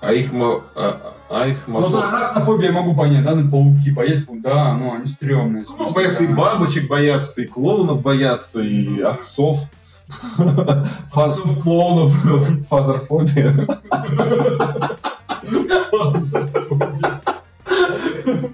А 0.03 0.13
их 0.13 0.31
мо- 0.33 0.63
а- 0.75 1.15
а 1.31 1.47
их 1.47 1.65
Ну, 1.69 1.81
мозо- 1.81 1.93
да, 2.01 2.09
арахнофобия 2.11 2.71
могу 2.73 2.95
понять, 2.95 3.25
да, 3.25 3.35
ну, 3.35 3.51
пауки, 3.51 3.91
боязнь, 3.93 4.27
паук, 4.27 4.43
да, 4.43 4.75
ну, 4.75 4.95
они 4.95 5.07
стрёмные. 5.07 5.65
Ну, 5.79 5.93
боятся 5.95 6.25
и 6.25 6.27
да. 6.27 6.35
бабочек 6.35 6.87
боятся, 6.89 7.41
и 7.43 7.47
клоунов 7.47 8.03
боятся, 8.03 8.61
и 8.61 9.01
отцов. 9.01 9.59
Фаз- 10.09 11.61
клоунов. 11.63 12.13
Фазерфобия. 12.69 13.67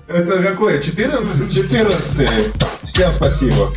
Это 0.08 0.42
какое? 0.42 0.80
14? 0.80 1.52
14. 1.52 2.28
Всем 2.84 3.12
спасибо. 3.12 3.70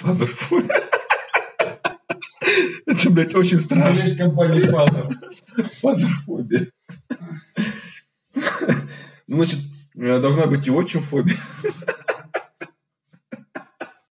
Фазерфобия. 0.00 0.61
Это, 3.02 3.10
блядь, 3.10 3.34
очень 3.34 3.60
страшно. 3.60 4.02
Есть 4.02 4.18
компания. 4.18 4.60
Фазерфобия. 5.80 6.68
Ну, 9.28 9.36
Значит, 9.44 9.60
должна 9.94 10.46
быть 10.46 10.66
и 10.66 10.70
отчим 10.70 11.02
фобия. 11.02 11.36